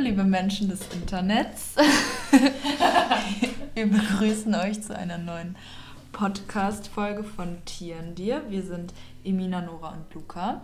liebe 0.00 0.24
Menschen 0.24 0.70
des 0.70 0.80
Internets. 0.94 1.74
Wir 3.74 3.86
begrüßen 3.86 4.54
euch 4.54 4.82
zu 4.82 4.96
einer 4.96 5.18
neuen 5.18 5.56
Podcast-Folge 6.12 7.22
von 7.22 7.62
Tieren 7.66 8.14
dir. 8.14 8.42
Wir 8.48 8.62
sind 8.62 8.94
Emina, 9.24 9.60
Nora 9.60 9.90
und 9.90 10.14
Luca. 10.14 10.62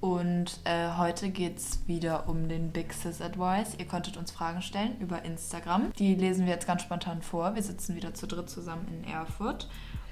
Und 0.00 0.58
äh, 0.64 0.90
heute 0.98 1.30
geht 1.30 1.58
es 1.58 1.86
wieder 1.86 2.28
um 2.28 2.48
den 2.48 2.72
Big 2.72 2.92
Sis 2.92 3.20
Advice. 3.20 3.76
Ihr 3.78 3.86
konntet 3.86 4.16
uns 4.16 4.32
Fragen 4.32 4.60
stellen 4.60 4.98
über 4.98 5.24
Instagram. 5.24 5.92
Die 5.96 6.16
lesen 6.16 6.44
wir 6.44 6.52
jetzt 6.52 6.66
ganz 6.66 6.82
spontan 6.82 7.22
vor. 7.22 7.54
Wir 7.54 7.62
sitzen 7.62 7.94
wieder 7.94 8.12
zu 8.12 8.26
dritt 8.26 8.50
zusammen 8.50 8.88
in 8.88 9.04
Erfurt. 9.08 9.68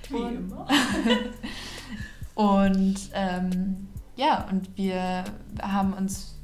Wie 0.09 0.15
und, 0.15 0.37
immer. 0.37 0.69
und 2.37 3.11
ähm, 3.13 3.89
ja, 4.15 4.47
und 4.49 4.77
wir 4.77 5.25
haben 5.61 5.95
uns 5.95 6.39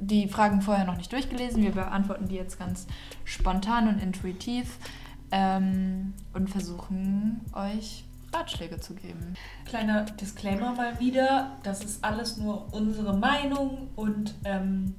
die 0.00 0.28
Fragen 0.28 0.62
vorher 0.62 0.84
noch 0.84 0.96
nicht 0.96 1.12
durchgelesen. 1.12 1.62
Wir 1.62 1.72
beantworten 1.72 2.28
die 2.28 2.36
jetzt 2.36 2.58
ganz 2.58 2.86
spontan 3.24 3.88
und 3.88 4.02
intuitiv 4.02 4.78
ähm, 5.30 6.14
und 6.32 6.48
versuchen 6.50 7.40
euch 7.52 8.04
Ratschläge 8.32 8.80
zu 8.80 8.94
geben. 8.94 9.34
Kleiner 9.64 10.04
Disclaimer 10.04 10.72
mal 10.74 10.98
wieder, 11.00 11.56
das 11.62 11.84
ist 11.84 12.04
alles 12.04 12.36
nur 12.36 12.72
unsere 12.72 13.16
Meinung 13.16 13.88
und 13.96 14.34
ähm, 14.44 14.94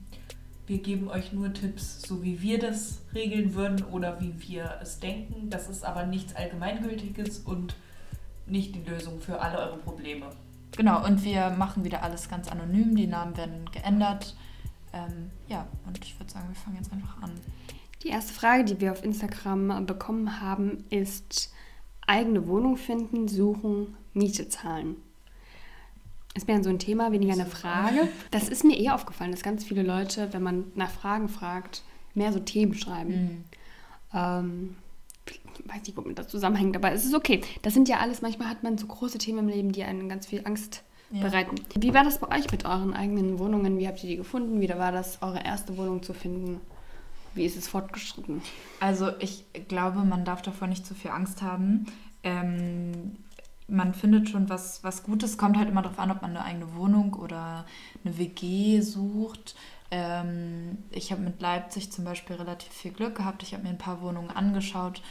wir 0.65 0.79
geben 0.79 1.09
euch 1.09 1.31
nur 1.31 1.53
Tipps, 1.53 2.01
so 2.01 2.23
wie 2.23 2.41
wir 2.41 2.59
das 2.59 2.99
regeln 3.13 3.53
würden 3.53 3.83
oder 3.85 4.19
wie 4.19 4.33
wir 4.49 4.77
es 4.81 4.99
denken. 4.99 5.49
Das 5.49 5.69
ist 5.69 5.85
aber 5.85 6.05
nichts 6.05 6.35
Allgemeingültiges 6.35 7.39
und 7.39 7.75
nicht 8.45 8.75
die 8.75 8.83
Lösung 8.83 9.19
für 9.19 9.39
alle 9.39 9.59
eure 9.59 9.77
Probleme. 9.77 10.27
Genau, 10.75 11.05
und 11.05 11.23
wir 11.23 11.49
machen 11.51 11.85
wieder 11.85 12.03
alles 12.03 12.29
ganz 12.29 12.49
anonym. 12.49 12.95
Die 12.95 13.07
Namen 13.07 13.37
werden 13.37 13.69
geändert. 13.71 14.35
Ähm, 14.93 15.31
ja, 15.47 15.67
und 15.85 15.97
ich 16.03 16.19
würde 16.19 16.31
sagen, 16.31 16.47
wir 16.49 16.55
fangen 16.55 16.77
jetzt 16.77 16.91
einfach 16.91 17.21
an. 17.21 17.31
Die 18.03 18.09
erste 18.09 18.33
Frage, 18.33 18.63
die 18.63 18.79
wir 18.79 18.91
auf 18.91 19.03
Instagram 19.03 19.85
bekommen 19.85 20.39
haben, 20.41 20.83
ist 20.89 21.53
eigene 22.05 22.47
Wohnung 22.47 22.77
finden, 22.77 23.27
suchen, 23.27 23.97
Miete 24.13 24.47
zahlen. 24.49 24.95
Ist 26.33 26.47
mir 26.47 26.63
so 26.63 26.69
ein 26.69 26.79
Thema, 26.79 27.11
weniger 27.11 27.33
eine 27.33 27.47
Frage. 27.47 28.07
Das 28.31 28.47
ist 28.47 28.63
mir 28.63 28.77
eher 28.77 28.93
aufgefallen, 28.93 29.31
dass 29.31 29.41
ganz 29.41 29.63
viele 29.63 29.81
Leute, 29.81 30.31
wenn 30.33 30.43
man 30.43 30.65
nach 30.75 30.91
Fragen 30.91 31.29
fragt, 31.29 31.83
mehr 32.13 32.31
so 32.31 32.39
Themen 32.39 32.75
schreiben. 32.75 33.11
Mhm. 33.13 33.43
Ähm, 34.13 34.75
weiß 35.65 35.81
nicht, 35.81 35.97
womit 35.97 36.19
das 36.19 36.27
zusammenhängt, 36.27 36.75
aber 36.75 36.91
es 36.91 37.05
ist 37.05 37.15
okay. 37.15 37.41
Das 37.63 37.73
sind 37.73 37.89
ja 37.89 37.97
alles, 37.97 38.21
manchmal 38.21 38.49
hat 38.49 38.63
man 38.63 38.77
so 38.77 38.85
große 38.85 39.17
Themen 39.17 39.39
im 39.39 39.47
Leben, 39.47 39.71
die 39.71 39.83
einen 39.83 40.09
ganz 40.09 40.27
viel 40.27 40.45
Angst 40.45 40.83
ja. 41.11 41.21
bereiten. 41.21 41.55
Wie 41.75 41.93
war 41.93 42.03
das 42.03 42.19
bei 42.19 42.37
euch 42.37 42.51
mit 42.51 42.65
euren 42.65 42.93
eigenen 42.93 43.39
Wohnungen? 43.39 43.77
Wie 43.77 43.87
habt 43.87 44.03
ihr 44.03 44.09
die 44.09 44.17
gefunden? 44.17 44.61
Wie 44.61 44.69
war 44.69 44.91
das, 44.91 45.21
eure 45.21 45.43
erste 45.43 45.77
Wohnung 45.77 46.03
zu 46.03 46.13
finden? 46.13 46.61
Wie 47.33 47.45
ist 47.45 47.57
es 47.57 47.67
fortgeschritten? 47.67 48.41
Also 48.79 49.11
ich 49.19 49.45
glaube, 49.67 49.99
man 49.99 50.25
darf 50.25 50.41
davor 50.41 50.67
nicht 50.67 50.85
zu 50.85 50.95
viel 50.95 51.11
Angst 51.11 51.41
haben. 51.41 51.85
Ähm, 52.23 53.17
man 53.67 53.93
findet 53.93 54.29
schon 54.29 54.49
was, 54.49 54.83
was 54.83 55.03
Gutes. 55.03 55.37
Kommt 55.37 55.57
halt 55.57 55.69
immer 55.69 55.81
darauf 55.81 55.99
an, 55.99 56.11
ob 56.11 56.21
man 56.21 56.31
eine 56.31 56.43
eigene 56.43 56.75
Wohnung 56.75 57.13
oder 57.13 57.65
eine 58.03 58.17
WG 58.17 58.81
sucht. 58.81 59.55
Ähm, 59.91 60.79
ich 60.91 61.11
habe 61.11 61.21
mit 61.21 61.41
Leipzig 61.41 61.91
zum 61.91 62.05
Beispiel 62.05 62.37
relativ 62.37 62.73
viel 62.73 62.91
Glück 62.91 63.15
gehabt. 63.15 63.43
Ich 63.43 63.53
habe 63.53 63.63
mir 63.63 63.69
ein 63.69 63.77
paar 63.77 64.01
Wohnungen 64.01 64.31
angeschaut. 64.31 65.01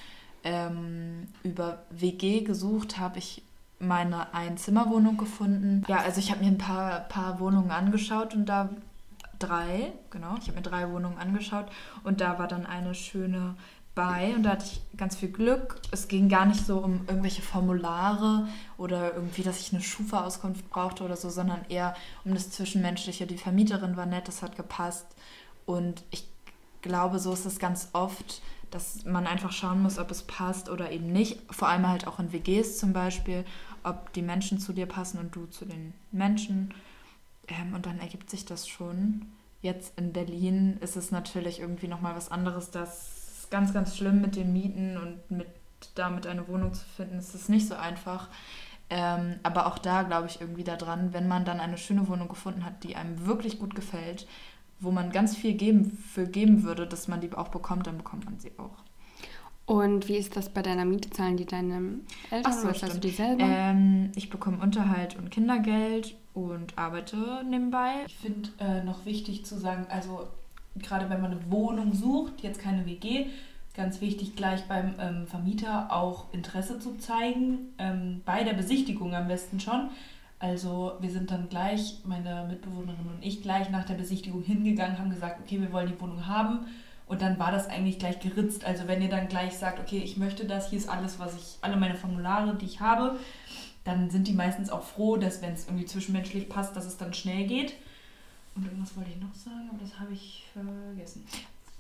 Ähm, 0.43 1.29
über 1.43 1.83
WG 1.91 2.43
gesucht 2.43 2.99
habe 2.99 3.19
ich 3.19 3.43
meine 3.79 4.33
Einzimmerwohnung 4.35 5.17
gefunden. 5.17 5.85
Ja, 5.89 5.99
also 5.99 6.19
ich 6.19 6.31
habe 6.31 6.43
mir 6.43 6.51
ein 6.51 6.59
paar, 6.59 7.01
paar 7.01 7.41
Wohnungen 7.41 7.71
angeschaut 7.71 8.35
und 8.35 8.47
da 8.47 8.71
drei, 9.39 9.93
genau, 10.11 10.37
ich 10.41 10.49
habe 10.49 10.57
mir 10.57 10.63
drei 10.63 10.91
Wohnungen 10.91 11.19
angeschaut 11.19 11.67
und 12.05 12.21
da 12.21 12.39
war 12.39 12.49
dann 12.49 12.67
eine 12.67 12.95
schöne 12.95 13.55
bei 13.95 14.35
und 14.35 14.43
da 14.43 14.51
hatte 14.51 14.67
ich 14.67 14.99
ganz 14.99 15.17
viel 15.17 15.31
Glück. 15.31 15.81
Es 15.91 16.07
ging 16.07 16.29
gar 16.29 16.45
nicht 16.45 16.67
so 16.67 16.79
um 16.79 17.07
irgendwelche 17.09 17.41
Formulare 17.41 18.47
oder 18.77 19.15
irgendwie, 19.15 19.43
dass 19.43 19.59
ich 19.59 19.73
eine 19.73 19.83
Schufa-Auskunft 19.83 20.69
brauchte 20.69 21.03
oder 21.03 21.17
so, 21.17 21.31
sondern 21.31 21.65
eher 21.71 21.95
um 22.25 22.35
das 22.35 22.51
Zwischenmenschliche. 22.51 23.27
Die 23.27 23.39
Vermieterin 23.39 23.97
war 23.97 24.05
nett, 24.05 24.29
das 24.29 24.43
hat 24.43 24.55
gepasst 24.55 25.07
und 25.65 26.05
ich 26.11 26.29
glaube, 26.83 27.19
so 27.19 27.33
ist 27.33 27.47
es 27.47 27.59
ganz 27.59 27.89
oft, 27.95 28.43
dass 28.71 29.05
man 29.05 29.27
einfach 29.27 29.53
schauen 29.53 29.83
muss, 29.83 29.99
ob 29.99 30.11
es 30.11 30.23
passt 30.23 30.69
oder 30.69 30.91
eben 30.91 31.11
nicht. 31.11 31.41
Vor 31.51 31.69
allem 31.69 31.89
halt 31.89 32.07
auch 32.07 32.19
in 32.19 32.33
WGs 32.33 32.79
zum 32.79 32.93
Beispiel, 32.93 33.45
ob 33.87 34.13
die 34.13 34.23
Menschen 34.23 34.59
zu 34.59 34.73
dir 34.73 34.87
passen 34.87 35.19
und 35.19 35.35
du 35.35 35.47
zu 35.47 35.65
den 35.65 35.95
Menschen. 36.13 36.75
Ähm, 37.49 37.75
und 37.75 37.87
dann 37.87 37.99
ergibt 38.01 38.31
sich 38.31 38.45
das 38.45 38.69
schon. 38.69 39.27
Jetzt 39.63 39.99
in 39.99 40.13
Berlin 40.13 40.77
ist 40.81 40.97
es 40.97 41.11
natürlich 41.11 41.61
irgendwie 41.61 41.89
nochmal 41.89 42.17
was 42.17 42.31
anderes. 42.31 42.71
Das 42.71 43.39
ist 43.39 43.51
ganz, 43.51 43.73
ganz 43.73 43.97
schlimm 43.97 44.21
mit 44.21 44.37
den 44.37 44.53
Mieten 44.53 44.97
und 44.97 45.31
mit 45.31 45.49
damit 45.95 46.27
eine 46.27 46.49
Wohnung 46.49 46.75
zu 46.75 46.85
finden. 46.85 47.19
Es 47.19 47.35
ist 47.35 47.49
nicht 47.49 47.69
so 47.69 47.75
einfach. 47.75 48.29
Ähm, 48.89 49.37
aber 49.43 49.67
auch 49.67 49.79
da 49.79 50.03
glaube 50.03 50.29
ich 50.29 50.41
irgendwie 50.41 50.65
daran, 50.65 51.13
wenn 51.13 51.29
man 51.29 51.45
dann 51.45 51.61
eine 51.61 51.79
schöne 51.79 52.09
Wohnung 52.09 52.29
gefunden 52.29 52.65
hat, 52.65 52.85
die 52.85 52.97
einem 52.97 53.27
wirklich 53.27 53.59
gut 53.59 53.75
gefällt, 53.75 54.27
wo 54.79 54.91
man 54.91 55.11
ganz 55.11 55.37
viel 55.37 55.55
geben, 55.55 55.91
für 55.91 56.27
geben 56.27 56.63
würde, 56.63 56.87
dass 56.87 57.09
man 57.09 57.21
die 57.21 57.33
auch 57.33 57.49
bekommt, 57.49 57.87
dann 57.87 57.99
bekommt 57.99 58.27
man 58.27 58.39
sie 58.39 58.53
auch. 58.59 58.86
Und 59.67 60.07
wie 60.07 60.17
ist 60.17 60.37
das 60.37 60.49
bei 60.49 60.63
deiner 60.63 60.85
Miete? 60.85 61.11
Zahlen 61.11 61.37
die 61.37 61.45
deine 61.45 61.99
Eltern 62.31 62.45
Ach 62.45 62.53
so, 62.53 62.69
oder 62.69 62.95
du 62.95 63.01
die 63.01 63.11
selber? 63.11 63.45
Ähm, 63.45 64.13
ich 64.15 64.31
bekomme 64.31 64.59
Unterhalt 64.59 65.17
und 65.17 65.31
Kindergeld 65.31 66.15
und 66.35 66.79
arbeite 66.79 67.45
nebenbei. 67.49 68.05
Ich 68.07 68.17
finde 68.17 68.49
äh, 68.61 68.85
noch 68.85 69.05
wichtig 69.05 69.45
zu 69.45 69.59
sagen, 69.59 69.87
also 69.91 70.29
gerade 70.79 71.11
wenn 71.11 71.21
man 71.21 71.33
eine 71.33 71.51
Wohnung 71.51 71.95
sucht, 71.95 72.43
jetzt 72.43 72.61
keine 72.61 72.87
WG, 72.87 73.27
ganz 73.75 74.01
wichtig 74.01 74.37
gleich 74.37 74.63
beim 74.69 74.95
ähm, 75.01 75.27
Vermieter 75.27 75.93
auch 75.93 76.33
Interesse 76.33 76.79
zu 76.79 76.97
zeigen, 76.99 77.75
ähm, 77.79 78.23
bei 78.25 78.45
der 78.45 78.55
Besichtigung 78.55 79.15
am 79.15 79.27
besten 79.27 79.59
schon. 79.59 79.91
Also 80.39 80.93
wir 81.01 81.11
sind 81.11 81.31
dann 81.31 81.49
gleich, 81.49 81.99
meine 82.05 82.47
Mitbewohnerin 82.49 83.07
und 83.07 83.25
ich, 83.25 83.43
gleich 83.43 83.71
nach 83.71 83.85
der 83.85 83.95
Besichtigung 83.95 84.43
hingegangen, 84.43 84.99
haben 84.99 85.11
gesagt, 85.11 85.41
okay, 85.41 85.61
wir 85.61 85.73
wollen 85.73 85.89
die 85.89 86.01
Wohnung 86.01 86.27
haben. 86.27 86.67
Und 87.07 87.23
dann 87.23 87.39
war 87.39 87.53
das 87.53 87.69
eigentlich 87.69 87.99
gleich 87.99 88.19
geritzt. 88.21 88.65
Also 88.65 88.89
wenn 88.89 89.01
ihr 89.01 89.09
dann 89.09 89.29
gleich 89.29 89.57
sagt, 89.57 89.79
okay, 89.79 89.99
ich 89.99 90.17
möchte 90.17 90.45
das, 90.45 90.71
hier 90.71 90.79
ist 90.79 90.89
alles, 90.89 91.19
was 91.19 91.37
ich, 91.37 91.59
alle 91.61 91.77
meine 91.77 91.95
Formulare, 91.95 92.57
die 92.57 92.67
ich 92.67 92.81
habe, 92.81 93.19
dann 93.85 94.11
sind 94.11 94.27
die 94.27 94.33
meistens 94.33 94.71
auch 94.71 94.83
froh, 94.83 95.17
dass 95.17 95.43
wenn 95.43 95.53
es 95.53 95.67
irgendwie 95.67 95.87
zwischenmenschlich 95.87 96.49
passt, 96.49 96.75
dass 96.75 96.85
es 96.85 96.97
dann 96.97 97.15
schnell 97.15 97.47
geht. 97.47 97.75
Und 98.57 98.65
irgendwas 98.65 98.97
wollte 98.97 99.11
ich 99.11 99.21
noch 99.21 99.35
sagen, 99.35 99.71
aber 99.71 99.79
das 99.79 100.01
habe 100.01 100.13
ich 100.13 100.47
vergessen. 100.53 101.25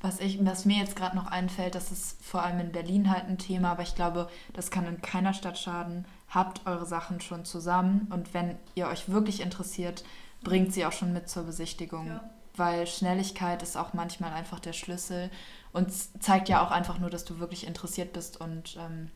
Was, 0.03 0.21
ich, 0.21 0.45
was 0.45 0.67
mir 0.67 0.77
jetzt 0.77 0.95
gerade 0.95 1.17
noch 1.17 1.27
einfällt, 1.27 1.75
das 1.75 1.91
ist 1.91 2.23
vor 2.23 2.43
allem 2.43 2.61
in 2.61 2.71
Berlin 2.71 3.11
halt 3.11 3.25
ein 3.25 3.39
Thema, 3.39 3.73
aber 3.73 3.83
ich 3.83 3.95
glaube, 3.95 4.29
das 4.53 4.71
kann 4.71 4.87
in 4.87 5.01
keiner 5.01 5.33
Stadt 5.33 5.59
schaden 5.59 6.05
habt 6.29 6.67
eure 6.67 6.87
Sachen 6.87 7.21
schon 7.21 7.45
zusammen 7.45 8.09
und 8.11 8.35
wenn 8.35 8.57
ihr 8.75 8.89
euch 8.89 9.09
wirklich 9.09 9.41
interessiert, 9.41 10.05
bringt 10.43 10.73
sie 10.73 10.85
auch 10.85 10.93
schon 10.93 11.13
mit 11.13 11.29
zur 11.29 11.45
Besichtigung. 11.45 12.07
Ja. 12.07 12.31
Weil 12.57 12.87
Schnelligkeit 12.87 13.63
ist 13.63 13.77
auch 13.77 13.93
manchmal 13.93 14.33
einfach 14.33 14.61
der 14.61 14.73
Schlüssel 14.73 15.31
und 15.73 15.91
zeigt 16.23 16.49
ja 16.49 16.65
auch 16.65 16.71
einfach 16.71 16.99
nur, 16.99 17.11
dass 17.11 17.25
du 17.25 17.39
wirklich 17.39 17.67
interessiert 17.67 18.13
bist 18.13 18.41
und 18.41 18.77
ähm, 18.79 19.11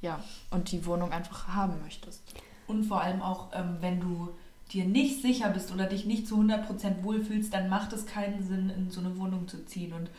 ja, 0.00 0.22
und 0.50 0.70
die 0.70 0.84
Wohnung 0.86 1.12
einfach 1.12 1.48
haben 1.48 1.80
möchtest. 1.82 2.22
Und 2.66 2.84
vor 2.84 3.00
allem 3.00 3.22
auch, 3.22 3.48
ähm, 3.52 3.78
wenn 3.80 4.00
du 4.00 4.28
dir 4.72 4.84
nicht 4.84 5.22
sicher 5.22 5.48
bist 5.48 5.72
oder 5.72 5.86
dich 5.86 6.04
nicht 6.04 6.28
zu 6.28 6.36
100% 6.36 7.02
wohlfühlst, 7.02 7.52
dann 7.52 7.68
macht 7.68 7.92
es 7.92 8.06
keinen 8.06 8.46
Sinn, 8.46 8.70
in 8.70 8.90
so 8.90 9.00
eine 9.00 9.18
Wohnung 9.18 9.48
zu 9.48 9.64
ziehen. 9.64 9.92
Und 9.92 10.10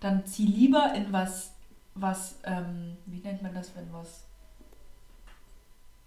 dann 0.00 0.26
zieh 0.26 0.46
lieber 0.46 0.94
in 0.94 1.12
was, 1.12 1.52
was, 1.94 2.36
ähm, 2.44 2.96
wie 3.06 3.20
nennt 3.20 3.42
man 3.42 3.54
das, 3.54 3.76
wenn 3.76 3.92
was 3.92 4.24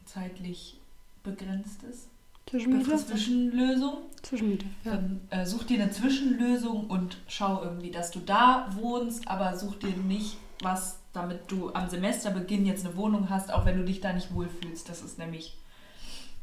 zeitlich 0.06 0.80
begrenzt 1.24 1.84
ist. 1.84 2.08
Zwischenmiete? 2.54 2.98
Zwischenlösung. 2.98 3.98
Zwischenmiete, 4.22 4.66
ja. 4.86 4.92
Dann 4.92 5.22
äh, 5.32 5.44
such 5.44 5.64
dir 5.64 5.82
eine 5.82 5.92
Zwischenlösung 5.92 6.86
und 6.88 7.18
schau 7.28 7.64
irgendwie, 7.64 7.90
dass 7.90 8.12
du 8.12 8.20
da 8.20 8.70
wohnst, 8.76 9.28
aber 9.28 9.58
such 9.58 9.80
dir 9.80 9.90
nicht 9.90 10.38
was, 10.62 11.00
damit 11.14 11.50
du 11.52 11.74
am 11.74 11.90
Semesterbeginn 11.90 12.68
jetzt 12.68 12.86
eine 12.86 12.96
Wohnung 12.96 13.32
hast, 13.32 13.52
auch 13.52 13.66
wenn 13.66 13.78
du 13.78 13.84
dich 13.84 14.02
da 14.02 14.14
nicht 14.14 14.32
wohlfühlst. 14.36 14.88
Das 14.88 15.02
ist 15.02 15.18
nämlich 15.18 15.58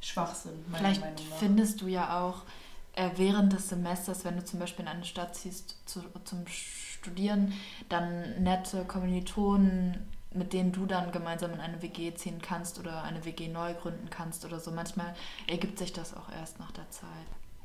Schwachsinn, 0.00 0.50
meiner 0.66 0.78
Vielleicht 0.78 1.00
Meinung 1.00 1.28
nach. 1.30 1.36
findest 1.36 1.80
du 1.80 1.86
ja 1.86 2.20
auch 2.20 2.42
äh, 2.94 3.10
während 3.14 3.52
des 3.52 3.68
Semesters, 3.68 4.24
wenn 4.24 4.34
du 4.34 4.44
zum 4.44 4.58
Beispiel 4.58 4.86
in 4.86 4.90
eine 4.90 5.04
Stadt 5.04 5.36
ziehst 5.36 5.76
zu, 5.86 6.02
zum 6.24 6.44
Studieren, 6.48 7.52
dann 7.88 8.42
nette 8.42 8.84
Kommilitonen 8.84 10.08
mit 10.32 10.52
denen 10.52 10.72
du 10.72 10.86
dann 10.86 11.12
gemeinsam 11.12 11.52
in 11.52 11.60
eine 11.60 11.82
WG 11.82 12.14
ziehen 12.14 12.40
kannst 12.40 12.78
oder 12.78 13.02
eine 13.02 13.24
WG 13.24 13.48
neu 13.48 13.74
gründen 13.74 14.08
kannst 14.10 14.44
oder 14.44 14.60
so. 14.60 14.70
Manchmal 14.70 15.14
ergibt 15.48 15.78
sich 15.78 15.92
das 15.92 16.16
auch 16.16 16.30
erst 16.32 16.58
nach 16.58 16.70
der 16.72 16.88
Zeit. 16.90 17.08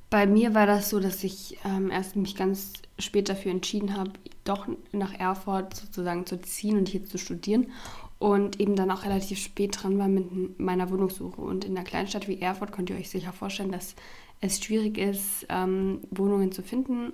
Bei 0.10 0.26
mir 0.28 0.54
war 0.54 0.66
das 0.66 0.90
so, 0.90 1.00
dass 1.00 1.24
ich 1.24 1.58
ähm, 1.66 1.92
erst 1.92 2.16
mich 2.16 2.36
ganz 2.36 2.74
spät 3.00 3.28
dafür 3.28 3.52
entschieden 3.52 3.98
habe, 3.98 4.12
doch 4.44 4.68
nach 4.92 5.14
Erfurt 5.14 5.76
sozusagen 5.76 6.26
zu 6.26 6.40
ziehen 6.42 6.78
und 6.78 6.88
hier 6.88 7.04
zu 7.06 7.18
studieren 7.18 7.72
und 8.20 8.60
eben 8.60 8.76
dann 8.76 8.92
auch 8.92 9.04
relativ 9.04 9.40
spät 9.40 9.82
dran 9.82 9.98
war 9.98 10.08
mit 10.08 10.60
meiner 10.60 10.90
Wohnungssuche. 10.90 11.42
Und 11.42 11.66
in 11.66 11.76
einer 11.76 11.86
Kleinstadt 11.86 12.28
wie 12.28 12.40
Erfurt 12.40 12.72
könnt 12.72 12.90
ihr 12.90 12.96
euch 12.96 13.10
sicher 13.10 13.34
vorstellen, 13.34 13.72
dass 13.72 13.96
es 14.42 14.64
schwierig 14.64 14.98
ist, 14.98 15.46
ähm, 15.50 16.02
Wohnungen 16.12 16.52
zu 16.52 16.62
finden 16.62 17.14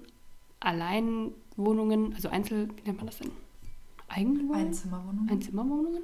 Alleinwohnungen, 0.62 2.14
also 2.14 2.30
Einzel, 2.30 2.70
wie 2.78 2.84
nennt 2.84 2.98
man 2.98 3.08
das 3.08 3.18
denn? 3.18 3.32
Eigenwohnungen? 4.14 4.68
Einzimmerwohnungen. 4.68 5.30
Einzimmerwohnungen. 5.30 6.02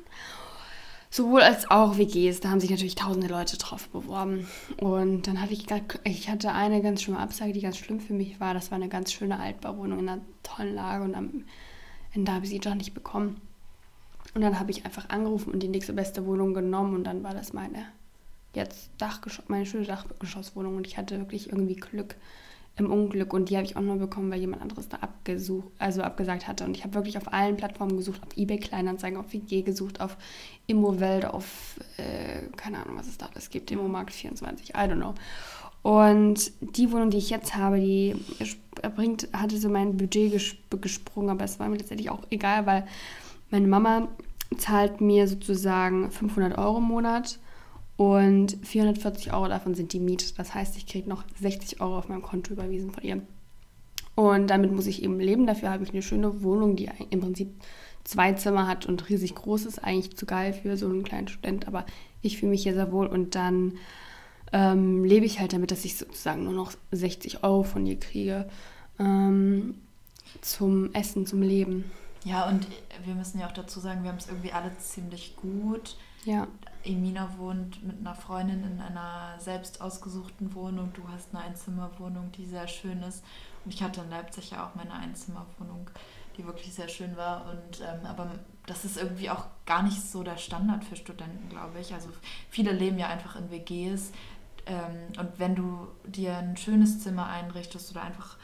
Sowohl 1.09 1.41
als 1.41 1.71
auch 1.71 1.97
WGs, 1.97 2.41
da 2.41 2.49
haben 2.49 2.59
sich 2.59 2.69
natürlich 2.69 2.95
tausende 2.95 3.27
Leute 3.27 3.57
drauf 3.57 3.87
beworben. 3.89 4.45
Und 4.77 5.25
dann 5.27 5.41
hatte 5.41 5.53
ich, 5.53 5.65
grad- 5.65 5.99
ich 6.03 6.29
hatte 6.29 6.51
eine 6.51 6.81
ganz 6.81 7.01
schlimme 7.01 7.19
Absage, 7.19 7.53
die 7.53 7.61
ganz 7.61 7.77
schlimm 7.77 7.99
für 8.01 8.13
mich 8.13 8.39
war. 8.39 8.53
Das 8.53 8.71
war 8.71 8.75
eine 8.75 8.89
ganz 8.89 9.13
schöne 9.13 9.39
Altbauwohnung 9.39 9.99
in 9.99 10.09
einer 10.09 10.21
tollen 10.43 10.75
Lage 10.75 11.03
und 11.05 11.15
am 11.15 11.45
Ende 12.13 12.31
habe 12.33 12.43
ich 12.43 12.51
sie 12.51 12.59
doch 12.59 12.75
nicht 12.75 12.93
bekommen. 12.93 13.39
Und 14.35 14.41
dann 14.41 14.59
habe 14.59 14.71
ich 14.71 14.85
einfach 14.85 15.09
angerufen 15.09 15.51
und 15.53 15.63
die 15.63 15.69
nächste 15.69 15.93
beste 15.93 16.25
Wohnung 16.25 16.53
genommen 16.53 16.93
und 16.93 17.05
dann 17.05 17.23
war 17.23 17.33
das 17.33 17.53
meine 17.53 17.85
jetzt 18.53 18.89
Dachgeschoss, 18.97 19.45
meine 19.47 19.65
schöne 19.65 19.85
Dachgeschosswohnung 19.85 20.75
und 20.75 20.85
ich 20.87 20.97
hatte 20.97 21.17
wirklich 21.17 21.47
irgendwie 21.49 21.75
Glück 21.75 22.15
im 22.77 22.91
Unglück 22.91 23.33
und 23.33 23.49
die 23.49 23.57
habe 23.57 23.65
ich 23.65 23.75
auch 23.75 23.81
nur 23.81 23.97
bekommen, 23.97 24.31
weil 24.31 24.39
jemand 24.39 24.61
anderes 24.61 24.87
da 24.87 24.97
abgesucht, 24.97 25.71
also 25.79 26.01
abgesagt 26.03 26.47
hatte. 26.47 26.63
Und 26.63 26.77
ich 26.77 26.83
habe 26.83 26.93
wirklich 26.93 27.17
auf 27.17 27.33
allen 27.33 27.57
Plattformen 27.57 27.97
gesucht, 27.97 28.21
auf 28.23 28.37
eBay 28.37 28.59
Kleinanzeigen, 28.59 29.17
auf 29.17 29.33
WG 29.33 29.63
gesucht, 29.63 29.99
auf 29.99 30.15
Immowelt, 30.67 31.25
auf 31.25 31.79
äh, 31.97 32.47
keine 32.55 32.77
Ahnung, 32.77 32.97
was 32.97 33.07
es 33.07 33.17
da 33.17 33.27
alles 33.33 33.49
gibt, 33.49 33.71
Immomarkt 33.71 34.13
24, 34.13 34.69
I 34.69 34.73
don't 34.73 34.97
know. 34.97 35.15
Und 35.81 36.51
die 36.59 36.91
Wohnung, 36.91 37.09
die 37.09 37.17
ich 37.17 37.29
jetzt 37.29 37.55
habe, 37.55 37.79
die 37.79 38.15
bringt, 38.95 39.29
hatte 39.33 39.57
so 39.57 39.69
mein 39.69 39.97
Budget 39.97 40.31
gesp 40.31 40.57
gesprungen, 40.81 41.29
aber 41.29 41.45
es 41.45 41.59
war 41.59 41.69
mir 41.69 41.77
letztendlich 41.77 42.09
auch 42.09 42.23
egal, 42.29 42.65
weil 42.65 42.85
meine 43.49 43.67
Mama 43.67 44.09
zahlt 44.57 45.01
mir 45.01 45.27
sozusagen 45.27 46.11
500 46.11 46.57
Euro 46.57 46.77
im 46.77 46.83
Monat 46.83 47.39
und 47.97 48.57
440 48.61 49.33
Euro 49.33 49.47
davon 49.47 49.73
sind 49.73 49.91
die 49.91 49.99
Miete. 49.99 50.25
Das 50.37 50.53
heißt, 50.53 50.77
ich 50.77 50.85
kriege 50.85 51.09
noch 51.09 51.23
60 51.39 51.81
Euro 51.81 51.97
auf 51.97 52.07
meinem 52.07 52.21
Konto 52.21 52.53
überwiesen 52.53 52.91
von 52.91 53.03
ihr. 53.03 53.21
Und 54.13 54.47
damit 54.47 54.71
muss 54.71 54.87
ich 54.87 55.03
eben 55.03 55.19
leben. 55.19 55.47
Dafür 55.47 55.71
habe 55.71 55.83
ich 55.83 55.91
eine 55.91 56.03
schöne 56.03 56.41
Wohnung, 56.43 56.75
die 56.75 56.89
im 57.09 57.21
Prinzip 57.21 57.49
zwei 58.03 58.33
Zimmer 58.33 58.67
hat 58.67 58.85
und 58.85 59.09
riesig 59.09 59.35
groß 59.35 59.65
ist. 59.65 59.83
Eigentlich 59.83 60.15
zu 60.15 60.27
geil 60.27 60.53
für 60.53 60.77
so 60.77 60.87
einen 60.87 61.03
kleinen 61.03 61.27
Student, 61.27 61.67
aber 61.67 61.85
ich 62.21 62.37
fühle 62.37 62.51
mich 62.51 62.63
hier 62.63 62.75
sehr 62.75 62.91
wohl. 62.91 63.07
Und 63.07 63.33
dann 63.33 63.73
ähm, 64.53 65.03
lebe 65.03 65.25
ich 65.25 65.39
halt 65.39 65.53
damit, 65.53 65.71
dass 65.71 65.83
ich 65.83 65.97
sozusagen 65.97 66.43
nur 66.43 66.53
noch 66.53 66.71
60 66.91 67.43
Euro 67.43 67.63
von 67.63 67.85
ihr 67.85 67.99
kriege 67.99 68.47
ähm, 68.99 69.75
zum 70.41 70.93
Essen, 70.93 71.25
zum 71.25 71.41
Leben. 71.41 71.85
Ja, 72.23 72.47
und 72.47 72.67
wir 73.05 73.15
müssen 73.15 73.39
ja 73.39 73.47
auch 73.47 73.53
dazu 73.53 73.79
sagen, 73.79 74.03
wir 74.03 74.11
haben 74.11 74.17
es 74.17 74.27
irgendwie 74.27 74.51
alle 74.51 74.71
ziemlich 74.77 75.35
gut. 75.35 75.95
Ja. 76.27 76.45
Emina 76.83 77.29
wohnt 77.37 77.81
mit 77.85 77.99
einer 77.99 78.13
Freundin 78.13 78.61
in 78.65 78.81
einer 78.81 79.35
selbst 79.39 79.79
ausgesuchten 79.79 80.53
Wohnung. 80.53 80.91
Du 80.93 81.07
hast 81.07 81.33
eine 81.33 81.45
Einzimmerwohnung, 81.45 82.33
die 82.33 82.45
sehr 82.45 82.67
schön 82.67 83.01
ist. 83.01 83.23
Und 83.63 83.73
ich 83.73 83.81
hatte 83.81 84.01
in 84.01 84.09
Leipzig 84.09 84.51
ja 84.51 84.67
auch 84.67 84.75
meine 84.75 84.91
Einzimmerwohnung, 84.91 85.89
die 86.35 86.45
wirklich 86.45 86.73
sehr 86.73 86.89
schön 86.89 87.15
war. 87.15 87.45
Und 87.49 87.79
ähm, 87.79 88.05
aber 88.05 88.29
das 88.65 88.83
ist 88.83 88.97
irgendwie 88.97 89.29
auch 89.29 89.45
gar 89.65 89.83
nicht 89.83 90.01
so 90.01 90.21
der 90.21 90.35
Standard 90.35 90.83
für 90.83 90.97
Studenten, 90.97 91.47
glaube 91.47 91.79
ich. 91.79 91.93
Also 91.93 92.09
viele 92.49 92.73
leben 92.73 92.99
ja 92.99 93.07
einfach 93.07 93.37
in 93.37 93.49
WGs. 93.49 94.11
Ähm, 94.65 95.17
und 95.17 95.39
wenn 95.39 95.55
du 95.55 95.87
dir 96.05 96.35
ein 96.35 96.57
schönes 96.57 96.99
Zimmer 96.99 97.27
einrichtest 97.27 97.91
oder 97.91 98.01
einfach 98.01 98.35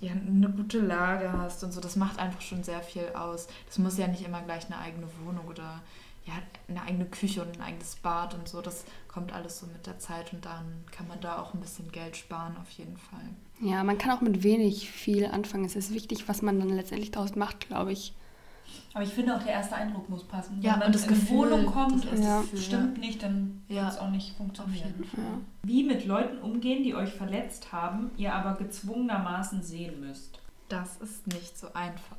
ja, 0.00 0.12
eine 0.12 0.48
gute 0.48 0.80
Lage 0.80 1.30
hast 1.32 1.62
und 1.64 1.72
so, 1.72 1.82
das 1.82 1.96
macht 1.96 2.18
einfach 2.18 2.40
schon 2.40 2.64
sehr 2.64 2.80
viel 2.80 3.10
aus. 3.14 3.46
Das 3.66 3.76
muss 3.76 3.98
ja 3.98 4.06
nicht 4.06 4.24
immer 4.24 4.40
gleich 4.40 4.64
eine 4.64 4.78
eigene 4.78 5.06
Wohnung 5.22 5.46
oder 5.46 5.82
ja, 6.30 6.42
eine 6.68 6.82
eigene 6.82 7.06
Küche 7.06 7.42
und 7.42 7.56
ein 7.58 7.62
eigenes 7.62 7.96
Bad 7.96 8.34
und 8.34 8.48
so. 8.48 8.60
Das 8.60 8.84
kommt 9.08 9.32
alles 9.32 9.58
so 9.60 9.66
mit 9.66 9.86
der 9.86 9.98
Zeit 9.98 10.32
und 10.32 10.44
dann 10.44 10.84
kann 10.92 11.08
man 11.08 11.20
da 11.20 11.40
auch 11.40 11.54
ein 11.54 11.60
bisschen 11.60 11.90
Geld 11.92 12.16
sparen, 12.16 12.56
auf 12.60 12.70
jeden 12.70 12.96
Fall. 12.96 13.20
Ja, 13.60 13.82
man 13.84 13.98
kann 13.98 14.12
auch 14.16 14.20
mit 14.20 14.42
wenig 14.42 14.90
viel 14.90 15.26
anfangen. 15.26 15.64
Es 15.64 15.76
ist 15.76 15.92
wichtig, 15.92 16.28
was 16.28 16.42
man 16.42 16.58
dann 16.58 16.70
letztendlich 16.70 17.10
daraus 17.10 17.34
macht, 17.36 17.60
glaube 17.68 17.92
ich. 17.92 18.14
Aber 18.94 19.02
ich 19.02 19.10
finde 19.10 19.34
auch, 19.36 19.42
der 19.42 19.52
erste 19.52 19.74
Eindruck 19.74 20.08
muss 20.08 20.22
passen. 20.24 20.62
Ja, 20.62 20.72
Wenn 20.72 20.78
man 20.78 20.86
und 20.88 20.94
das 20.94 21.02
in 21.02 21.08
Gefühl, 21.08 21.38
Wohnung 21.38 21.66
kommt 21.66 22.04
das 22.04 22.12
und 22.12 22.22
Ja. 22.22 22.44
es 22.52 22.64
stimmt 22.64 22.98
nicht, 22.98 23.22
dann 23.22 23.62
Ja. 23.68 23.82
wird 23.82 23.92
es 23.94 23.98
auch 23.98 24.10
nicht 24.10 24.30
Auf 24.30 24.36
funktionieren. 24.36 24.94
jeden 24.96 25.04
Fall. 25.04 25.24
Ja. 25.24 25.38
Wie 25.64 25.82
mit 25.84 26.06
Leuten 26.06 26.38
umgehen, 26.38 26.84
die 26.84 26.94
euch 26.94 27.10
verletzt 27.10 27.72
haben, 27.72 28.10
ihr 28.16 28.32
aber 28.34 28.54
gezwungenermaßen 28.56 29.62
sehen 29.62 30.00
müsst. 30.00 30.38
Das 30.68 30.96
ist 30.98 31.26
nicht 31.26 31.58
so 31.58 31.72
einfach. 31.74 32.16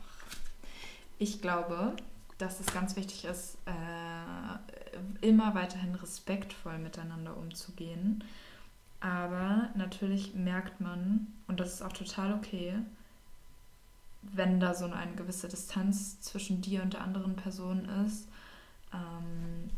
Ich 1.20 1.42
glaube, 1.42 1.94
dass 2.42 2.60
es 2.60 2.68
ganz 2.68 2.96
wichtig 2.96 3.26
ist, 3.26 3.58
äh, 3.66 5.26
immer 5.26 5.54
weiterhin 5.54 5.96
respektvoll 5.96 6.78
miteinander 6.80 7.38
umzugehen. 7.38 8.24
Aber 9.00 9.70
natürlich 9.76 10.34
merkt 10.34 10.82
man, 10.82 11.28
und 11.48 11.60
das 11.60 11.74
ist 11.74 11.82
auch 11.82 11.94
total 11.94 12.34
okay, 12.34 12.76
wenn 14.22 14.60
da 14.60 14.74
so 14.74 14.86
eine 14.86 15.16
gewisse 15.16 15.48
Distanz 15.48 16.22
zwischen 16.22 16.62
dir 16.62 16.84
und 16.84 16.94
der 16.94 17.02
anderen 17.02 17.36
Person 17.36 17.86
ist. 18.06 18.28
Ähm, 18.94 19.72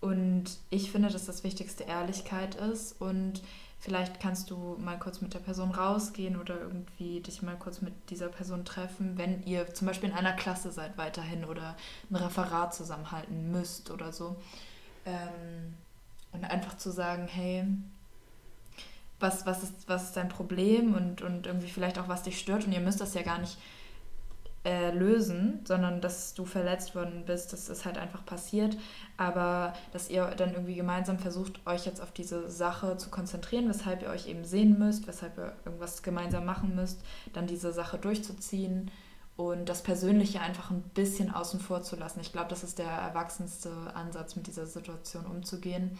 und 0.00 0.44
ich 0.70 0.92
finde, 0.92 1.08
dass 1.08 1.26
das 1.26 1.42
Wichtigste 1.42 1.84
Ehrlichkeit 1.84 2.54
ist 2.54 3.00
und 3.00 3.42
vielleicht 3.80 4.20
kannst 4.20 4.50
du 4.50 4.76
mal 4.80 4.98
kurz 4.98 5.20
mit 5.20 5.34
der 5.34 5.38
Person 5.38 5.70
rausgehen 5.70 6.36
oder 6.36 6.60
irgendwie 6.60 7.20
dich 7.20 7.42
mal 7.42 7.56
kurz 7.56 7.80
mit 7.80 8.10
dieser 8.10 8.28
Person 8.28 8.64
treffen, 8.64 9.16
wenn 9.16 9.42
ihr 9.44 9.72
zum 9.74 9.86
Beispiel 9.86 10.10
in 10.10 10.14
einer 10.14 10.32
Klasse 10.32 10.72
seid 10.72 10.98
weiterhin 10.98 11.44
oder 11.44 11.76
ein 12.10 12.16
Referat 12.16 12.74
zusammenhalten 12.74 13.52
müsst 13.52 13.90
oder 13.90 14.12
so. 14.12 14.36
Ähm, 15.06 15.74
und 16.32 16.44
einfach 16.44 16.76
zu 16.76 16.90
sagen, 16.90 17.28
hey, 17.28 17.64
was, 19.20 19.46
was, 19.46 19.62
ist, 19.62 19.88
was 19.88 20.04
ist 20.04 20.16
dein 20.16 20.28
Problem 20.28 20.94
und, 20.94 21.22
und 21.22 21.46
irgendwie 21.46 21.68
vielleicht 21.68 21.98
auch, 21.98 22.08
was 22.08 22.22
dich 22.22 22.38
stört. 22.38 22.66
Und 22.66 22.72
ihr 22.72 22.80
müsst 22.80 23.00
das 23.00 23.14
ja 23.14 23.22
gar 23.22 23.38
nicht 23.38 23.58
äh, 24.68 24.90
lösen, 24.90 25.60
sondern 25.64 26.02
dass 26.02 26.34
du 26.34 26.44
verletzt 26.44 26.94
worden 26.94 27.22
bist, 27.24 27.54
das 27.54 27.70
ist 27.70 27.86
halt 27.86 27.96
einfach 27.96 28.26
passiert. 28.26 28.76
Aber 29.16 29.72
dass 29.92 30.10
ihr 30.10 30.26
dann 30.36 30.52
irgendwie 30.52 30.74
gemeinsam 30.74 31.18
versucht, 31.18 31.66
euch 31.66 31.86
jetzt 31.86 32.02
auf 32.02 32.12
diese 32.12 32.50
Sache 32.50 32.98
zu 32.98 33.08
konzentrieren, 33.08 33.66
weshalb 33.66 34.02
ihr 34.02 34.10
euch 34.10 34.28
eben 34.28 34.44
sehen 34.44 34.78
müsst, 34.78 35.06
weshalb 35.06 35.38
ihr 35.38 35.54
irgendwas 35.64 36.02
gemeinsam 36.02 36.44
machen 36.44 36.74
müsst, 36.74 37.00
dann 37.32 37.46
diese 37.46 37.72
Sache 37.72 37.96
durchzuziehen 37.96 38.90
und 39.36 39.70
das 39.70 39.82
Persönliche 39.82 40.42
einfach 40.42 40.70
ein 40.70 40.82
bisschen 40.82 41.32
außen 41.32 41.60
vor 41.60 41.82
zu 41.82 41.96
lassen. 41.96 42.20
Ich 42.20 42.32
glaube, 42.32 42.50
das 42.50 42.62
ist 42.62 42.78
der 42.78 42.90
erwachsenste 42.90 43.70
Ansatz, 43.94 44.36
mit 44.36 44.48
dieser 44.48 44.66
Situation 44.66 45.24
umzugehen. 45.24 45.96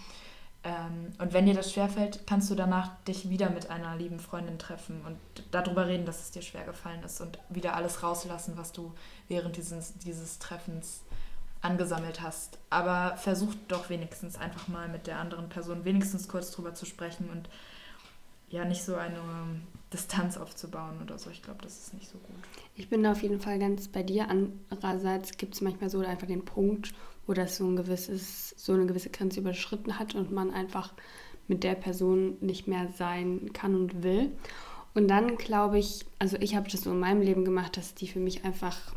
Ähm, 0.65 1.13
und 1.19 1.33
wenn 1.33 1.47
dir 1.47 1.55
das 1.55 1.73
schwerfällt, 1.73 2.27
kannst 2.27 2.51
du 2.51 2.55
danach 2.55 2.97
dich 3.05 3.31
wieder 3.31 3.51
mit 3.51 3.71
einer 3.71 3.97
lieben 3.97 4.19
Freundin 4.19 4.59
treffen 4.59 5.03
und 5.07 5.19
darüber 5.51 5.87
reden, 5.87 6.05
dass 6.05 6.21
es 6.21 6.31
dir 6.31 6.43
schwer 6.43 6.65
gefallen 6.65 7.03
ist 7.05 7.21
und 7.21 7.39
wieder 7.49 7.77
alles 7.77 8.03
rauslassen, 8.03 8.55
was 8.57 8.73
du 8.73 8.93
während 9.29 9.57
dieses, 9.57 9.97
dieses 9.99 10.39
Treffens 10.39 11.03
angesammelt 11.61 12.21
hast. 12.21 12.59
Aber 12.71 13.17
versuch 13.17 13.55
doch 13.69 13.89
wenigstens 13.89 14.37
einfach 14.37 14.69
mal 14.69 14.89
mit 14.89 15.07
der 15.07 15.19
anderen 15.19 15.49
Person 15.49 15.85
wenigstens 15.85 16.29
kurz 16.29 16.51
drüber 16.51 16.75
zu 16.75 16.87
sprechen 16.87 17.31
und 17.31 17.49
ja, 18.51 18.65
nicht 18.65 18.83
so 18.83 18.97
eine 18.97 19.21
Distanz 19.93 20.37
aufzubauen 20.39 21.03
oder 21.03 21.19
so. 21.19 21.31
Ich 21.31 21.43
glaube, 21.43 21.61
das 21.63 21.79
ist 21.79 21.95
nicht 21.95 22.09
so 22.09 22.19
gut. 22.19 22.37
Ich 22.77 22.89
bin 22.89 23.03
da 23.03 23.13
auf 23.13 23.23
jeden 23.23 23.41
Fall 23.41 23.59
ganz 23.59 23.89
bei 23.89 24.03
dir. 24.03 24.29
Andererseits 24.29 25.37
gibt 25.37 25.55
es 25.55 25.61
manchmal 25.61 25.91
so 25.91 26.01
einfach 26.01 26.27
den 26.27 26.45
Punkt, 26.45 26.95
wo 27.29 27.35
das 27.35 27.59
so 27.59 27.67
ein 27.67 27.77
gewisses, 27.77 28.55
so 28.57 28.73
eine 28.73 28.87
gewisse 28.87 29.11
Grenze 29.11 29.41
überschritten 29.41 29.99
hat 29.99 30.15
und 30.15 30.33
man 30.33 30.51
einfach 30.51 30.95
mit 31.47 31.63
der 31.63 31.75
Person 31.75 32.39
nicht 32.41 32.67
mehr 32.67 32.89
sein 32.97 33.51
kann 33.53 33.75
und 33.75 34.03
will. 34.03 34.33
Und 34.95 35.09
dann 35.09 35.37
glaube 35.37 35.79
ich, 35.79 36.07
also 36.19 36.39
ich 36.41 36.57
habe 36.57 36.71
das 36.71 36.81
so 36.81 36.91
in 36.91 36.99
meinem 36.99 37.21
Leben 37.21 37.45
gemacht, 37.45 37.77
dass 37.77 37.95
die 37.95 38.09
für 38.09 38.19
mich 38.19 38.45
einfach, 38.45 38.95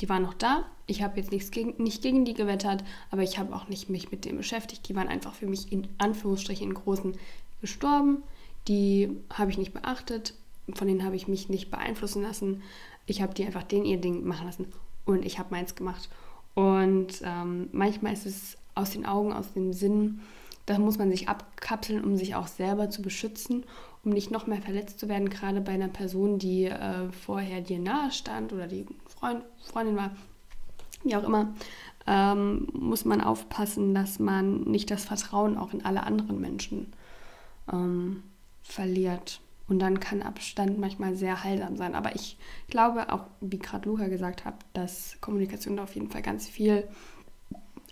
die 0.00 0.08
waren 0.08 0.22
noch 0.22 0.34
da. 0.34 0.64
Ich 0.86 1.02
habe 1.02 1.18
jetzt 1.18 1.32
nichts 1.32 1.50
gegen, 1.50 1.82
nicht 1.82 2.02
gegen 2.02 2.24
die 2.24 2.34
gewettert, 2.34 2.84
aber 3.10 3.22
ich 3.22 3.38
habe 3.38 3.54
auch 3.54 3.68
nicht 3.68 3.90
mich 3.90 4.12
mit 4.12 4.24
dem 4.24 4.36
beschäftigt. 4.36 4.88
Die 4.88 4.94
waren 4.94 5.08
einfach 5.08 5.34
für 5.34 5.46
mich 5.46 5.72
in 5.72 5.88
Anführungsstrichen 5.98 6.68
in 6.68 6.74
großen 6.74 7.16
gestorben. 7.60 8.22
Die 8.68 9.10
habe 9.28 9.50
ich 9.50 9.58
nicht 9.58 9.74
beachtet, 9.74 10.34
von 10.72 10.86
denen 10.86 11.04
habe 11.04 11.16
ich 11.16 11.26
mich 11.26 11.48
nicht 11.48 11.70
beeinflussen 11.70 12.22
lassen. 12.22 12.62
Ich 13.06 13.20
habe 13.22 13.34
die 13.34 13.44
einfach 13.44 13.64
den 13.64 13.84
ihr 13.84 14.00
Ding 14.00 14.24
machen 14.24 14.46
lassen 14.46 14.72
und 15.04 15.24
ich 15.24 15.40
habe 15.40 15.50
meins 15.50 15.74
gemacht. 15.74 16.08
Und 16.54 17.22
ähm, 17.24 17.68
manchmal 17.72 18.12
ist 18.12 18.26
es 18.26 18.58
aus 18.74 18.90
den 18.90 19.06
Augen, 19.06 19.32
aus 19.32 19.52
dem 19.52 19.72
Sinn, 19.72 20.20
da 20.66 20.78
muss 20.78 20.98
man 20.98 21.10
sich 21.10 21.28
abkapseln, 21.28 22.04
um 22.04 22.16
sich 22.16 22.34
auch 22.34 22.46
selber 22.46 22.90
zu 22.90 23.02
beschützen, 23.02 23.64
um 24.04 24.12
nicht 24.12 24.30
noch 24.30 24.46
mehr 24.46 24.62
verletzt 24.62 25.00
zu 25.00 25.08
werden, 25.08 25.30
gerade 25.30 25.60
bei 25.60 25.72
einer 25.72 25.88
Person, 25.88 26.38
die 26.38 26.66
äh, 26.66 27.10
vorher 27.10 27.60
dir 27.60 27.78
nahe 27.78 28.10
stand 28.10 28.52
oder 28.52 28.66
die 28.66 28.86
Freund, 29.06 29.42
Freundin 29.64 29.96
war, 29.96 30.10
wie 31.04 31.16
auch 31.16 31.24
immer, 31.24 31.52
ähm, 32.06 32.68
muss 32.72 33.04
man 33.04 33.20
aufpassen, 33.20 33.94
dass 33.94 34.18
man 34.18 34.62
nicht 34.62 34.90
das 34.90 35.04
Vertrauen 35.04 35.56
auch 35.56 35.72
in 35.72 35.84
alle 35.84 36.04
anderen 36.04 36.40
Menschen 36.40 36.92
ähm, 37.72 38.22
verliert. 38.62 39.41
Und 39.68 39.78
dann 39.78 40.00
kann 40.00 40.22
Abstand 40.22 40.78
manchmal 40.78 41.14
sehr 41.16 41.44
heilsam 41.44 41.76
sein. 41.76 41.94
Aber 41.94 42.14
ich 42.14 42.36
glaube, 42.68 43.12
auch 43.12 43.26
wie 43.40 43.58
gerade 43.58 43.88
Luca 43.88 44.08
gesagt 44.08 44.44
hat, 44.44 44.54
dass 44.72 45.16
Kommunikation 45.20 45.76
da 45.76 45.84
auf 45.84 45.94
jeden 45.94 46.10
Fall 46.10 46.22
ganz 46.22 46.48
viel 46.48 46.86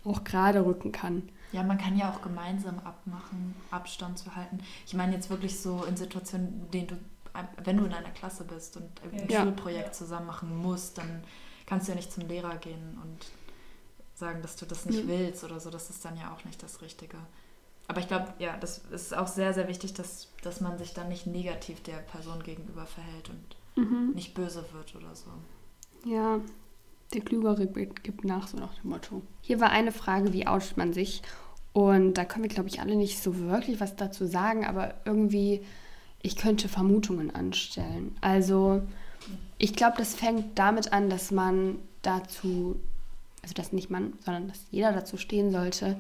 auch 0.05 0.25
gerade 0.25 0.65
rücken 0.65 0.93
kann. 0.93 1.29
Ja, 1.53 1.63
man 1.63 1.79
kann 1.79 1.97
ja 1.97 2.11
auch 2.11 2.23
gemeinsam 2.23 2.79
abmachen, 2.81 3.55
Abstand 3.71 4.19
zu 4.19 4.35
halten. 4.37 4.59
Ich 4.87 4.95
meine 4.95 5.15
jetzt 5.15 5.31
wirklich 5.31 5.59
so 5.61 5.85
in 5.85 5.97
Situationen, 5.97 6.63
in 6.67 6.71
denen 6.71 6.87
du 6.89 6.97
wenn 7.63 7.77
du 7.77 7.85
in 7.85 7.93
einer 7.93 8.11
Klasse 8.11 8.43
bist 8.43 8.77
und 8.77 8.89
ein 9.05 9.29
Ja. 9.29 9.43
Schulprojekt 9.43 9.95
zusammen 9.95 10.27
machen 10.27 10.57
musst, 10.57 10.99
dann 10.99 11.23
kannst 11.65 11.87
du 11.87 11.93
ja 11.93 11.97
nicht 11.97 12.11
zum 12.13 12.27
Lehrer 12.27 12.57
gehen 12.57 12.99
und 13.03 13.27
sagen, 14.17 14.43
dass 14.43 14.57
du 14.57 14.67
das 14.67 14.85
nicht 14.85 15.03
Ja. 15.03 15.09
willst 15.09 15.45
oder 15.45 15.61
so. 15.61 15.71
Das 15.71 15.91
ist 15.91 16.05
dann 16.05 16.17
ja 16.17 16.35
auch 16.35 16.45
nicht 16.45 16.61
das 16.61 16.83
Richtige. 16.83 17.17
Aber 17.91 17.99
ich 17.99 18.07
glaube, 18.07 18.33
ja, 18.39 18.57
das 18.57 18.79
ist 18.93 19.17
auch 19.17 19.27
sehr, 19.27 19.53
sehr 19.53 19.67
wichtig, 19.67 19.95
dass, 19.95 20.29
dass 20.45 20.61
man 20.61 20.79
sich 20.79 20.95
dann 20.95 21.09
nicht 21.09 21.27
negativ 21.27 21.83
der 21.83 21.97
Person 21.97 22.41
gegenüber 22.45 22.87
verhält 22.87 23.31
und 23.31 23.57
Mhm. 23.77 24.13
nicht 24.15 24.35
böse 24.35 24.65
wird 24.73 24.95
oder 24.95 25.13
so. 25.15 25.31
Ja, 26.05 26.39
der 27.13 27.21
Klügere 27.21 27.67
gibt 27.67 28.25
nach, 28.25 28.47
so 28.47 28.59
nach 28.59 28.75
dem 28.75 28.91
Motto. 28.91 29.23
Hier 29.41 29.61
war 29.61 29.71
eine 29.71 29.91
Frage, 29.91 30.33
wie 30.33 30.47
outet 30.47 30.77
man 30.77 30.93
sich? 30.93 31.23
Und 31.73 32.15
da 32.15 32.25
können 32.25 32.45
wir, 32.45 32.51
glaube 32.55 32.69
ich, 32.69 32.81
alle 32.81 32.95
nicht 32.95 33.21
so 33.21 33.37
wirklich 33.41 33.81
was 33.81 33.97
dazu 33.97 34.25
sagen, 34.27 34.65
aber 34.67 34.95
irgendwie, 35.05 35.63
ich 36.23 36.37
könnte 36.37 36.69
Vermutungen 36.69 37.35
anstellen. 37.35 38.17
Also, 38.21 38.83
ich 39.59 39.75
glaube, 39.75 39.97
das 39.99 40.15
fängt 40.15 40.57
damit 40.59 40.93
an, 40.93 41.11
dass 41.11 41.33
man 41.33 41.79
dazu, 42.03 42.77
also 43.43 43.55
dass 43.55 43.73
nicht 43.73 43.91
man, 43.91 44.13
sondern 44.25 44.47
dass 44.47 44.65
jeder 44.71 44.93
dazu 44.93 45.17
stehen 45.17 45.51
sollte, 45.51 45.97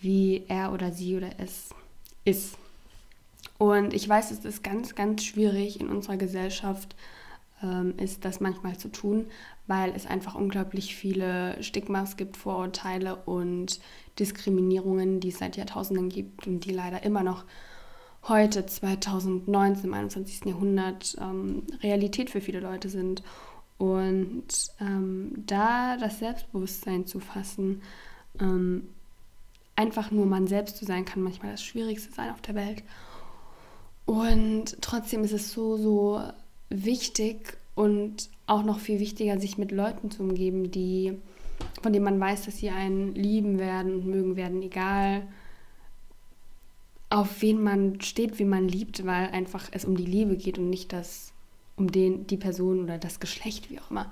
wie 0.00 0.44
er 0.48 0.72
oder 0.72 0.92
sie 0.92 1.16
oder 1.16 1.30
es 1.38 1.70
ist. 2.24 2.56
Und 3.58 3.92
ich 3.92 4.08
weiß, 4.08 4.30
es 4.30 4.44
ist 4.44 4.62
ganz, 4.62 4.94
ganz 4.94 5.24
schwierig 5.24 5.80
in 5.80 5.88
unserer 5.88 6.16
Gesellschaft, 6.16 6.94
ähm, 7.62 7.94
ist 7.96 8.24
das 8.24 8.40
manchmal 8.40 8.76
zu 8.76 8.88
tun, 8.88 9.26
weil 9.66 9.92
es 9.94 10.06
einfach 10.06 10.34
unglaublich 10.36 10.94
viele 10.94 11.60
Stigmas 11.62 12.16
gibt, 12.16 12.36
Vorurteile 12.36 13.16
und 13.16 13.80
Diskriminierungen, 14.18 15.20
die 15.20 15.28
es 15.28 15.38
seit 15.38 15.56
Jahrtausenden 15.56 16.08
gibt 16.08 16.46
und 16.46 16.64
die 16.64 16.72
leider 16.72 17.02
immer 17.02 17.22
noch 17.22 17.44
heute, 18.28 18.66
2019, 18.66 19.86
im 19.86 19.94
21. 19.94 20.44
Jahrhundert, 20.46 21.16
ähm, 21.20 21.64
Realität 21.82 22.30
für 22.30 22.40
viele 22.40 22.60
Leute 22.60 22.88
sind. 22.88 23.22
Und 23.76 24.46
ähm, 24.80 25.32
da 25.46 25.96
das 25.96 26.18
Selbstbewusstsein 26.18 27.06
zu 27.06 27.20
fassen, 27.20 27.82
ähm, 28.40 28.88
einfach 29.78 30.10
nur 30.10 30.26
man 30.26 30.48
selbst 30.48 30.76
zu 30.76 30.84
sein, 30.84 31.04
kann 31.04 31.22
manchmal 31.22 31.52
das 31.52 31.62
Schwierigste 31.62 32.12
sein 32.12 32.30
auf 32.30 32.40
der 32.40 32.56
Welt. 32.56 32.82
Und 34.06 34.76
trotzdem 34.80 35.22
ist 35.22 35.32
es 35.32 35.52
so, 35.52 35.76
so 35.76 36.20
wichtig 36.68 37.56
und 37.76 38.28
auch 38.46 38.64
noch 38.64 38.80
viel 38.80 38.98
wichtiger, 38.98 39.38
sich 39.38 39.56
mit 39.56 39.70
Leuten 39.70 40.10
zu 40.10 40.24
umgeben, 40.24 40.72
die, 40.72 41.16
von 41.80 41.92
denen 41.92 42.04
man 42.04 42.18
weiß, 42.18 42.46
dass 42.46 42.56
sie 42.56 42.70
einen 42.70 43.14
lieben 43.14 43.60
werden 43.60 43.94
und 43.94 44.06
mögen 44.06 44.34
werden, 44.34 44.62
egal 44.62 45.28
auf 47.08 47.40
wen 47.40 47.62
man 47.62 48.00
steht, 48.00 48.40
wie 48.40 48.44
man 48.44 48.66
liebt, 48.66 49.06
weil 49.06 49.28
einfach 49.28 49.68
es 49.70 49.84
um 49.84 49.96
die 49.96 50.04
Liebe 50.04 50.36
geht 50.36 50.58
und 50.58 50.68
nicht 50.68 50.92
das 50.92 51.32
um 51.76 51.92
den, 51.92 52.26
die 52.26 52.36
Person 52.36 52.82
oder 52.82 52.98
das 52.98 53.20
Geschlecht, 53.20 53.70
wie 53.70 53.78
auch 53.78 53.92
immer, 53.92 54.10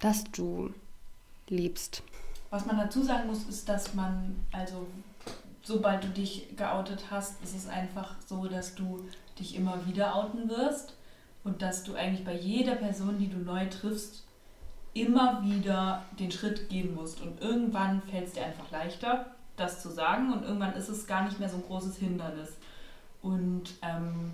das 0.00 0.24
du 0.32 0.72
liebst. 1.48 2.02
Was 2.54 2.66
man 2.66 2.78
dazu 2.78 3.02
sagen 3.02 3.26
muss, 3.26 3.42
ist, 3.48 3.68
dass 3.68 3.94
man, 3.94 4.36
also 4.52 4.86
sobald 5.64 6.04
du 6.04 6.08
dich 6.10 6.56
geoutet 6.56 7.06
hast, 7.10 7.42
ist 7.42 7.52
es 7.52 7.66
einfach 7.66 8.14
so, 8.24 8.46
dass 8.46 8.76
du 8.76 9.08
dich 9.40 9.56
immer 9.56 9.84
wieder 9.86 10.14
outen 10.14 10.48
wirst 10.48 10.94
und 11.42 11.62
dass 11.62 11.82
du 11.82 11.96
eigentlich 11.96 12.24
bei 12.24 12.36
jeder 12.36 12.76
Person, 12.76 13.18
die 13.18 13.28
du 13.28 13.38
neu 13.38 13.66
triffst, 13.66 14.22
immer 14.92 15.42
wieder 15.42 16.04
den 16.20 16.30
Schritt 16.30 16.68
gehen 16.68 16.94
musst. 16.94 17.20
Und 17.20 17.40
irgendwann 17.40 18.00
fällt 18.02 18.28
es 18.28 18.34
dir 18.34 18.44
einfach 18.44 18.70
leichter, 18.70 19.34
das 19.56 19.82
zu 19.82 19.90
sagen 19.90 20.32
und 20.32 20.44
irgendwann 20.44 20.74
ist 20.74 20.88
es 20.88 21.08
gar 21.08 21.24
nicht 21.24 21.40
mehr 21.40 21.48
so 21.48 21.56
ein 21.56 21.64
großes 21.64 21.96
Hindernis. 21.96 22.56
Und 23.20 23.70
ähm, 23.82 24.30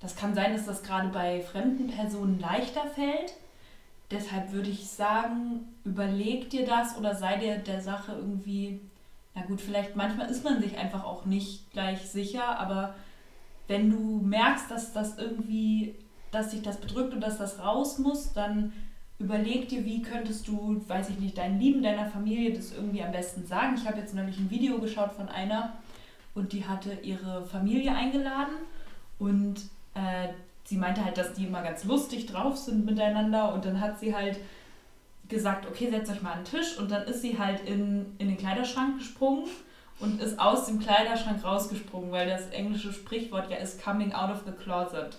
das 0.00 0.16
kann 0.16 0.34
sein, 0.34 0.54
dass 0.54 0.64
das 0.64 0.82
gerade 0.82 1.08
bei 1.08 1.42
fremden 1.42 1.88
Personen 1.88 2.40
leichter 2.40 2.86
fällt. 2.86 3.34
Deshalb 4.10 4.52
würde 4.52 4.70
ich 4.70 4.88
sagen, 4.88 5.66
überleg 5.84 6.48
dir 6.50 6.64
das 6.64 6.96
oder 6.96 7.14
sei 7.14 7.36
dir 7.36 7.58
der 7.58 7.82
Sache 7.82 8.12
irgendwie, 8.12 8.80
na 9.34 9.42
gut, 9.42 9.60
vielleicht 9.60 9.96
manchmal 9.96 10.30
ist 10.30 10.44
man 10.44 10.62
sich 10.62 10.78
einfach 10.78 11.04
auch 11.04 11.26
nicht 11.26 11.70
gleich 11.72 12.00
sicher, 12.08 12.58
aber 12.58 12.94
wenn 13.66 13.90
du 13.90 14.20
merkst, 14.24 14.70
dass 14.70 14.94
das 14.94 15.18
irgendwie, 15.18 15.94
dass 16.30 16.52
sich 16.52 16.62
das 16.62 16.78
bedrückt 16.78 17.12
und 17.12 17.20
dass 17.20 17.36
das 17.36 17.58
raus 17.58 17.98
muss, 17.98 18.32
dann 18.32 18.72
überleg 19.18 19.68
dir, 19.68 19.84
wie 19.84 20.00
könntest 20.00 20.48
du, 20.48 20.82
weiß 20.88 21.10
ich 21.10 21.18
nicht, 21.18 21.36
deinen 21.36 21.60
Lieben, 21.60 21.82
deiner 21.82 22.06
Familie 22.06 22.54
das 22.54 22.72
irgendwie 22.72 23.02
am 23.02 23.12
besten 23.12 23.46
sagen. 23.46 23.74
Ich 23.76 23.86
habe 23.86 23.98
jetzt 23.98 24.14
neulich 24.14 24.38
ein 24.38 24.50
Video 24.50 24.78
geschaut 24.78 25.12
von 25.12 25.28
einer 25.28 25.74
und 26.34 26.52
die 26.52 26.66
hatte 26.66 26.92
ihre 27.02 27.44
Familie 27.44 27.92
eingeladen 27.92 28.54
und 29.18 29.56
äh, 29.94 30.28
sie 30.68 30.76
meinte 30.76 31.02
halt, 31.02 31.16
dass 31.16 31.32
die 31.32 31.46
immer 31.46 31.62
ganz 31.62 31.84
lustig 31.84 32.26
drauf 32.26 32.58
sind 32.58 32.84
miteinander 32.84 33.54
und 33.54 33.64
dann 33.64 33.80
hat 33.80 33.98
sie 33.98 34.14
halt 34.14 34.38
gesagt, 35.28 35.66
okay, 35.66 35.88
setzt 35.90 36.10
euch 36.10 36.20
mal 36.20 36.32
an 36.32 36.44
den 36.44 36.58
Tisch 36.58 36.78
und 36.78 36.90
dann 36.90 37.04
ist 37.04 37.22
sie 37.22 37.38
halt 37.38 37.66
in, 37.66 38.04
in 38.18 38.28
den 38.28 38.36
Kleiderschrank 38.36 38.98
gesprungen 38.98 39.44
und 39.98 40.20
ist 40.20 40.38
aus 40.38 40.66
dem 40.66 40.78
Kleiderschrank 40.78 41.42
rausgesprungen, 41.42 42.10
weil 42.10 42.28
das 42.28 42.48
englische 42.50 42.92
Sprichwort 42.92 43.50
ja 43.50 43.56
ist 43.56 43.82
coming 43.82 44.12
out 44.12 44.30
of 44.30 44.42
the 44.44 44.52
closet. 44.52 45.18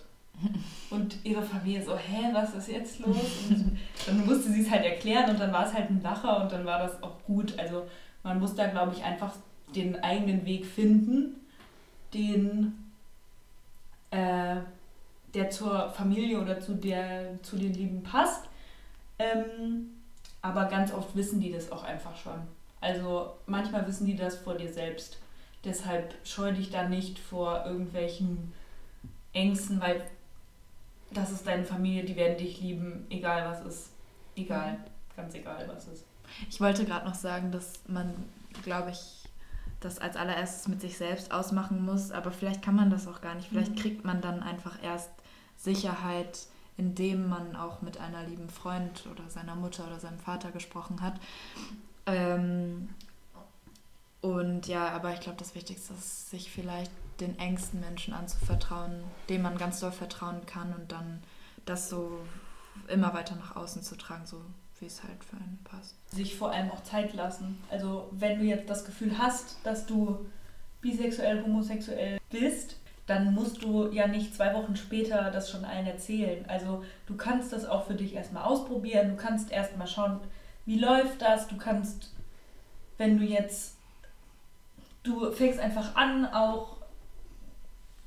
Und 0.89 1.17
ihre 1.23 1.41
Familie 1.41 1.83
so, 1.83 1.97
hä, 1.97 2.29
was 2.31 2.53
ist 2.53 2.69
jetzt 2.69 2.99
los? 2.99 3.17
Und 3.49 3.77
dann 4.05 4.25
musste 4.25 4.51
sie 4.51 4.61
es 4.61 4.69
halt 4.69 4.85
erklären 4.85 5.31
und 5.31 5.39
dann 5.39 5.51
war 5.51 5.65
es 5.65 5.73
halt 5.73 5.89
ein 5.89 6.01
Lacher 6.01 6.43
und 6.43 6.51
dann 6.51 6.65
war 6.65 6.79
das 6.79 7.03
auch 7.03 7.21
gut. 7.25 7.57
Also 7.59 7.87
man 8.23 8.39
muss 8.39 8.55
da, 8.55 8.67
glaube 8.67 8.93
ich, 8.95 9.03
einfach 9.03 9.33
den 9.75 10.01
eigenen 10.01 10.45
Weg 10.45 10.65
finden, 10.65 11.35
den 12.13 12.91
äh, 14.11 14.57
der 15.33 15.49
zur 15.49 15.89
Familie 15.91 16.39
oder 16.41 16.59
zu, 16.59 16.73
der, 16.75 17.41
zu 17.43 17.57
den 17.57 17.73
Lieben 17.73 18.03
passt. 18.03 18.43
Ähm, 19.17 19.91
aber 20.41 20.65
ganz 20.65 20.93
oft 20.93 21.15
wissen 21.15 21.39
die 21.41 21.51
das 21.51 21.71
auch 21.71 21.83
einfach 21.83 22.15
schon. 22.15 22.39
Also 22.81 23.33
manchmal 23.45 23.85
wissen 23.87 24.05
die 24.07 24.15
das 24.15 24.37
vor 24.37 24.55
dir 24.55 24.71
selbst. 24.71 25.17
Deshalb 25.65 26.15
scheu 26.23 26.53
dich 26.53 26.69
da 26.69 26.87
nicht 26.87 27.19
vor 27.19 27.65
irgendwelchen 27.65 28.53
Ängsten, 29.33 29.81
weil 29.81 30.01
das 31.11 31.31
ist 31.31 31.45
deine 31.45 31.65
Familie, 31.65 32.05
die 32.05 32.15
werden 32.15 32.37
dich 32.37 32.61
lieben, 32.61 33.05
egal 33.09 33.49
was 33.51 33.65
ist. 33.65 33.89
Egal, 34.35 34.77
ganz 35.17 35.33
egal 35.33 35.69
was 35.73 35.87
ist. 35.87 36.05
Ich 36.49 36.61
wollte 36.61 36.85
gerade 36.85 37.05
noch 37.05 37.15
sagen, 37.15 37.51
dass 37.51 37.73
man, 37.87 38.13
glaube 38.63 38.91
ich, 38.91 39.23
das 39.81 39.99
als 39.99 40.15
allererstes 40.15 40.67
mit 40.67 40.79
sich 40.81 40.97
selbst 40.97 41.31
ausmachen 41.31 41.83
muss, 41.83 42.11
aber 42.11 42.31
vielleicht 42.31 42.61
kann 42.61 42.75
man 42.75 42.89
das 42.89 43.07
auch 43.07 43.21
gar 43.21 43.35
nicht. 43.35 43.49
Vielleicht 43.49 43.71
Mhm. 43.71 43.79
kriegt 43.79 44.05
man 44.05 44.21
dann 44.21 44.41
einfach 44.43 44.81
erst 44.83 45.09
Sicherheit, 45.59 46.47
indem 46.77 47.27
man 47.27 47.55
auch 47.55 47.81
mit 47.81 47.97
einer 47.97 48.23
lieben 48.23 48.49
Freund 48.49 49.05
oder 49.11 49.29
seiner 49.29 49.55
Mutter 49.55 49.85
oder 49.85 49.99
seinem 49.99 50.19
Vater 50.19 50.51
gesprochen 50.51 51.01
hat. 51.01 51.19
Ähm, 52.05 52.89
und 54.21 54.67
ja, 54.67 54.89
aber 54.89 55.13
ich 55.13 55.19
glaube, 55.19 55.37
das 55.37 55.55
Wichtigste 55.55 55.93
ist, 55.93 56.29
sich 56.29 56.49
vielleicht 56.49 56.91
den 57.19 57.37
engsten 57.37 57.81
Menschen 57.81 58.13
anzuvertrauen, 58.13 59.03
dem 59.27 59.41
man 59.41 59.57
ganz 59.57 59.81
doll 59.81 59.91
vertrauen 59.91 60.45
kann 60.45 60.73
und 60.73 60.91
dann 60.91 61.21
das 61.65 61.89
so 61.89 62.19
immer 62.87 63.13
weiter 63.13 63.35
nach 63.35 63.55
außen 63.55 63.83
zu 63.83 63.97
tragen, 63.97 64.25
so 64.25 64.41
wie 64.79 64.85
es 64.85 65.03
halt 65.03 65.23
für 65.23 65.35
einen 65.35 65.59
passt. 65.65 65.95
Sich 66.11 66.37
vor 66.37 66.51
allem 66.51 66.71
auch 66.71 66.83
Zeit 66.83 67.13
lassen. 67.13 67.61
Also 67.69 68.09
wenn 68.11 68.39
du 68.39 68.45
jetzt 68.45 68.69
das 68.69 68.85
Gefühl 68.85 69.17
hast, 69.17 69.57
dass 69.63 69.85
du 69.85 70.25
bisexuell, 70.81 71.43
homosexuell 71.43 72.19
bist, 72.29 72.77
dann 73.09 73.33
musst 73.33 73.63
du 73.63 73.91
ja 73.91 74.07
nicht 74.07 74.35
zwei 74.35 74.53
Wochen 74.53 74.75
später 74.75 75.31
das 75.31 75.49
schon 75.49 75.65
allen 75.65 75.87
erzählen. 75.87 76.45
Also 76.47 76.83
du 77.07 77.15
kannst 77.15 77.51
das 77.53 77.65
auch 77.65 77.85
für 77.85 77.95
dich 77.95 78.13
erstmal 78.13 78.43
ausprobieren. 78.43 79.09
Du 79.09 79.15
kannst 79.15 79.51
erstmal 79.51 79.87
schauen, 79.87 80.19
wie 80.65 80.77
läuft 80.79 81.21
das. 81.21 81.47
Du 81.47 81.57
kannst, 81.57 82.13
wenn 82.97 83.17
du 83.17 83.23
jetzt, 83.25 83.75
du 85.03 85.31
fängst 85.31 85.59
einfach 85.59 85.95
an, 85.95 86.25
auch 86.25 86.77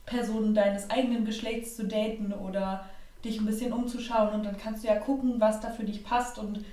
Personen 0.07 0.55
deines 0.55 0.91
eigenen 0.91 1.25
Geschlechts 1.25 1.77
zu 1.77 1.87
daten 1.87 2.33
oder 2.33 2.85
dich 3.25 3.39
ein 3.41 3.47
bisschen 3.47 3.73
umzuschauen 3.73 4.35
und 4.35 4.45
dann 4.45 4.57
kannst 4.59 4.83
du 4.83 4.89
ja 4.89 4.97
gucken, 4.97 5.41
was 5.41 5.61
da 5.61 5.71
für 5.71 5.85
dich 5.85 6.05
passt 6.05 6.39
und 6.39 6.65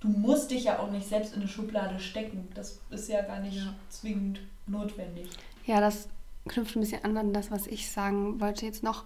du 0.00 0.08
musst 0.08 0.50
dich 0.52 0.64
ja 0.64 0.78
auch 0.78 0.90
nicht 0.90 1.08
selbst 1.08 1.34
in 1.34 1.40
eine 1.40 1.48
Schublade 1.48 1.98
stecken. 1.98 2.48
Das 2.54 2.78
ist 2.90 3.08
ja 3.08 3.22
gar 3.22 3.40
nicht 3.40 3.56
Ja. 3.56 3.74
zwingend 3.88 4.40
notwendig. 4.66 5.28
Ja, 5.66 5.80
das 5.80 6.08
knüpft 6.48 6.76
ein 6.76 6.80
bisschen 6.80 7.04
an 7.04 7.16
an 7.16 7.32
das, 7.32 7.50
was 7.50 7.66
ich 7.66 7.90
sagen 7.90 8.40
wollte 8.40 8.66
jetzt 8.66 8.82
noch, 8.82 9.04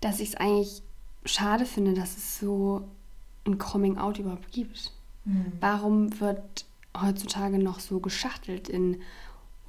dass 0.00 0.20
ich 0.20 0.30
es 0.30 0.34
eigentlich 0.36 0.82
schade 1.24 1.66
finde, 1.66 1.94
dass 1.94 2.16
es 2.16 2.38
so 2.38 2.88
ein 3.46 3.58
Coming-out 3.58 4.18
überhaupt 4.18 4.52
gibt. 4.52 4.92
Warum 5.60 6.18
wird 6.20 6.64
heutzutage 6.98 7.58
noch 7.58 7.80
so 7.80 8.00
geschachtelt 8.00 8.68
in 8.70 9.02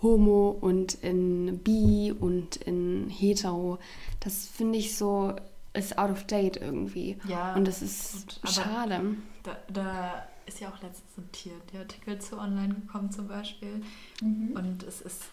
Homo 0.02 0.50
und 0.52 0.94
in 1.04 1.60
Bi 1.60 2.14
und 2.18 2.56
in 2.58 3.10
Hetero? 3.10 3.78
Das 4.22 4.46
finde 4.48 4.80
ich 4.80 4.96
so, 4.96 5.34
ist 5.74 5.98
out 5.98 6.12
of 6.12 6.24
date 6.26 6.56
irgendwie. 6.58 7.18
Ja, 7.28 7.56
Und 7.56 7.68
das 7.68 7.82
ist 7.82 8.40
aber- 8.42 8.52
schade. 8.54 9.16
Da, 9.44 9.58
da 9.72 10.28
ist 10.46 10.62
ja 10.62 10.70
auch 10.70 10.82
letztens 10.82 11.18
ein 11.18 11.30
Tier, 11.34 11.54
der 11.74 11.82
Artikel 11.82 12.20
zu 12.20 12.38
online 12.40 12.74
gekommen 12.76 13.12
zum 13.12 13.28
Beispiel. 13.28 13.82
Mhm. 14.22 14.52
Und 14.56 14.84
es 14.84 15.02
ist, 15.02 15.24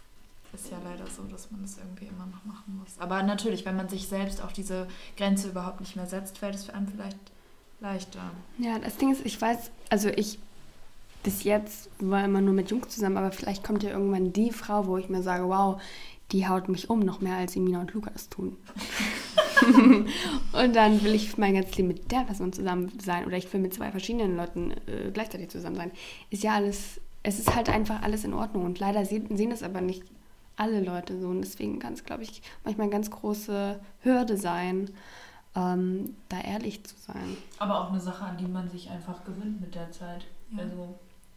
ist 0.56 0.70
ja 0.70 0.78
leider 0.84 1.06
so, 1.06 1.22
dass 1.24 1.50
man 1.50 1.62
das 1.62 1.78
irgendwie 1.78 2.06
immer 2.06 2.26
noch 2.26 2.44
machen 2.44 2.78
muss. 2.78 2.98
Aber 2.98 3.22
natürlich, 3.22 3.64
wenn 3.64 3.76
man 3.76 3.88
sich 3.88 4.08
selbst 4.08 4.42
auch 4.42 4.52
diese 4.52 4.88
Grenze 5.16 5.48
überhaupt 5.48 5.80
nicht 5.80 5.96
mehr 5.96 6.06
setzt, 6.06 6.38
fällt 6.38 6.54
es 6.54 6.64
für 6.64 6.74
einen 6.74 6.88
vielleicht 6.88 7.18
leichter. 7.80 8.30
Ja, 8.58 8.78
das 8.78 8.96
Ding 8.96 9.12
ist, 9.12 9.24
ich 9.24 9.40
weiß, 9.40 9.70
also 9.90 10.08
ich 10.08 10.38
bis 11.22 11.42
jetzt 11.42 11.90
war 11.98 12.24
immer 12.24 12.40
nur 12.40 12.54
mit 12.54 12.70
Jungs 12.70 12.88
zusammen, 12.88 13.16
aber 13.16 13.32
vielleicht 13.32 13.64
kommt 13.64 13.82
ja 13.82 13.90
irgendwann 13.90 14.32
die 14.32 14.52
Frau, 14.52 14.86
wo 14.86 14.96
ich 14.96 15.08
mir 15.08 15.22
sage, 15.22 15.48
wow, 15.48 15.80
die 16.32 16.46
haut 16.46 16.68
mich 16.68 16.88
um, 16.88 17.00
noch 17.00 17.20
mehr 17.20 17.36
als 17.36 17.56
Emina 17.56 17.80
und 17.80 17.92
Lukas 17.94 18.28
tun. 18.28 18.56
und 20.52 20.76
dann 20.76 21.02
will 21.02 21.14
ich 21.14 21.36
mein 21.36 21.54
ganzes 21.54 21.76
Leben 21.76 21.88
mit 21.88 22.10
der 22.12 22.20
Person 22.20 22.52
zusammen 22.52 22.92
sein 23.04 23.26
oder 23.26 23.36
ich 23.36 23.52
will 23.52 23.60
mit 23.60 23.74
zwei 23.74 23.90
verschiedenen 23.90 24.36
Leuten 24.36 24.72
äh, 24.86 25.10
gleichzeitig 25.12 25.50
zusammen 25.50 25.76
sein. 25.76 25.90
Ist 26.30 26.42
ja 26.42 26.54
alles, 26.54 27.00
es 27.22 27.38
ist 27.38 27.54
halt 27.54 27.68
einfach 27.68 28.02
alles 28.02 28.24
in 28.24 28.32
Ordnung 28.32 28.64
und 28.64 28.78
leider 28.78 29.04
sehen, 29.04 29.36
sehen 29.36 29.50
das 29.50 29.62
aber 29.62 29.80
nicht 29.80 30.04
alle 30.56 30.80
Leute 30.82 31.20
so 31.20 31.28
und 31.28 31.42
deswegen 31.42 31.78
kann 31.78 31.92
es, 31.94 32.04
glaube 32.04 32.22
ich, 32.22 32.42
manchmal 32.64 32.84
eine 32.86 32.92
ganz 32.92 33.10
große 33.10 33.78
Hürde 34.02 34.36
sein, 34.36 34.90
ähm, 35.54 36.16
da 36.28 36.40
ehrlich 36.40 36.84
zu 36.84 36.94
sein. 36.96 37.36
Aber 37.58 37.80
auch 37.80 37.90
eine 37.90 38.00
Sache, 38.00 38.24
an 38.24 38.36
die 38.38 38.46
man 38.46 38.68
sich 38.68 38.90
einfach 38.90 39.24
gewöhnt 39.24 39.60
mit 39.60 39.74
der 39.74 39.90
Zeit. 39.92 40.24
Ja. 40.50 40.62
Also, 40.62 40.76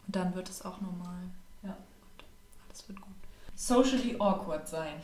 Und 0.06 0.16
dann 0.16 0.34
wird 0.34 0.48
es 0.48 0.64
auch 0.64 0.80
normal. 0.80 1.20
Ja. 1.62 1.70
Und 1.70 2.24
alles 2.68 2.88
wird 2.88 3.00
gut. 3.00 3.12
socially 3.54 4.16
awkward 4.18 4.66
sein. 4.68 4.94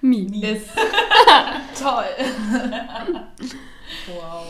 Mi. 0.00 0.26
Ist 0.42 0.68
toll. 1.80 2.04
Wow. 4.08 4.44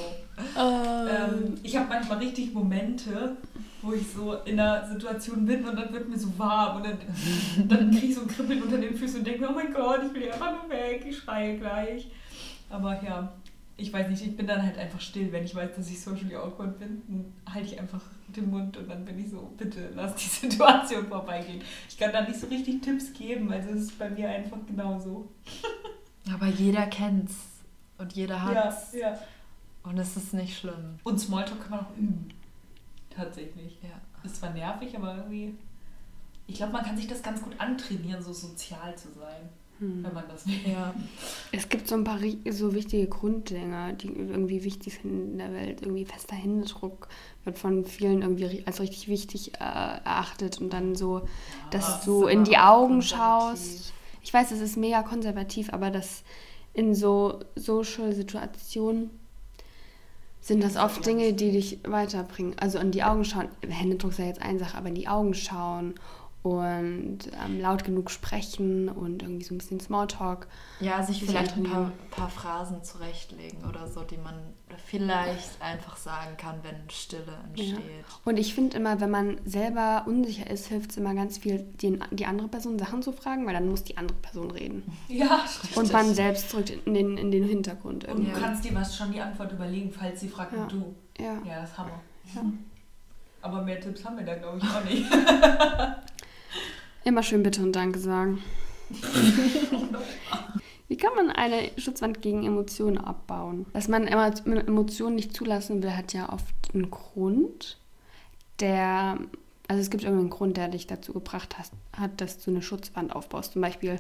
Ähm, 0.57 1.09
Ähm, 1.09 1.55
ich 1.63 1.77
habe 1.77 1.89
manchmal 1.89 2.19
richtig 2.19 2.53
Momente, 2.55 3.37
wo 3.83 3.93
ich 3.93 4.07
so 4.13 4.35
in 4.45 4.59
einer 4.59 4.87
Situation 4.89 5.45
bin 5.47 5.65
und 5.65 5.77
dann 5.77 5.93
wird 5.93 6.09
mir 6.09 6.19
so 6.19 6.37
warm 6.39 6.77
und 6.79 6.87
dann, 6.87 6.99
dann 7.69 7.91
kriege 7.91 8.07
ich 8.07 8.15
so 8.15 8.23
ein 8.23 8.29
Kribbeln 8.29 8.63
unter 8.63 8.79
den 8.79 8.97
Füßen 8.97 9.19
und 9.19 9.27
denke 9.27 9.41
mir, 9.43 9.51
oh 9.51 9.55
mein 9.55 9.73
Gott, 9.73 10.01
ich 10.07 10.15
will 10.15 10.31
einfach 10.31 10.53
nur 10.53 10.71
weg, 10.71 11.05
ich 11.09 11.19
schreie 11.19 11.59
gleich. 11.59 12.09
Aber 12.71 13.03
ja, 13.05 13.33
ich 13.77 13.93
weiß 13.93 14.09
nicht, 14.09 14.25
ich 14.25 14.37
bin 14.37 14.47
dann 14.47 14.63
halt 14.63 14.79
einfach 14.79 15.01
still, 15.01 15.31
wenn 15.33 15.45
ich 15.45 15.55
weiß, 15.55 15.71
dass 15.77 15.91
ich 15.91 16.01
socially 16.01 16.35
awkward 16.37 16.79
bin, 16.79 17.03
dann 17.09 17.53
halte 17.53 17.69
ich 17.69 17.79
einfach 17.81 18.01
den 18.29 18.51
Mund 18.51 18.77
und 18.77 18.89
dann 18.89 19.05
bin 19.05 19.19
ich 19.19 19.31
so, 19.31 19.53
bitte 19.57 19.91
lass 19.95 20.15
die 20.17 20.29
Situation 20.49 21.07
vorbeigehen. 21.07 21.61
Ich 21.89 21.99
kann 21.99 22.13
da 22.13 22.23
nicht 22.23 22.41
so 22.41 22.47
richtig 22.49 22.83
Tipps 22.83 23.13
geben, 23.13 23.53
also 23.53 23.71
es 23.71 23.83
ist 23.83 23.99
bei 23.99 24.09
mir 24.11 24.29
einfach 24.29 24.59
genauso. 24.67 25.29
Aber 26.33 26.47
jeder 26.47 26.87
kennt's. 26.87 27.35
Und 27.99 28.13
jeder 28.15 28.43
hat's. 28.43 28.93
Ja, 28.93 29.11
ja. 29.11 29.19
Und 29.85 29.99
es 29.99 30.17
ist 30.17 30.33
nicht 30.35 30.59
schlimm. 30.59 30.99
Und 31.05 31.21
Smalltalk 31.21 31.61
kann 31.61 31.71
man 31.71 31.81
auch 31.81 31.97
üben. 31.97 32.29
Tatsächlich. 33.11 33.79
Ja. 33.83 34.01
Ist 34.25 34.37
zwar 34.37 34.51
nervig, 34.51 34.97
aber 34.97 35.17
irgendwie. 35.17 35.55
Ich 36.47 36.57
glaube, 36.57 36.73
man 36.73 36.85
kann 36.85 36.97
sich 36.97 37.07
das 37.07 37.23
ganz 37.23 37.43
gut 37.43 37.55
antrainieren, 37.59 38.23
so 38.23 38.33
sozial 38.33 38.97
zu 38.97 39.09
sein, 39.13 39.49
hm. 39.79 40.05
wenn 40.05 40.13
man 40.13 40.25
das 40.29 40.47
will. 40.47 40.61
Ja. 40.67 40.95
Es 41.53 41.69
gibt 41.69 41.89
so 41.89 41.95
ein 41.95 42.05
paar 42.05 42.19
so 42.51 42.75
wichtige 42.75 43.07
Grunddinge, 43.07 43.95
die 43.95 44.09
irgendwie 44.09 44.65
wichtig 44.65 44.99
sind 45.01 45.33
in 45.33 45.39
der 45.39 45.53
Welt. 45.53 45.83
Irgendwie 45.83 46.05
fester 46.05 46.35
Händedruck 46.35 47.09
wird 47.45 47.59
von 47.59 47.85
vielen 47.85 48.23
irgendwie 48.23 48.63
als 48.67 48.81
richtig 48.81 49.09
wichtig 49.09 49.55
äh, 49.55 49.59
erachtet 49.59 50.61
und 50.61 50.73
dann 50.73 50.97
so, 50.97 51.29
dass 51.71 51.87
das 51.87 52.05
du 52.05 52.27
in 52.27 52.45
die 52.45 52.59
Augen 52.59 53.01
schaust. 53.03 53.93
Ich 54.23 54.33
weiß, 54.33 54.51
es 54.53 54.61
ist 54.61 54.77
mega 54.77 55.03
konservativ, 55.03 55.73
aber 55.73 55.91
das 55.91 56.25
in 56.73 56.95
so 56.95 57.41
Social-Situationen 57.55 59.11
sind 60.45 60.63
das 60.63 60.77
oft 60.77 61.07
Dinge, 61.07 61.33
die 61.33 61.53
dich 61.53 61.79
weiterbringen. 61.85 62.55
Also 62.59 62.79
in 62.79 62.91
die 62.91 63.03
Augen 63.03 63.25
schauen. 63.25 63.49
Händedruck 63.67 64.19
ja 64.19 64.27
jetzt 64.27 64.43
eine 64.43 64.59
Sache, 64.59 64.77
aber 64.77 64.89
in 64.89 64.95
die 64.95 65.09
Augen 65.09 65.33
schauen 65.33 65.95
und 66.45 67.21
ähm, 67.43 67.59
laut 67.59 67.85
genug 67.85 68.11
sprechen 68.11 68.91
und 68.91 69.23
irgendwie 69.23 69.45
so 69.45 69.55
ein 69.55 69.59
bisschen 69.59 69.81
Smalltalk. 69.81 70.47
Ja, 70.79 71.03
sich 71.03 71.25
vielleicht 71.25 71.57
ein 71.57 71.63
paar, 71.63 71.91
paar 72.11 72.29
Phrasen 72.29 72.85
zurechtlegen 72.85 73.65
oder 73.67 73.89
so, 73.89 74.03
die 74.03 74.19
man 74.19 74.35
vielleicht 74.87 75.63
einfach 75.63 75.97
sagen 75.97 76.37
kann, 76.37 76.57
wenn 76.63 76.77
Stille 76.91 77.33
entsteht. 77.49 77.81
Und 78.27 78.37
ich 78.37 78.55
finde 78.55 78.77
immer, 78.77 79.01
wenn 79.01 79.11
man 79.11 79.41
selber 79.47 80.05
unsicher 80.07 80.51
ist, 80.51 80.67
hilft 80.67 80.91
es 80.91 80.99
immer 80.99 81.15
ganz 81.15 81.39
viel, 81.39 81.61
die, 81.81 81.99
die 82.11 82.27
andere 82.27 82.49
Person 82.49 82.79
Sachen 82.79 83.01
zu 83.01 83.13
fragen, 83.13 83.47
weil 83.47 83.55
dann 83.55 83.71
muss 83.71 83.83
die 83.85 83.97
andere 83.97 84.19
Person 84.19 84.51
reden. 84.51 84.83
Ja, 85.09 85.47
stimmt. 85.49 85.77
Und 85.79 85.93
man 85.95 86.13
selbst 86.15 86.53
drückt 86.53 86.69
in 86.71 86.93
den, 86.93 87.17
in 87.17 87.31
den 87.31 87.45
Hintergrund 87.45 88.05
Und 88.05 88.19
irgendwie. 88.19 88.33
du 88.33 88.39
kannst 88.41 88.65
dir 88.67 88.75
was 88.75 88.95
schon 88.95 89.13
die 89.13 89.21
Antwort 89.23 89.51
überlegen, 89.51 89.91
falls 89.91 90.21
sie 90.21 90.29
fragt, 90.29 90.53
Ja. 90.53 90.65
und 90.65 90.73
du. 90.73 90.95
Ja. 91.19 91.39
Ja, 91.47 91.61
das 91.63 91.71
ist 91.71 91.79
Hammer. 91.79 92.01
Ja. 92.35 92.43
Aber 93.41 93.63
mehr 93.63 93.81
Tipps 93.81 94.05
haben 94.05 94.19
wir 94.19 94.25
da, 94.27 94.35
glaube 94.35 94.59
ich, 94.59 94.65
auch 94.65 94.85
nicht. 94.85 95.07
Immer 97.05 97.23
schön 97.23 97.43
Bitte 97.43 97.63
und 97.63 97.73
Danke 97.73 97.99
sagen. 97.99 98.43
Wie 100.89 100.97
kann 100.97 101.15
man 101.17 101.31
eine 101.31 101.71
Schutzwand 101.77 102.23
gegen 102.23 102.45
Emotionen 102.45 102.99
abbauen? 102.99 103.67
Dass 103.73 103.89
man 103.89 104.07
Emo- 104.07 104.67
Emotionen 104.67 105.17
nicht 105.17 105.35
zulassen 105.35 105.83
will, 105.83 105.97
hat 105.97 106.13
ja 106.13 106.33
oft 106.33 106.55
einen 106.73 106.91
Grund, 106.91 107.79
der, 108.61 109.19
also 109.69 109.81
es 109.81 109.91
gibt 109.91 110.05
irgendeinen 110.05 110.31
Grund, 110.31 110.57
der 110.57 110.69
dich 110.69 110.87
dazu 110.87 111.13
gebracht 111.13 111.59
hast, 111.59 111.73
hat, 111.97 112.21
dass 112.21 112.39
du 112.39 112.51
eine 112.51 112.63
Schutzwand 112.63 113.15
aufbaust. 113.15 113.53
Zum 113.55 113.63
Beispiel 113.63 113.99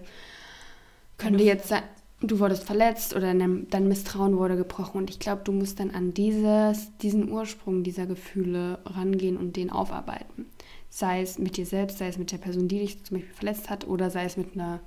könnte 1.19 1.43
jetzt 1.45 1.69
sein, 1.69 1.83
du 2.21 2.39
wurdest 2.39 2.65
verletzt 2.65 3.15
oder 3.15 3.33
dein 3.35 3.67
dein 3.71 3.89
Misstrauen 3.89 4.37
wurde 4.37 4.57
gebrochen 4.57 4.99
und 4.99 5.11
ich 5.11 5.19
glaube, 5.19 5.43
du 5.45 5.53
musst 5.53 5.81
dann 5.81 5.91
an 5.91 6.15
dieses, 6.15 6.97
diesen 6.99 7.31
Ursprung 7.31 7.83
dieser 7.83 8.07
Gefühle 8.07 8.79
rangehen 8.85 9.37
und 9.37 9.57
den 9.57 9.71
aufarbeiten. 9.71 10.47
Sei 10.95 11.23
es 11.23 11.41
mit 11.41 11.57
dir 11.57 11.67
selbst, 11.67 11.99
sei 11.99 12.07
es 12.07 12.19
mit 12.19 12.31
der 12.31 12.39
Person, 12.39 12.69
die 12.69 12.79
dich 12.79 13.03
zum 13.03 13.17
Beispiel 13.17 13.35
verletzt 13.35 13.69
hat 13.69 13.85
oder 13.89 14.11
sei 14.11 14.27
es 14.27 14.37
mit 14.37 14.55
einer 14.55 14.79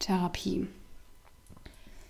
Therapie. 0.00 0.66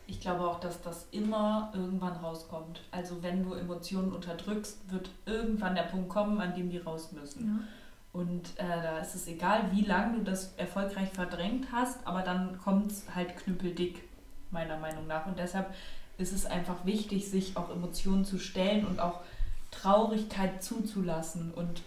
Ich 0.06 0.18
glaube 0.18 0.48
auch, 0.48 0.60
dass 0.60 0.80
das 0.80 1.06
immer 1.10 1.70
irgendwann 1.74 2.16
rauskommt. 2.16 2.80
Also 2.90 3.22
wenn 3.22 3.44
du 3.44 3.52
Emotionen 3.52 4.14
unterdrückst, 4.14 4.90
wird 4.90 5.10
irgendwann 5.26 5.74
der 5.74 5.82
Punkt 5.82 6.08
kommen, 6.08 6.40
an 6.40 6.54
dem 6.54 6.70
die 6.70 6.78
raus 6.78 7.12
müssen. 7.12 7.68
Und 8.14 8.56
äh, 8.56 8.82
da 8.82 9.00
ist 9.00 9.14
es 9.14 9.26
egal, 9.26 9.70
wie 9.72 9.82
lange 9.82 10.20
du 10.20 10.24
das 10.24 10.54
erfolgreich 10.56 11.10
verdrängt 11.10 11.66
hast, 11.70 11.98
aber 12.06 12.22
dann 12.22 12.58
kommt 12.58 12.92
es 12.92 13.14
halt 13.14 13.36
knüppeldick, 13.36 14.04
meiner 14.52 14.78
Meinung 14.78 15.06
nach. 15.06 15.26
Und 15.26 15.38
deshalb 15.38 15.74
ist 16.16 16.32
es 16.32 16.46
einfach 16.46 16.86
wichtig, 16.86 17.28
sich 17.28 17.58
auch 17.58 17.68
Emotionen 17.68 18.24
zu 18.24 18.38
stellen 18.38 18.86
und 18.86 19.00
auch 19.00 19.20
Traurigkeit 19.70 20.62
zuzulassen. 20.62 21.52
Und 21.52 21.82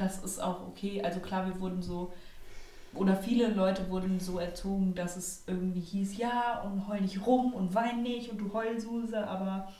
das 0.00 0.22
ist 0.22 0.42
auch 0.42 0.66
okay. 0.66 1.02
Also 1.02 1.20
klar, 1.20 1.46
wir 1.46 1.60
wurden 1.60 1.82
so, 1.82 2.12
oder 2.94 3.16
viele 3.16 3.48
Leute 3.48 3.88
wurden 3.90 4.18
so 4.18 4.38
erzogen, 4.38 4.94
dass 4.94 5.16
es 5.16 5.44
irgendwie 5.46 5.80
hieß, 5.80 6.16
ja, 6.16 6.60
und 6.62 6.88
heul 6.88 7.00
nicht 7.00 7.26
rum 7.26 7.52
und 7.52 7.74
wein 7.74 8.02
nicht 8.02 8.30
und 8.30 8.38
du 8.38 8.52
Heulsuse, 8.52 9.26
aber 9.26 9.72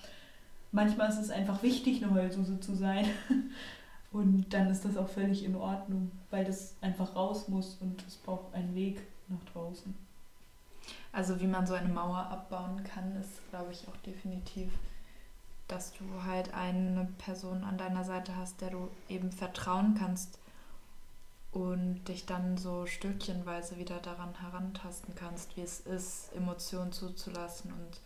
manchmal 0.73 1.09
ist 1.09 1.19
es 1.19 1.31
einfach 1.31 1.63
wichtig, 1.63 2.03
eine 2.03 2.15
Heulsuse 2.15 2.61
zu 2.61 2.75
sein. 2.75 3.07
Und 4.13 4.53
dann 4.53 4.69
ist 4.71 4.85
das 4.85 4.97
auch 4.97 5.09
völlig 5.09 5.45
in 5.45 5.55
Ordnung, 5.55 6.11
weil 6.31 6.45
das 6.45 6.75
einfach 6.81 7.15
raus 7.15 7.47
muss 7.47 7.77
und 7.81 8.05
es 8.09 8.17
braucht 8.17 8.53
einen 8.55 8.75
Weg 8.75 9.03
nach 9.29 9.45
draußen. 9.53 9.95
Also 11.13 11.41
wie 11.41 11.47
man 11.47 11.65
so 11.65 11.75
eine 11.75 11.93
Mauer 11.93 12.19
abbauen 12.19 12.83
kann, 12.83 13.15
ist, 13.21 13.49
glaube 13.51 13.71
ich, 13.71 13.87
auch 13.87 13.97
definitiv, 13.99 14.73
dass 15.71 15.93
du 15.93 16.05
halt 16.27 16.53
eine 16.55 17.09
Person 17.19 17.65
an 17.65 17.79
deiner 17.79 18.05
Seite 18.05 18.37
hast, 18.37 18.61
der 18.61 18.71
du 18.71 18.89
eben 19.09 19.31
vertrauen 19.33 19.95
kannst 19.99 20.39
und 21.53 22.05
dich 22.05 22.27
dann 22.27 22.57
so 22.57 22.87
stückchenweise 22.87 23.77
wieder 23.77 23.99
daran 23.99 24.35
herantasten 24.41 25.15
kannst, 25.15 25.57
wie 25.57 25.63
es 25.63 25.81
ist, 25.81 26.33
Emotionen 26.35 26.93
zuzulassen 26.93 27.73
und 27.73 28.01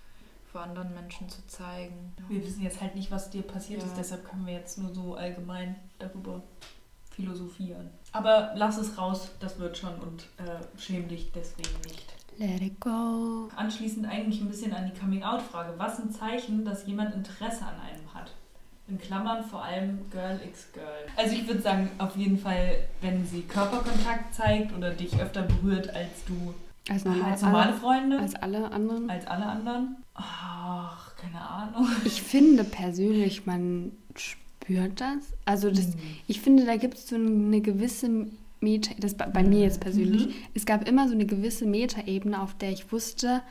vor 0.51 0.63
anderen 0.63 0.95
Menschen 0.95 1.29
zu 1.29 1.47
zeigen. 1.47 2.15
Wir 2.29 2.45
wissen 2.45 2.63
jetzt 2.63 2.81
halt 2.81 2.95
nicht, 2.95 3.11
was 3.11 3.31
dir 3.31 3.43
passiert 3.43 3.81
Ja. 3.83 3.87
ist, 3.87 3.97
deshalb 3.97 4.25
können 4.25 4.47
wir 4.47 4.55
jetzt 4.55 4.79
nur 4.79 4.95
so 4.95 5.15
allgemein 5.15 5.77
darüber 5.99 6.43
philosophieren. 7.11 7.91
Aber 8.13 8.53
lass 8.55 8.77
es 8.79 8.97
raus, 8.97 9.31
das 9.41 9.59
wird 9.59 9.77
schon 9.77 9.95
und 10.01 10.23
äh, 10.39 10.79
schäm 10.79 11.09
dich 11.09 11.33
deswegen 11.33 11.81
nicht. 11.83 12.14
Let 12.39 12.61
it 12.63 12.81
go. 12.81 13.49
Anschließend 13.57 14.07
eigentlich 14.07 14.41
ein 14.41 14.49
bisschen 14.49 14.73
an 14.73 14.91
die 14.93 14.99
Coming-out-Frage. 14.99 15.75
Was 15.79 15.99
sind 15.99 16.13
Zeichen, 16.13 16.65
dass 16.65 16.87
jemand 16.87 17.15
Interesse 17.15 17.63
an 17.65 17.75
einem 17.81 18.13
hat? 18.13 18.33
In 18.89 18.99
Klammern 18.99 19.45
vor 19.45 19.65
allem 19.65 19.99
Girl 20.11 20.41
x 20.47 20.67
Girl. 20.73 20.85
Also 21.17 21.35
ich 21.35 21.47
würde 21.47 21.63
sagen, 21.63 21.91
auf 21.99 22.17
jeden 22.17 22.37
Fall, 22.39 22.77
wenn 23.01 23.25
sie 23.25 23.43
Körperkontakt 23.43 24.35
zeigt 24.35 24.77
oder 24.77 24.91
dich 24.91 25.19
öfter 25.19 25.43
berührt 25.43 25.89
als 25.95 26.25
du 26.27 26.55
Als, 26.93 27.05
normal, 27.05 27.31
als 27.33 27.43
normale 27.43 27.67
alle, 27.71 27.77
Freunde, 27.79 28.19
als 28.19 28.35
alle 28.35 28.71
anderen. 28.71 29.09
als 29.09 29.27
alle 29.27 29.47
anderen. 29.47 29.97
Ach, 30.15 31.17
keine 31.17 31.41
Ahnung. 31.41 31.89
Ich 32.05 32.21
finde 32.21 32.65
persönlich, 32.65 33.47
man 33.47 33.93
spürt 34.17 35.01
das. 35.01 35.33
Also 35.47 35.71
das, 35.71 35.87
Hm. 35.95 36.01
ich 36.27 36.41
finde, 36.43 36.67
da 36.67 36.77
gibt 36.77 36.95
es 36.99 37.09
so 37.09 37.17
eine 37.17 37.61
gewisse 37.63 38.27
Meta, 38.65 38.93
das 38.99 39.15
bei, 39.15 39.27
bei 39.27 39.45
mir 39.45 39.61
jetzt 39.61 39.81
persönlich, 39.81 40.27
Mhm. 40.27 40.33
es 40.55 40.67
gab 40.67 40.89
immer 40.89 41.07
so 41.07 41.15
eine 41.15 41.27
gewisse 41.27 41.67
Metaebene, 41.67 42.41
auf 42.43 42.55
der 42.55 42.71
ich 42.73 42.91
wusste, 42.91 43.43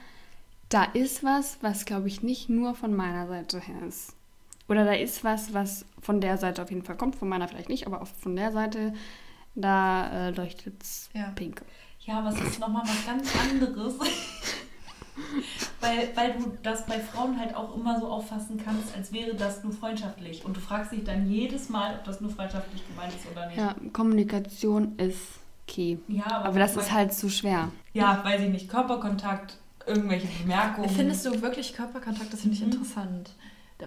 da 0.70 0.84
ist 0.84 1.24
was, 1.24 1.58
was 1.62 1.86
glaube 1.86 2.08
ich 2.10 2.22
nicht 2.24 2.50
nur 2.50 2.76
von 2.76 2.94
meiner 2.94 3.28
Seite 3.28 3.60
her 3.62 3.82
ist. 3.88 4.14
Oder 4.68 4.84
da 4.86 4.94
ist 4.94 5.24
was, 5.24 5.54
was 5.54 5.86
von 6.02 6.20
der 6.20 6.38
Seite 6.38 6.62
auf 6.64 6.70
jeden 6.72 6.84
Fall 6.84 6.98
kommt, 6.98 7.16
von 7.16 7.30
meiner 7.30 7.48
vielleicht 7.48 7.70
nicht, 7.70 7.86
aber 7.88 8.02
auch 8.02 8.08
von 8.08 8.36
der 8.36 8.52
Seite, 8.52 8.94
da 9.56 10.28
äh, 10.28 10.32
leuchtet 10.32 10.82
es 10.82 11.10
Ja. 11.14 11.32
pink. 11.36 11.62
Ja, 12.02 12.20
aber 12.20 12.30
es 12.30 12.42
ist 12.42 12.60
nochmal 12.60 12.84
was 12.84 13.06
ganz 13.06 13.30
anderes. 13.36 13.94
weil, 15.82 16.10
weil 16.16 16.34
du 16.34 16.58
das 16.64 16.86
bei 16.86 17.00
Frauen 17.00 17.40
halt 17.40 17.56
auch 17.56 17.76
immer 17.76 18.00
so 18.00 18.08
auffassen 18.08 18.62
kannst, 18.64 18.96
als 18.96 19.12
wäre 19.12 19.36
das 19.36 19.64
nur 19.64 19.74
freundschaftlich. 19.74 20.44
Und 20.46 20.56
du 20.58 20.62
fragst 20.62 20.92
dich 20.92 21.04
dann 21.04 21.30
jedes 21.30 21.70
Mal, 21.70 21.96
ob 21.96 22.04
das 22.04 22.22
nur 22.22 22.32
freundschaftlich 22.32 22.88
gemeint 22.88 23.14
ist 23.14 23.30
oder 23.32 23.48
nicht. 23.48 23.58
Ja, 23.58 23.76
Kommunikation 23.92 24.98
ist 24.98 25.20
key. 25.68 25.98
Ja, 26.08 26.26
aber, 26.28 26.46
Aber 26.50 26.60
das 26.60 26.76
ist 26.76 26.92
halt 26.92 27.14
zu 27.14 27.30
schwer. 27.30 27.72
Ja, 27.94 28.24
weiß 28.24 28.42
ich 28.42 28.50
nicht. 28.50 28.70
Körperkontakt, 28.70 29.58
irgendwelche 29.86 30.28
Bemerkungen. 30.42 30.90
Findest 30.90 31.26
du 31.26 31.42
wirklich 31.42 31.74
Körperkontakt? 31.74 32.32
Das 32.34 32.42
finde 32.42 32.56
ich 32.56 32.62
Mhm. 32.62 32.72
interessant. 32.72 33.32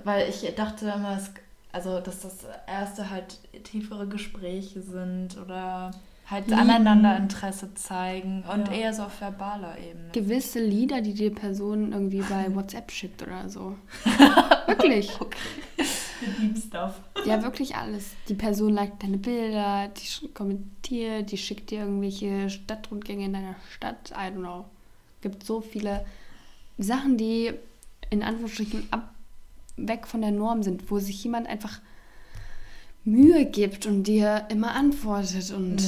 Weil 0.05 0.29
ich 0.29 0.55
dachte 0.55 0.87
immer, 0.95 1.17
es, 1.17 1.31
also, 1.73 2.01
dass 2.01 2.21
das 2.21 2.39
erste 2.67 3.11
halt 3.11 3.39
tiefere 3.65 4.07
Gespräche 4.07 4.83
sind 4.83 5.37
oder 5.39 5.91
halt 6.31 6.49
Lieben. 6.49 6.59
aneinander 6.61 7.17
Interesse 7.17 7.73
zeigen 7.75 8.43
und 8.53 8.69
Ja. 8.69 8.75
eher 8.75 8.93
so 8.95 9.05
auf 9.05 9.21
verbaler 9.21 9.79
Ebene. 9.79 10.11
Gewisse 10.13 10.61
Lieder, 10.61 11.01
die 11.01 11.15
die 11.15 11.31
Person 11.31 11.93
irgendwie 11.93 12.21
bei 12.23 12.47
WhatsApp 12.55 12.91
schickt 12.91 13.23
oder 13.23 13.49
so. 13.49 13.77
wirklich. 14.67 15.11
Deep 16.41 16.57
Stuff. 16.59 17.01
Ja, 17.25 17.43
wirklich 17.43 17.77
alles. 17.77 18.13
Die 18.29 18.35
Person 18.35 18.73
liked 18.73 19.03
deine 19.03 19.19
Bilder, 19.19 19.89
die 19.89 20.29
kommentiert, 20.29 21.31
die 21.31 21.37
schickt 21.37 21.71
dir 21.71 21.81
irgendwelche 21.81 22.49
Stadtrundgänge 22.51 23.27
in 23.27 23.33
deiner 23.35 23.55
Stadt. 23.75 24.11
I 24.13 24.31
don't 24.33 24.39
know. 24.41 24.65
Gibt 25.21 25.45
so 25.45 25.61
viele 25.61 26.05
Sachen, 26.79 27.17
die 27.19 27.53
in 28.11 28.23
Anführungsstrichen 28.23 28.87
ab, 28.91 29.15
weg 29.77 30.07
von 30.07 30.23
der 30.23 30.31
Norm 30.31 30.63
sind, 30.63 30.91
wo 30.91 30.99
sich 30.99 31.23
jemand 31.23 31.47
einfach 31.49 31.81
Mühe 33.07 33.47
gibt 33.47 33.87
und 33.87 34.03
dir 34.05 34.45
immer 34.51 34.75
antwortet 34.75 35.51
und 35.53 35.83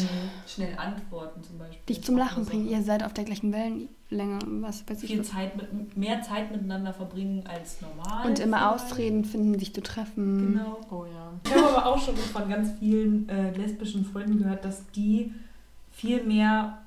Schnell 0.46 0.74
antworten 0.78 1.42
zum 1.42 1.58
Beispiel. 1.58 1.80
dich 1.88 2.02
zum 2.02 2.16
Lachen 2.16 2.44
Sache. 2.44 2.56
bringt. 2.56 2.70
Ihr 2.70 2.82
seid 2.82 3.02
auf 3.04 3.12
der 3.12 3.24
gleichen 3.24 3.52
Wellenlänge, 3.52 4.38
was 4.62 4.88
weiß 4.88 5.02
ich. 5.02 5.10
Viel 5.10 5.20
was. 5.20 5.28
Zeit 5.30 5.56
mit, 5.56 5.96
mehr 5.96 6.22
Zeit 6.22 6.50
miteinander 6.52 6.92
verbringen 6.92 7.44
als 7.46 7.80
normal. 7.82 8.26
Und 8.26 8.38
immer 8.38 8.58
vielleicht. 8.58 8.72
Ausreden 8.84 9.24
finden, 9.24 9.58
sich 9.58 9.74
zu 9.74 9.82
treffen. 9.82 10.52
Genau. 10.54 10.78
Oh 10.90 11.04
ja. 11.06 11.32
Ich 11.44 11.54
habe 11.54 11.76
aber 11.76 11.86
auch 11.86 12.00
schon 12.00 12.16
von 12.16 12.48
ganz 12.48 12.70
vielen 12.78 13.28
äh, 13.28 13.50
lesbischen 13.52 14.04
Freunden 14.04 14.38
gehört, 14.38 14.64
dass 14.64 14.88
die 14.92 15.32
viel 15.90 16.22
mehr 16.22 16.78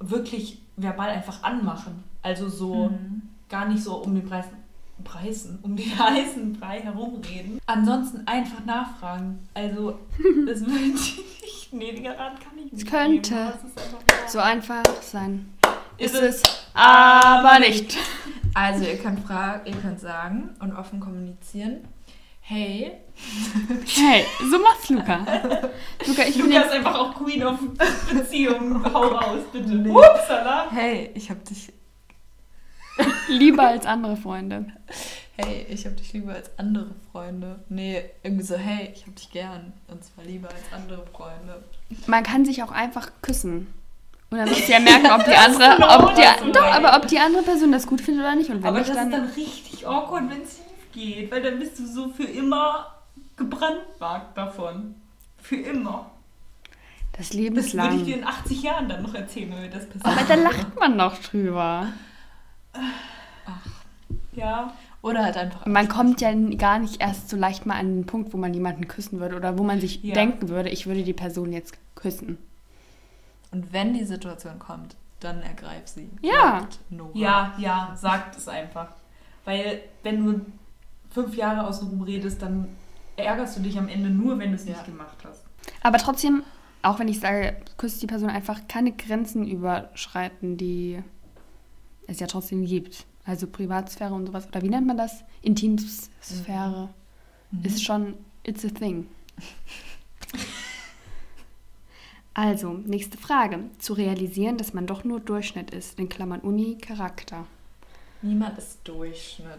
wirklich 0.00 0.60
verbal 0.76 1.08
einfach 1.08 1.42
anmachen. 1.42 2.04
Also 2.22 2.48
so 2.48 2.90
Mhm. 2.90 3.22
gar 3.48 3.66
nicht 3.68 3.82
so 3.82 3.96
um 3.96 4.14
den 4.14 4.26
Preis, 4.26 4.44
Preisen, 5.04 5.58
um 5.62 5.76
den 5.76 5.98
heißen 5.98 6.54
Brei 6.54 6.80
herumreden. 6.80 7.60
Ansonsten 7.66 8.26
einfach 8.26 8.64
nachfragen. 8.64 9.48
Also 9.54 9.98
das 10.46 10.60
würde 10.60 10.78
ich 10.84 11.16
nicht. 11.42 11.72
Nee, 11.72 11.92
den 11.92 12.06
Rat 12.06 12.40
kann 12.40 12.58
ich 12.58 12.72
nicht. 12.72 12.84
Es 12.84 12.90
könnte. 12.90 13.34
geben, 13.34 13.46
einfach. 13.46 14.28
So 14.28 14.38
einfach 14.38 14.82
sein. 15.02 15.52
ist 15.98 16.14
ist 16.14 16.22
es, 16.22 16.42
Aber 16.74 17.58
nicht. 17.60 17.96
Also 18.54 18.84
ihr 18.84 18.96
könnt 18.96 19.20
fragen, 19.20 19.66
ihr 19.66 19.76
könnt 19.76 20.00
sagen 20.00 20.50
und 20.58 20.74
offen 20.74 20.98
kommunizieren. 20.98 21.86
Hey, 22.40 22.92
Hey, 23.94 24.24
so 24.50 24.58
macht's 24.58 24.88
Luca. 24.88 25.18
Luca, 26.06 26.22
ich 26.26 26.36
Luca 26.36 26.60
ist 26.60 26.70
einfach 26.72 26.94
auch 26.98 27.14
Queen 27.14 27.44
of 27.44 27.58
Beziehungen. 28.12 28.82
Hau 28.92 29.02
raus, 29.08 29.40
bitte. 29.52 29.90
Upsala. 29.90 30.66
hey, 30.70 31.10
ich 31.14 31.30
hab 31.30 31.44
dich, 31.44 31.72
lieber 33.28 33.66
als 33.66 33.86
andere 33.86 34.16
Freunde. 34.16 34.66
hey, 35.36 35.66
ich 35.68 35.86
hab 35.86 35.96
dich 35.96 36.12
lieber 36.12 36.32
als 36.34 36.50
andere 36.58 36.88
Freunde. 37.12 37.60
Nee, 37.68 38.02
irgendwie 38.22 38.44
so, 38.44 38.56
hey, 38.56 38.90
ich 38.94 39.06
hab 39.06 39.14
dich 39.16 39.30
gern. 39.30 39.72
Und 39.88 40.02
zwar 40.04 40.24
lieber 40.24 40.48
als 40.48 40.72
andere 40.72 41.04
Freunde. 41.06 41.62
Man 42.06 42.22
kann 42.24 42.44
sich 42.44 42.62
auch 42.62 42.72
einfach 42.72 43.10
küssen. 43.22 43.66
Und 44.30 44.38
dann 44.38 44.48
musst 44.48 44.68
du 44.68 44.72
ja 44.72 44.80
merken, 44.90 45.06
ob 45.10 45.24
die 45.24 45.34
andere, 45.34 45.76
genau 45.76 46.08
ob 46.08 46.14
die, 46.14 46.20
das 46.22 46.40
so 46.40 46.52
doch, 46.52 46.64
aber 46.66 46.96
ob 46.96 47.06
die 47.08 47.18
andere 47.18 47.42
Person 47.42 47.72
das 47.72 47.86
gut 47.86 48.00
findet 48.00 48.24
oder 48.24 48.34
nicht. 48.34 48.50
Und 48.50 48.62
wenn 48.62 48.68
Aber 48.68 48.80
das 48.80 48.88
dann, 48.92 49.12
ist 49.12 49.18
dann 49.18 49.30
richtig 49.30 49.86
awkward, 49.86 50.28
wenn 50.30 50.42
es 50.42 50.56
schief 50.56 50.92
geht, 50.92 51.30
weil 51.32 51.42
dann 51.42 51.58
bist 51.58 51.78
du 51.78 51.86
so 51.86 52.08
für 52.10 52.24
immer 52.24 52.94
gebrandmarkt 53.36 54.36
davon. 54.36 54.94
Für 55.40 55.56
immer. 55.56 56.10
das 57.16 57.32
Leben 57.32 57.54
Das 57.56 57.66
ist 57.66 57.74
würde 57.74 57.94
ich 57.96 58.02
dir 58.04 58.16
lang. 58.16 58.22
in 58.22 58.26
80 58.28 58.62
Jahren 58.62 58.88
dann 58.88 59.02
noch 59.02 59.14
erzählen, 59.14 59.50
wenn 59.52 59.60
mir 59.62 59.70
das 59.70 59.86
passiert. 59.86 60.04
Aber 60.04 60.22
da 60.28 60.34
lacht 60.34 60.78
man 60.78 60.96
noch 60.96 61.16
drüber. 61.18 61.86
Ja. 64.32 64.72
Oder 65.02 65.24
halt 65.24 65.36
einfach. 65.36 65.64
Man 65.66 65.88
kommt 65.88 66.20
ja 66.20 66.32
gar 66.56 66.78
nicht 66.78 67.00
erst 67.00 67.28
so 67.28 67.36
leicht 67.36 67.66
mal 67.66 67.76
an 67.78 67.86
den 68.00 68.06
Punkt, 68.06 68.32
wo 68.32 68.36
man 68.36 68.52
jemanden 68.52 68.88
küssen 68.88 69.20
würde 69.20 69.36
oder 69.36 69.58
wo 69.58 69.62
man 69.62 69.80
sich 69.80 70.02
Ja. 70.02 70.14
denken 70.14 70.48
würde, 70.48 70.68
ich 70.70 70.86
würde 70.86 71.02
die 71.04 71.12
Person 71.12 71.52
jetzt 71.52 71.74
küssen. 71.94 72.38
Und 73.50 73.72
wenn 73.72 73.94
die 73.94 74.04
Situation 74.04 74.58
kommt, 74.58 74.96
dann 75.20 75.40
ergreif 75.42 75.86
sie. 75.86 76.10
Ja. 76.20 76.68
Ja, 77.14 77.54
ja, 77.58 77.92
sagt 77.96 78.36
es 78.36 78.46
einfach. 78.48 78.88
Weil 79.44 79.80
wenn 80.02 80.24
du 80.24 80.40
fünf 81.10 81.34
Jahre 81.36 81.66
außenrum 81.66 82.02
redest, 82.02 82.42
dann 82.42 82.68
ärgerst 83.16 83.56
du 83.56 83.62
dich 83.62 83.78
am 83.78 83.88
Ende 83.88 84.10
nur, 84.10 84.38
wenn 84.38 84.50
du 84.50 84.56
es 84.56 84.64
Ja. 84.66 84.72
nicht 84.72 84.84
gemacht 84.86 85.16
hast. 85.24 85.44
Aber 85.82 85.98
trotzdem, 85.98 86.42
auch 86.82 86.98
wenn 86.98 87.08
ich 87.08 87.20
sage, 87.20 87.56
küsst 87.78 88.02
die 88.02 88.06
Person 88.06 88.28
einfach 88.30 88.60
keine 88.68 88.92
Grenzen 88.92 89.46
überschreiten, 89.46 90.56
die 90.56 91.02
es 92.08 92.18
ja 92.18 92.26
trotzdem 92.26 92.66
gibt. 92.66 93.06
Also 93.24 93.46
Privatsphäre 93.46 94.12
und 94.14 94.26
sowas. 94.26 94.48
Oder 94.48 94.62
wie 94.62 94.68
nennt 94.68 94.86
man 94.86 94.96
das? 94.96 95.22
Intimsphäre. 95.42 96.88
Mhm. 97.52 97.64
Ist 97.64 97.84
schon, 97.84 98.14
it's 98.42 98.64
a 98.64 98.68
thing. 98.68 99.06
Also, 102.34 102.72
nächste 102.72 103.18
Frage. 103.18 103.64
Zu 103.78 103.94
realisieren, 103.94 104.56
dass 104.58 104.72
man 104.72 104.86
doch 104.86 105.04
nur 105.04 105.20
Durchschnitt 105.20 105.70
ist, 105.70 105.98
in 105.98 106.08
Klammern 106.08 106.40
Uni, 106.40 106.78
Charakter. 106.78 107.46
Niemand 108.22 108.58
ist 108.58 108.78
Durchschnitt. 108.84 109.58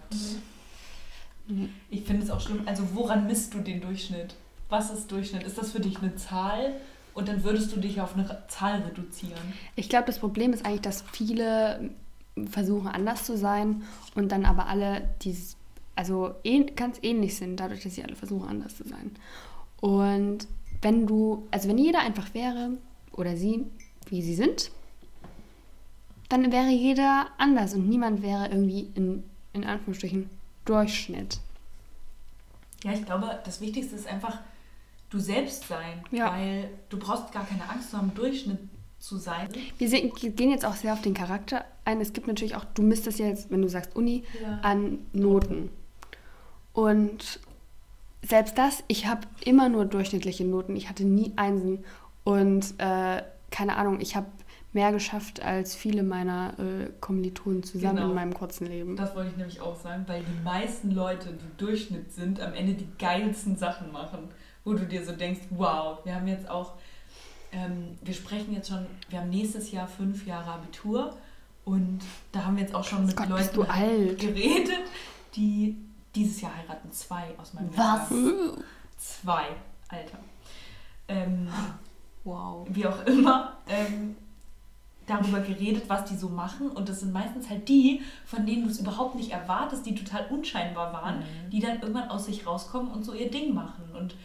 Ich 1.90 2.04
finde 2.04 2.24
es 2.24 2.32
auch 2.32 2.42
schlimm. 2.42 2.62
Also 2.66 2.84
woran 2.94 3.28
misst 3.28 3.54
du 3.54 3.60
den 3.60 3.82
Durchschnitt? 3.82 4.36
Was 4.70 4.92
ist 4.92 5.12
Durchschnitt? 5.12 5.44
Ist 5.44 5.58
das 5.58 5.72
für 5.72 5.80
dich 5.80 5.98
eine 5.98 6.16
Zahl? 6.16 6.76
Und 7.14 7.28
dann 7.28 7.44
würdest 7.44 7.76
du 7.76 7.80
dich 7.80 8.00
auf 8.00 8.14
eine 8.16 8.44
Zahl 8.48 8.82
reduzieren. 8.82 9.54
Ich 9.76 9.90
glaube, 9.90 10.06
das 10.06 10.20
Problem 10.20 10.54
ist 10.54 10.66
eigentlich, 10.66 10.82
dass 10.82 11.04
viele 11.12 11.90
versuchen 12.48 12.88
anders 12.88 13.24
zu 13.24 13.38
sein 13.38 13.84
und 14.16 14.32
dann 14.32 14.46
aber 14.46 14.68
alle 14.68 15.10
dieses, 15.22 15.58
also 15.96 16.36
ganz 16.76 17.00
ähnlich 17.02 17.36
sind, 17.38 17.60
dadurch, 17.60 17.84
dass 17.84 17.96
sie 17.96 18.04
alle 18.04 18.16
versuchen 18.16 18.48
anders 18.48 18.78
zu 18.78 18.88
sein. 18.88 19.12
Und 19.82 20.48
wenn 20.82 21.08
du, 21.08 21.48
also 21.52 21.70
wenn 21.70 21.78
jeder 21.78 22.00
einfach 22.00 22.34
wäre 22.34 22.78
oder 23.14 23.36
sie, 23.36 23.66
wie 24.08 24.22
sie 24.22 24.36
sind, 24.36 24.72
dann 26.30 26.52
wäre 26.52 26.70
jeder 26.70 27.28
anders 27.38 27.74
und 27.74 27.90
niemand 27.90 28.22
wäre 28.22 28.50
irgendwie 28.50 28.90
in, 28.96 29.24
in 29.54 29.66
Anführungsstrichen 29.66 30.30
Durchschnitt. 30.66 31.40
Ja, 32.84 32.94
ich 32.94 33.06
glaube, 33.06 33.40
das 33.44 33.60
Wichtigste 33.60 33.96
ist 33.96 34.08
einfach 34.08 34.38
du 35.10 35.20
selbst 35.20 35.68
sein. 35.68 36.04
Ja. 36.12 36.32
Weil 36.32 36.70
du 36.90 36.98
brauchst 36.98 37.32
gar 37.32 37.46
keine 37.46 37.68
Angst 37.70 37.92
zu 37.92 37.98
haben, 37.98 38.14
Durchschnitt 38.14 38.60
zu 39.00 39.18
sein. 39.18 39.48
Wir 39.78 39.90
sehen, 39.90 40.12
gehen 40.14 40.52
jetzt 40.52 40.66
auch 40.66 40.76
sehr 40.76 40.94
auf 40.94 41.02
den 41.02 41.14
Charakter 41.14 41.66
ein. 41.86 42.02
Es 42.02 42.14
gibt 42.14 42.28
natürlich 42.28 42.56
auch, 42.56 42.66
du 42.66 42.82
misst 42.82 43.08
das 43.08 43.18
jetzt, 43.18 43.50
wenn 43.50 43.62
du 43.62 43.70
sagst 43.70 43.96
Uni, 43.96 44.24
Ja. 44.42 44.60
an 44.62 45.00
Noten. 45.14 45.70
Und 46.74 47.40
selbst 48.22 48.58
das, 48.58 48.84
ich 48.88 49.08
habe 49.08 49.22
immer 49.46 49.70
nur 49.70 49.86
durchschnittliche 49.86 50.46
Noten. 50.46 50.76
Ich 50.76 50.90
hatte 50.90 51.06
nie 51.06 51.32
Einsen. 51.36 51.84
Und 52.24 52.74
äh, 52.78 53.24
keine 53.52 53.78
Ahnung, 53.78 54.00
ich 54.02 54.16
habe 54.16 54.28
mehr 54.72 54.92
geschafft 54.92 55.42
als 55.42 55.76
viele 55.76 56.04
meiner 56.04 56.54
äh, 56.60 56.90
Kommilitonen 57.00 57.64
zusammen 57.64 57.96
Genau. 57.98 58.10
in 58.10 58.16
meinem 58.16 58.34
kurzen 58.36 58.68
Leben. 58.68 58.96
Das 58.96 59.16
wollte 59.16 59.32
ich 59.32 59.38
nämlich 59.38 59.62
auch 59.62 59.76
sagen, 59.76 60.04
weil 60.08 60.22
die 60.24 60.44
meisten 60.44 60.92
Leute, 60.92 61.30
die 61.34 61.58
Durchschnitt 61.58 62.12
sind, 62.14 62.40
am 62.40 62.54
Ende 62.54 62.74
die 62.74 62.88
geilsten 63.00 63.56
Sachen 63.56 63.92
machen. 63.92 64.30
Wo 64.66 64.74
du 64.74 64.86
dir 64.86 65.04
so 65.04 65.14
denkst, 65.14 65.40
wow, 65.52 66.00
wir 66.06 66.14
haben 66.14 66.28
jetzt 66.28 66.48
auch, 66.50 66.74
wir 68.10 68.16
sprechen 68.16 68.56
jetzt 68.56 68.70
schon, 68.70 68.88
wir 69.10 69.20
haben 69.20 69.30
nächstes 69.30 69.72
Jahr 69.72 69.88
fünf 69.88 70.26
Jahre 70.26 70.50
Abitur 70.54 71.16
und 71.64 72.00
da 72.32 72.44
haben 72.44 72.56
wir 72.56 72.64
jetzt 72.64 72.74
auch 72.74 72.84
schon 72.84 73.06
mit 73.06 73.16
Gott, 73.16 73.30
Leuten 73.30 74.18
geredet, 74.18 74.80
die 75.36 75.78
dieses 76.16 76.42
Jahr 76.42 76.56
heiraten. 76.58 76.92
Zwei 76.92 77.26
aus 77.38 77.54
meinem 77.54 77.70
Was? 77.78 78.10
Jahrgang. 78.10 78.64
Zwei, 78.98 79.44
Alter. 79.90 80.18
Ähm, 81.08 81.48
Wow. 82.24 82.68
wie 82.72 82.86
auch 82.88 83.06
immer, 83.06 83.58
ähm, 83.68 84.16
darüber 85.06 85.40
geredet, 85.42 85.84
was 85.88 86.06
die 86.06 86.16
so 86.16 86.30
machen. 86.30 86.72
Und 86.72 86.90
das 86.90 87.02
sind 87.02 87.14
meistens 87.14 87.48
halt 87.48 87.70
die, 87.70 88.02
von 88.26 88.44
denen 88.48 88.64
du 88.64 88.70
es 88.72 88.80
überhaupt 88.80 89.14
nicht 89.14 89.32
erwartest, 89.32 89.86
die 89.86 89.94
total 89.94 90.26
unscheinbar 90.32 90.92
waren, 90.94 91.20
Mhm. 91.20 91.50
die 91.52 91.60
dann 91.60 91.80
irgendwann 91.80 92.10
aus 92.10 92.26
sich 92.26 92.48
rauskommen 92.48 92.92
und 92.92 93.04
so 93.04 93.14
ihr 93.14 93.30
Ding 93.30 93.54
machen. 93.54 93.84
Und 93.96 94.16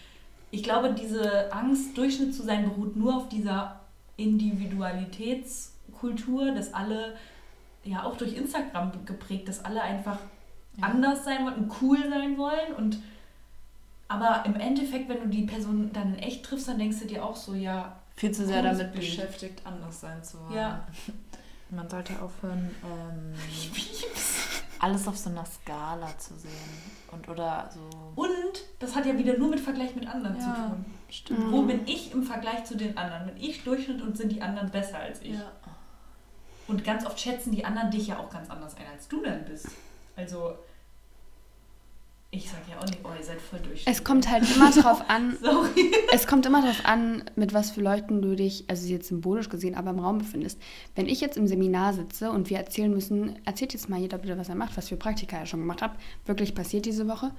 ich 0.54 0.62
glaube, 0.62 0.94
diese 0.94 1.52
Angst, 1.52 1.98
Durchschnitt 1.98 2.34
zu 2.34 2.42
sein, 2.44 2.66
beruht 2.68 2.94
nur 2.96 3.16
auf 3.16 3.28
dieser 3.28 3.80
Individualitätskultur, 4.16 6.52
dass 6.52 6.72
alle, 6.72 7.16
ja 7.84 8.04
auch 8.04 8.16
durch 8.16 8.36
Instagram 8.36 8.92
geprägt, 9.04 9.48
dass 9.48 9.64
alle 9.64 9.82
einfach 9.82 10.18
Ja. 10.76 10.86
anders 10.86 11.24
sein 11.24 11.44
wollen 11.44 11.56
und 11.56 11.72
cool 11.82 11.98
sein 12.08 12.38
wollen 12.38 12.72
und 12.76 12.98
aber 14.06 14.44
im 14.46 14.54
Endeffekt, 14.56 15.08
wenn 15.08 15.20
du 15.20 15.28
die 15.28 15.44
Person 15.44 15.90
dann 15.92 16.14
in 16.14 16.20
echt 16.20 16.44
triffst, 16.44 16.68
dann 16.68 16.78
denkst 16.78 17.00
du 17.00 17.06
dir 17.06 17.24
auch 17.24 17.36
so, 17.36 17.54
ja, 17.54 17.96
viel 18.16 18.32
zu 18.32 18.46
sehr 18.46 18.62
damit 18.62 18.92
beschäftigt, 18.92 19.62
anders 19.64 20.00
sein 20.00 20.22
zu 20.22 20.38
wollen. 20.40 20.54
Ja. 20.54 20.86
Man 21.70 21.88
sollte 21.88 22.12
aufhören, 22.22 22.70
ähm, 22.84 23.34
alles 24.78 25.08
auf 25.08 25.16
so 25.16 25.30
einer 25.30 25.44
Skala 25.46 26.16
zu 26.18 26.34
sehen. 26.36 26.50
Und 27.10 27.28
oder 27.28 27.70
so. 27.72 27.80
Und 28.14 28.64
das 28.78 28.94
hat 28.94 29.06
ja 29.06 29.16
wieder 29.16 29.36
nur 29.38 29.48
mit 29.48 29.60
Vergleich 29.60 29.94
mit 29.94 30.06
anderen 30.06 30.38
zu 30.40 30.46
Ja. 30.46 30.54
tun. 30.68 30.84
Stimmt. 31.08 31.52
Wo 31.52 31.62
bin 31.62 31.86
ich 31.86 32.12
im 32.12 32.22
Vergleich 32.22 32.64
zu 32.64 32.76
den 32.76 32.96
anderen? 32.96 33.26
Bin 33.26 33.36
ich 33.36 33.64
Durchschnitt 33.64 34.02
und 34.02 34.16
sind 34.16 34.30
die 34.32 34.42
anderen 34.42 34.70
besser 34.70 34.98
als 34.98 35.20
ich? 35.22 35.34
Ja. 35.34 35.50
Und 36.66 36.84
ganz 36.84 37.04
oft 37.06 37.18
schätzen 37.20 37.52
die 37.52 37.64
anderen 37.64 37.90
dich 37.90 38.06
ja 38.08 38.18
auch 38.18 38.30
ganz 38.30 38.50
anders 38.50 38.76
ein, 38.76 38.86
als 38.92 39.08
du 39.08 39.22
dann 39.22 39.44
bist. 39.44 39.68
Also, 40.16 40.54
ich 42.36 42.50
sag 42.50 42.60
ja 42.68 42.78
auch 42.78 42.86
nicht, 42.86 42.98
oh, 43.04 43.08
ihr 43.16 43.24
seid 43.24 43.40
voll 43.40 43.60
Durchschnitt. 43.60 43.86
Es 43.86 44.02
kommt 44.02 44.30
halt 44.30 44.44
immer 44.54 44.70
drauf 44.70 45.08
an, 45.08 45.36
Sorry. 45.42 45.92
es 46.12 46.26
kommt 46.26 46.46
immer 46.46 46.62
darauf 46.62 46.84
an, 46.84 47.24
mit 47.36 47.54
was 47.54 47.70
für 47.70 47.80
Leuten 47.80 48.22
du 48.22 48.34
dich, 48.34 48.64
also 48.68 48.86
jetzt 48.88 49.08
symbolisch 49.08 49.48
gesehen, 49.48 49.74
aber 49.74 49.90
im 49.90 50.00
Raum 50.00 50.18
befindest. 50.18 50.60
Wenn 50.94 51.06
ich 51.06 51.20
jetzt 51.20 51.36
im 51.36 51.46
Seminar 51.46 51.92
sitze 51.92 52.30
und 52.30 52.50
wir 52.50 52.58
erzählen 52.58 52.92
müssen, 52.92 53.38
erzählt 53.44 53.72
jetzt 53.72 53.88
mal 53.88 54.00
jeder 54.00 54.18
bitte, 54.18 54.36
was 54.38 54.48
er 54.48 54.56
macht, 54.56 54.76
was 54.76 54.88
für 54.88 54.96
Praktika 54.96 55.36
er 55.38 55.46
schon 55.46 55.60
gemacht 55.60 55.82
hat, 55.82 55.92
wirklich 56.26 56.54
passiert 56.54 56.86
diese 56.86 57.08
Woche. 57.08 57.30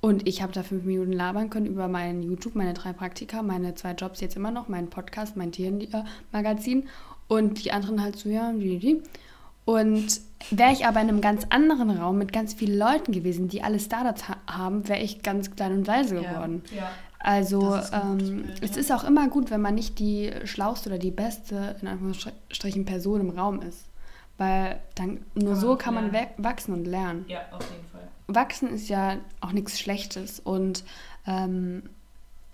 Und 0.00 0.28
ich 0.28 0.42
habe 0.42 0.52
da 0.52 0.62
fünf 0.62 0.84
Minuten 0.84 1.12
labern 1.12 1.50
können 1.50 1.66
über 1.66 1.88
meinen 1.88 2.22
YouTube, 2.22 2.54
meine 2.54 2.72
drei 2.72 2.92
Praktika, 2.92 3.42
meine 3.42 3.74
zwei 3.74 3.92
Jobs 3.92 4.20
jetzt 4.20 4.36
immer 4.36 4.52
noch, 4.52 4.68
meinen 4.68 4.90
Podcast, 4.90 5.36
mein 5.36 5.50
Tiermagazin 5.50 6.88
und 7.26 7.64
die 7.64 7.72
anderen 7.72 8.02
halt 8.02 8.16
so, 8.16 8.28
ja, 8.28 8.52
die, 8.52 8.78
die. 8.78 9.02
Und 9.70 10.22
wäre 10.50 10.72
ich 10.72 10.86
aber 10.86 10.98
in 11.02 11.10
einem 11.10 11.20
ganz 11.20 11.44
anderen 11.50 11.90
Raum 11.90 12.16
mit 12.16 12.32
ganz 12.32 12.54
vielen 12.54 12.78
Leuten 12.78 13.12
gewesen, 13.12 13.48
die 13.48 13.62
alle 13.62 13.78
Startups 13.78 14.26
ha 14.26 14.36
haben, 14.46 14.88
wäre 14.88 15.00
ich 15.00 15.22
ganz 15.22 15.50
klein 15.54 15.72
und 15.72 15.86
leise 15.86 16.14
Ja. 16.16 16.22
geworden. 16.32 16.62
Ja. 16.74 16.90
Also 17.18 17.60
Das 17.72 17.86
ist 17.90 17.92
ähm, 17.92 18.16
Bild, 18.44 18.62
es 18.62 18.70
ja. 18.76 18.80
ist 18.80 18.92
auch 18.92 19.04
immer 19.04 19.28
gut, 19.28 19.50
wenn 19.50 19.60
man 19.60 19.74
nicht 19.74 19.98
die 19.98 20.32
schlauste 20.44 20.88
oder 20.88 20.98
die 20.98 21.10
beste, 21.10 21.76
in 21.82 21.88
Anführungsstrichen, 21.88 22.86
Person 22.86 23.20
im 23.20 23.30
Raum 23.38 23.60
ist. 23.60 23.84
Weil 24.38 24.80
dann 24.94 25.20
nur 25.34 25.52
Kann 25.52 25.60
so 25.60 25.66
man 25.68 25.78
kann 25.78 25.94
man 25.94 26.12
lernen. 26.12 26.28
we- 26.38 26.44
wachsen 26.44 26.72
und 26.72 26.84
lernen. 26.86 27.24
ja, 27.28 27.40
auf 27.50 27.60
jeden 27.70 27.86
Fall. 27.90 28.08
Wachsen 28.28 28.70
ist 28.70 28.88
ja 28.88 29.16
auch 29.42 29.52
nichts 29.52 29.78
Schlechtes 29.78 30.40
und 30.40 30.82
ähm, 31.26 31.82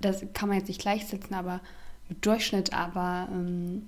das 0.00 0.24
kann 0.34 0.48
man 0.48 0.58
jetzt 0.58 0.66
nicht 0.68 0.80
gleichsetzen, 0.80 1.34
aber 1.36 1.60
mit 2.08 2.26
Durchschnitt, 2.26 2.72
aber 2.72 3.28
ähm, 3.30 3.86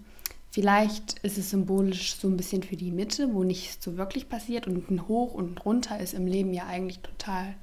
vielleicht 0.57 1.19
ist 1.19 1.37
es 1.37 1.51
symbolisch 1.51 2.15
so 2.15 2.29
ein 2.29 2.39
bisschen 2.39 2.63
für 2.63 2.77
die 2.77 2.91
Mitte, 2.91 3.35
wo 3.35 3.45
nichts 3.45 3.85
so 3.85 3.99
wirklich 3.99 4.27
passiert 4.31 4.67
und 4.67 4.91
ein 4.91 5.07
Hoch 5.07 5.35
und 5.35 5.53
ein 5.53 5.59
Runter 5.59 6.01
ist 6.01 6.15
im 6.15 6.27
Leben 6.27 6.55
ja 6.55 6.65
eigentlich 6.67 7.01
total 7.01 7.55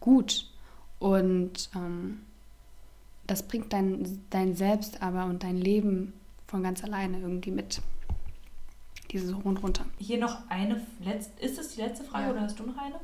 gut 0.00 0.50
und 0.98 1.70
ähm, 1.76 2.22
das 3.28 3.44
bringt 3.44 3.72
dein, 3.72 4.20
dein 4.30 4.56
Selbst 4.56 5.00
aber 5.00 5.26
und 5.26 5.44
dein 5.44 5.58
Leben 5.58 6.12
von 6.48 6.64
ganz 6.64 6.82
alleine 6.82 7.20
irgendwie 7.20 7.52
mit. 7.52 7.80
Dieses 9.12 9.32
Hoch 9.32 9.44
und 9.44 9.62
Runter. 9.62 9.86
Hier 9.98 10.18
noch 10.18 10.38
eine, 10.48 10.84
letz- 11.04 11.38
ist 11.40 11.56
es 11.56 11.76
die 11.76 11.82
letzte 11.82 12.02
Frage 12.02 12.24
Ja. 12.24 12.30
oder 12.32 12.40
hast 12.40 12.58
du 12.58 12.64
noch 12.64 12.76
eine? 12.78 12.96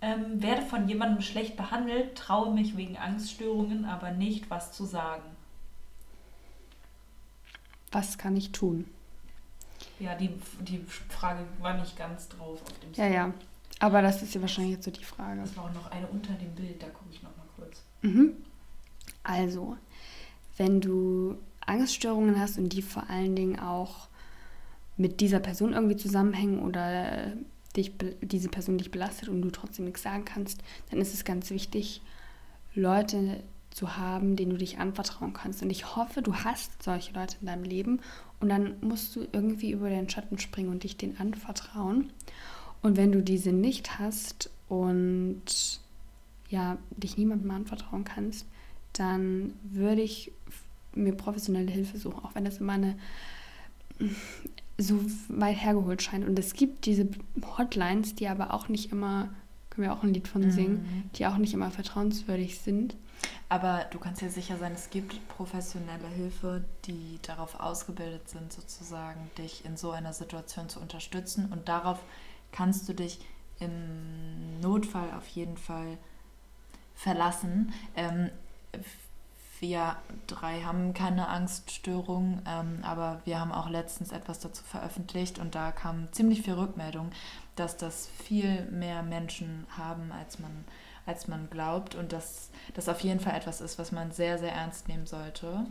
Ähm, 0.00 0.42
werde 0.42 0.62
von 0.62 0.88
jemandem 0.88 1.22
schlecht 1.22 1.56
behandelt, 1.56 2.16
traue 2.16 2.52
mich 2.52 2.76
wegen 2.76 2.96
Angststörungen, 2.96 3.84
aber 3.84 4.10
nicht, 4.10 4.50
was 4.50 4.72
zu 4.72 4.84
sagen. 4.84 5.22
Was 7.92 8.18
kann 8.18 8.36
ich 8.36 8.52
tun? 8.52 8.86
Ja, 9.98 10.14
die, 10.14 10.30
die 10.60 10.84
Frage 11.08 11.40
war 11.60 11.74
nicht 11.78 11.96
ganz 11.96 12.28
drauf 12.28 12.60
auf 12.62 12.78
dem 12.80 12.92
Ja, 12.94 13.06
ja. 13.06 13.34
Aber 13.78 14.02
das 14.02 14.22
ist 14.22 14.34
ja 14.34 14.40
wahrscheinlich 14.40 14.74
jetzt 14.74 14.84
so 14.84 14.90
die 14.90 15.04
Frage. 15.04 15.42
Es 15.42 15.56
war 15.56 15.64
auch 15.64 15.74
noch 15.74 15.90
eine 15.90 16.06
unter 16.06 16.32
dem 16.34 16.54
Bild, 16.54 16.82
da 16.82 16.88
gucke 16.88 17.10
ich 17.10 17.22
noch 17.22 17.36
mal 17.36 17.46
kurz. 17.56 17.82
Mhm. 18.02 18.32
Also, 19.22 19.76
wenn 20.56 20.80
du 20.80 21.36
Angststörungen 21.60 22.40
hast 22.40 22.58
und 22.58 22.70
die 22.70 22.82
vor 22.82 23.10
allen 23.10 23.36
Dingen 23.36 23.58
auch 23.58 24.08
mit 24.96 25.20
dieser 25.20 25.40
Person 25.40 25.74
irgendwie 25.74 25.96
zusammenhängen 25.96 26.60
oder 26.60 27.32
dich, 27.76 27.92
diese 28.22 28.48
Person 28.48 28.78
dich 28.78 28.90
belastet 28.90 29.28
und 29.28 29.42
du 29.42 29.50
trotzdem 29.50 29.84
nichts 29.84 30.02
sagen 30.02 30.24
kannst, 30.24 30.62
dann 30.90 31.00
ist 31.00 31.12
es 31.12 31.24
ganz 31.24 31.50
wichtig, 31.50 32.00
Leute 32.74 33.42
zu 33.76 33.98
haben, 33.98 34.36
denen 34.36 34.52
du 34.52 34.56
dich 34.56 34.78
anvertrauen 34.78 35.34
kannst. 35.34 35.62
Und 35.62 35.68
ich 35.68 35.96
hoffe, 35.96 36.22
du 36.22 36.34
hast 36.34 36.82
solche 36.82 37.12
Leute 37.12 37.36
in 37.42 37.46
deinem 37.46 37.64
Leben 37.64 38.00
und 38.40 38.48
dann 38.48 38.76
musst 38.80 39.14
du 39.14 39.26
irgendwie 39.32 39.70
über 39.70 39.90
den 39.90 40.08
Schatten 40.08 40.38
springen 40.38 40.70
und 40.70 40.82
dich 40.82 40.96
denen 40.96 41.18
anvertrauen. 41.18 42.10
Und 42.80 42.96
wenn 42.96 43.12
du 43.12 43.22
diese 43.22 43.52
nicht 43.52 43.98
hast 43.98 44.48
und 44.70 45.80
ja, 46.48 46.78
dich 46.96 47.18
niemandem 47.18 47.50
anvertrauen 47.50 48.04
kannst, 48.04 48.46
dann 48.94 49.52
würde 49.62 50.00
ich 50.00 50.32
mir 50.94 51.12
professionelle 51.12 51.70
Hilfe 51.70 51.98
suchen, 51.98 52.24
auch 52.24 52.34
wenn 52.34 52.46
das 52.46 52.58
immer 52.58 52.72
eine 52.72 52.96
so 54.78 54.98
weit 55.28 55.62
hergeholt 55.62 56.02
scheint. 56.02 56.26
Und 56.26 56.38
es 56.38 56.54
gibt 56.54 56.86
diese 56.86 57.08
Hotlines, 57.58 58.14
die 58.14 58.28
aber 58.28 58.54
auch 58.54 58.70
nicht 58.70 58.90
immer, 58.90 59.28
können 59.68 59.86
wir 59.86 59.92
auch 59.92 60.02
ein 60.02 60.14
Lied 60.14 60.28
von 60.28 60.50
singen, 60.50 60.76
Mhm. 60.76 61.10
die 61.16 61.26
auch 61.26 61.36
nicht 61.36 61.52
immer 61.52 61.70
vertrauenswürdig 61.70 62.58
sind. 62.58 62.96
Aber 63.48 63.86
du 63.90 63.98
kannst 63.98 64.20
dir 64.20 64.30
sicher 64.30 64.56
sein, 64.58 64.72
es 64.72 64.90
gibt 64.90 65.28
professionelle 65.28 66.08
Hilfe, 66.08 66.64
die 66.84 67.20
darauf 67.22 67.60
ausgebildet 67.60 68.28
sind, 68.28 68.52
sozusagen 68.52 69.30
dich 69.38 69.64
in 69.64 69.76
so 69.76 69.92
einer 69.92 70.12
Situation 70.12 70.68
zu 70.68 70.80
unterstützen. 70.80 71.52
Und 71.52 71.68
darauf 71.68 72.00
kannst 72.50 72.88
du 72.88 72.92
dich 72.92 73.20
im 73.60 74.60
Notfall 74.60 75.12
auf 75.16 75.26
jeden 75.28 75.56
Fall 75.56 75.98
verlassen. 76.94 77.72
Ähm, 77.94 78.30
wir 79.60 79.96
drei 80.26 80.62
haben 80.62 80.92
keine 80.92 81.28
Angststörung, 81.28 82.42
ähm, 82.46 82.80
aber 82.82 83.20
wir 83.24 83.40
haben 83.40 83.52
auch 83.52 83.70
letztens 83.70 84.12
etwas 84.12 84.40
dazu 84.40 84.62
veröffentlicht 84.64 85.38
und 85.38 85.54
da 85.54 85.72
kam 85.72 86.12
ziemlich 86.12 86.42
viel 86.42 86.54
Rückmeldung, 86.54 87.10
dass 87.54 87.76
das 87.76 88.08
viel 88.24 88.66
mehr 88.70 89.02
Menschen 89.02 89.66
haben, 89.76 90.12
als 90.12 90.38
man, 90.38 90.64
als 91.06 91.28
man 91.28 91.48
glaubt 91.50 91.94
und 91.94 92.12
dass 92.12 92.50
das 92.74 92.88
auf 92.88 93.00
jeden 93.00 93.20
Fall 93.20 93.36
etwas 93.36 93.60
ist, 93.60 93.78
was 93.78 93.92
man 93.92 94.12
sehr, 94.12 94.38
sehr 94.38 94.52
ernst 94.52 94.88
nehmen 94.88 95.06
sollte. 95.06 95.64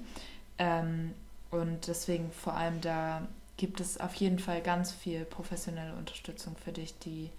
Ähm, 0.58 1.13
und 1.52 1.88
deswegen 1.88 2.32
vor 2.32 2.54
allem 2.54 2.82
da 2.82 3.21
gibt 3.58 3.80
es 3.80 4.00
auf 4.00 4.13
jeden 4.15 4.39
Fall 4.39 4.62
ganz 4.62 4.91
viel 4.91 5.26
professionelle 5.26 5.93
Unterstützung 5.95 6.56
für 6.63 6.71
dich, 6.71 6.98
die 7.00 7.30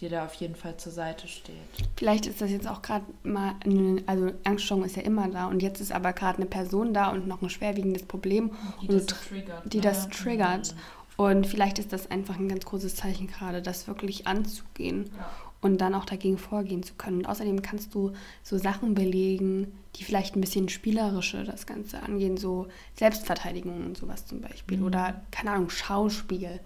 dir 0.00 0.10
da 0.10 0.24
auf 0.24 0.34
jeden 0.34 0.56
Fall 0.56 0.76
zur 0.78 0.92
Seite 0.92 1.28
steht. 1.28 1.56
Vielleicht 1.96 2.26
ist 2.26 2.40
das 2.40 2.50
jetzt 2.50 2.66
auch 2.66 2.82
gerade 2.82 3.04
mal, 3.22 3.54
eine, 3.64 4.02
also 4.06 4.32
Angststörung 4.44 4.84
ist 4.84 4.96
ja 4.96 5.02
immer 5.02 5.28
da 5.28 5.46
und 5.46 5.62
jetzt 5.62 5.80
ist 5.80 5.92
aber 5.92 6.12
gerade 6.12 6.38
eine 6.38 6.46
Person 6.46 6.92
da 6.94 7.10
und 7.10 7.26
noch 7.28 7.42
ein 7.42 7.50
schwerwiegendes 7.50 8.02
Problem, 8.04 8.50
Die 8.80 8.88
Und 8.88 8.94
das 8.94 9.06
triggert. 9.06 9.72
die 9.72 9.78
ne? 9.78 9.82
das 9.82 10.08
triggert. 10.08 10.74
Und 11.16 11.46
vielleicht 11.46 11.78
ist 11.78 11.92
das 11.92 12.10
einfach 12.10 12.36
ein 12.38 12.48
ganz 12.48 12.64
großes 12.64 12.96
Zeichen 12.96 13.26
gerade, 13.28 13.62
das 13.62 13.86
wirklich 13.86 14.26
anzugehen 14.26 15.10
Ja. 15.16 15.30
Und 15.62 15.80
dann 15.80 15.94
auch 15.94 16.04
dagegen 16.04 16.36
vorgehen 16.36 16.82
zu 16.82 16.94
können. 16.94 17.18
Und 17.18 17.26
außerdem 17.26 17.62
kannst 17.62 17.94
du 17.94 18.12
so 18.42 18.58
Sachen 18.58 18.94
belegen, 18.94 19.72
die 19.96 20.04
vielleicht 20.04 20.36
ein 20.36 20.40
bisschen 20.40 20.68
spielerische 20.68 21.44
das 21.44 21.66
Ganze 21.66 22.02
angehen, 22.02 22.36
so 22.36 22.66
Selbstverteidigung 22.96 23.86
und 23.86 23.96
sowas 23.96 24.26
zum 24.26 24.40
Beispiel. 24.40 24.78
Mhm. 24.78 24.84
Oder, 24.84 25.22
keine 25.30 25.52
Ahnung, 25.52 25.70
Schauspiel. 25.70 26.60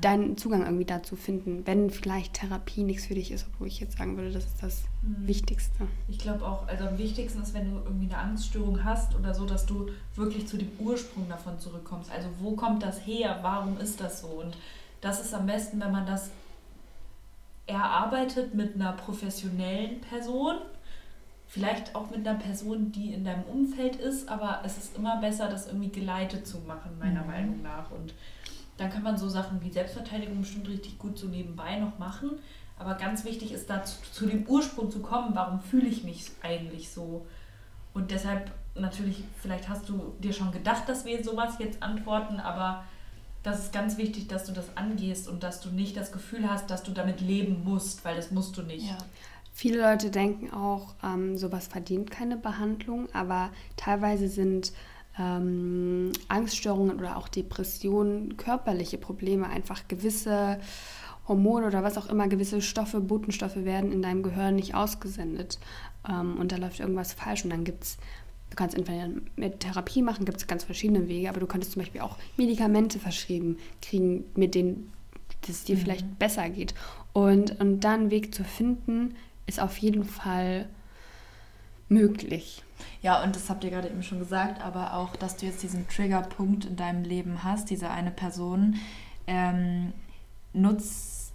Deinen 0.00 0.36
Zugang 0.36 0.62
irgendwie 0.64 0.84
dazu 0.84 1.16
finden, 1.16 1.62
wenn 1.66 1.90
vielleicht 1.90 2.34
Therapie 2.34 2.82
nichts 2.82 3.06
für 3.06 3.14
dich 3.14 3.30
ist, 3.30 3.46
obwohl 3.52 3.66
ich 3.68 3.80
jetzt 3.80 3.96
sagen 3.98 4.16
würde, 4.16 4.30
das 4.30 4.44
ist 4.44 4.62
das 4.62 4.82
Mhm. 5.04 5.26
Wichtigste. 5.28 5.86
Ich 6.08 6.18
glaube 6.18 6.44
auch, 6.46 6.66
also 6.66 6.84
am 6.84 6.96
wichtigsten 6.98 7.42
ist, 7.42 7.52
wenn 7.54 7.70
du 7.70 7.76
irgendwie 7.84 8.06
eine 8.06 8.18
Angststörung 8.18 8.82
hast 8.84 9.14
oder 9.14 9.34
so, 9.34 9.44
dass 9.44 9.66
du 9.66 9.88
wirklich 10.16 10.46
zu 10.46 10.56
dem 10.56 10.70
Ursprung 10.78 11.28
davon 11.28 11.58
zurückkommst. 11.58 12.10
Also 12.10 12.28
wo 12.40 12.52
kommt 12.52 12.82
das 12.82 13.06
her? 13.06 13.38
Warum 13.42 13.78
ist 13.78 14.00
das 14.00 14.22
so? 14.22 14.28
Und 14.28 14.56
das 15.00 15.20
ist 15.20 15.34
am 15.34 15.46
besten, 15.46 15.80
wenn 15.80 15.92
man 15.92 16.06
das 16.06 16.30
erarbeitet 17.66 18.54
mit 18.54 18.74
einer 18.74 18.92
professionellen 18.92 20.00
Person. 20.00 20.56
Vielleicht 21.46 21.94
auch 21.94 22.10
mit 22.10 22.26
einer 22.26 22.38
Person, 22.38 22.90
die 22.90 23.12
in 23.12 23.24
deinem 23.24 23.44
Umfeld 23.44 23.96
ist, 23.96 24.28
aber 24.28 24.62
es 24.64 24.76
ist 24.76 24.96
immer 24.96 25.20
besser, 25.20 25.48
das 25.48 25.66
irgendwie 25.66 25.90
geleitet 25.90 26.46
zu 26.46 26.58
machen, 26.60 26.98
meiner 26.98 27.22
Mhm. 27.22 27.26
Meinung 27.26 27.62
nach. 27.62 27.90
Und 27.90 28.14
dann 28.76 28.90
kann 28.90 29.02
man 29.02 29.16
so 29.16 29.28
Sachen 29.28 29.62
wie 29.62 29.70
Selbstverteidigung 29.70 30.40
bestimmt 30.40 30.68
richtig 30.68 30.98
gut 30.98 31.16
so 31.18 31.28
nebenbei 31.28 31.78
noch 31.78 31.98
machen. 31.98 32.32
Aber 32.76 32.94
ganz 32.94 33.24
wichtig 33.24 33.52
ist 33.52 33.70
da 33.70 33.84
zu, 33.84 34.02
zu 34.10 34.26
dem 34.26 34.46
Ursprung 34.48 34.90
zu 34.90 35.00
kommen, 35.00 35.30
warum 35.34 35.60
fühle 35.60 35.86
ich 35.86 36.02
mich 36.02 36.24
eigentlich 36.42 36.90
so? 36.90 37.24
Und 37.92 38.10
deshalb 38.10 38.50
natürlich, 38.74 39.22
vielleicht 39.40 39.68
hast 39.68 39.88
du 39.88 40.14
dir 40.18 40.32
schon 40.32 40.50
gedacht, 40.50 40.88
dass 40.88 41.04
wir 41.04 41.22
sowas 41.22 41.54
jetzt 41.60 41.80
antworten, 41.84 42.40
aber 42.40 42.82
das 43.44 43.60
ist 43.60 43.72
ganz 43.72 43.98
wichtig, 43.98 44.26
dass 44.26 44.44
du 44.44 44.52
das 44.52 44.76
angehst 44.76 45.28
und 45.28 45.42
dass 45.42 45.60
du 45.60 45.68
nicht 45.68 45.96
das 45.96 46.10
Gefühl 46.10 46.50
hast, 46.50 46.70
dass 46.70 46.82
du 46.82 46.90
damit 46.90 47.20
leben 47.20 47.62
musst, 47.62 48.04
weil 48.04 48.16
das 48.16 48.30
musst 48.30 48.56
du 48.56 48.62
nicht. 48.62 48.88
Ja. 48.88 48.98
Viele 49.52 49.82
Leute 49.82 50.10
denken 50.10 50.52
auch, 50.52 50.94
ähm, 51.04 51.36
sowas 51.36 51.68
verdient 51.68 52.10
keine 52.10 52.36
Behandlung, 52.36 53.06
aber 53.12 53.50
teilweise 53.76 54.28
sind 54.28 54.72
ähm, 55.18 56.10
Angststörungen 56.26 56.98
oder 56.98 57.16
auch 57.18 57.28
Depressionen 57.28 58.36
körperliche 58.38 58.98
Probleme, 58.98 59.46
einfach 59.46 59.86
gewisse 59.88 60.58
Hormone 61.28 61.66
oder 61.66 61.82
was 61.82 61.98
auch 61.98 62.06
immer, 62.06 62.28
gewisse 62.28 62.62
Stoffe, 62.62 63.00
Botenstoffe 63.00 63.56
werden 63.56 63.92
in 63.92 64.02
deinem 64.02 64.22
Gehirn 64.22 64.56
nicht 64.56 64.74
ausgesendet 64.74 65.58
ähm, 66.08 66.38
und 66.38 66.50
da 66.50 66.56
läuft 66.56 66.80
irgendwas 66.80 67.12
falsch 67.12 67.44
und 67.44 67.50
dann 67.50 67.64
gibt 67.64 67.84
es 67.84 67.98
Du 68.54 68.56
kannst 68.56 68.76
entweder 68.76 69.08
mit 69.34 69.58
Therapie 69.58 70.00
machen, 70.00 70.24
gibt 70.24 70.38
es 70.38 70.46
ganz 70.46 70.62
verschiedene 70.62 71.08
Wege, 71.08 71.28
aber 71.28 71.40
du 71.40 71.46
könntest 71.48 71.72
zum 71.72 71.82
Beispiel 71.82 72.02
auch 72.02 72.16
Medikamente 72.36 73.00
verschrieben 73.00 73.58
kriegen, 73.82 74.26
mit 74.36 74.54
denen 74.54 74.92
es 75.48 75.64
dir 75.64 75.74
mhm. 75.74 75.80
vielleicht 75.80 76.18
besser 76.20 76.48
geht. 76.50 76.72
Und, 77.12 77.58
und 77.58 77.80
dann 77.80 78.02
einen 78.02 78.10
Weg 78.12 78.32
zu 78.32 78.44
finden, 78.44 79.16
ist 79.48 79.58
auf 79.58 79.76
jeden 79.78 80.04
Fall 80.04 80.68
möglich. 81.88 82.62
Ja, 83.02 83.24
und 83.24 83.34
das 83.34 83.50
habt 83.50 83.64
ihr 83.64 83.70
gerade 83.70 83.88
eben 83.88 84.04
schon 84.04 84.20
gesagt, 84.20 84.62
aber 84.62 84.94
auch, 84.94 85.16
dass 85.16 85.36
du 85.36 85.46
jetzt 85.46 85.64
diesen 85.64 85.88
Triggerpunkt 85.88 86.64
in 86.64 86.76
deinem 86.76 87.02
Leben 87.02 87.42
hast, 87.42 87.70
diese 87.70 87.90
eine 87.90 88.12
Person, 88.12 88.76
ähm, 89.26 89.92
nutz 90.52 91.32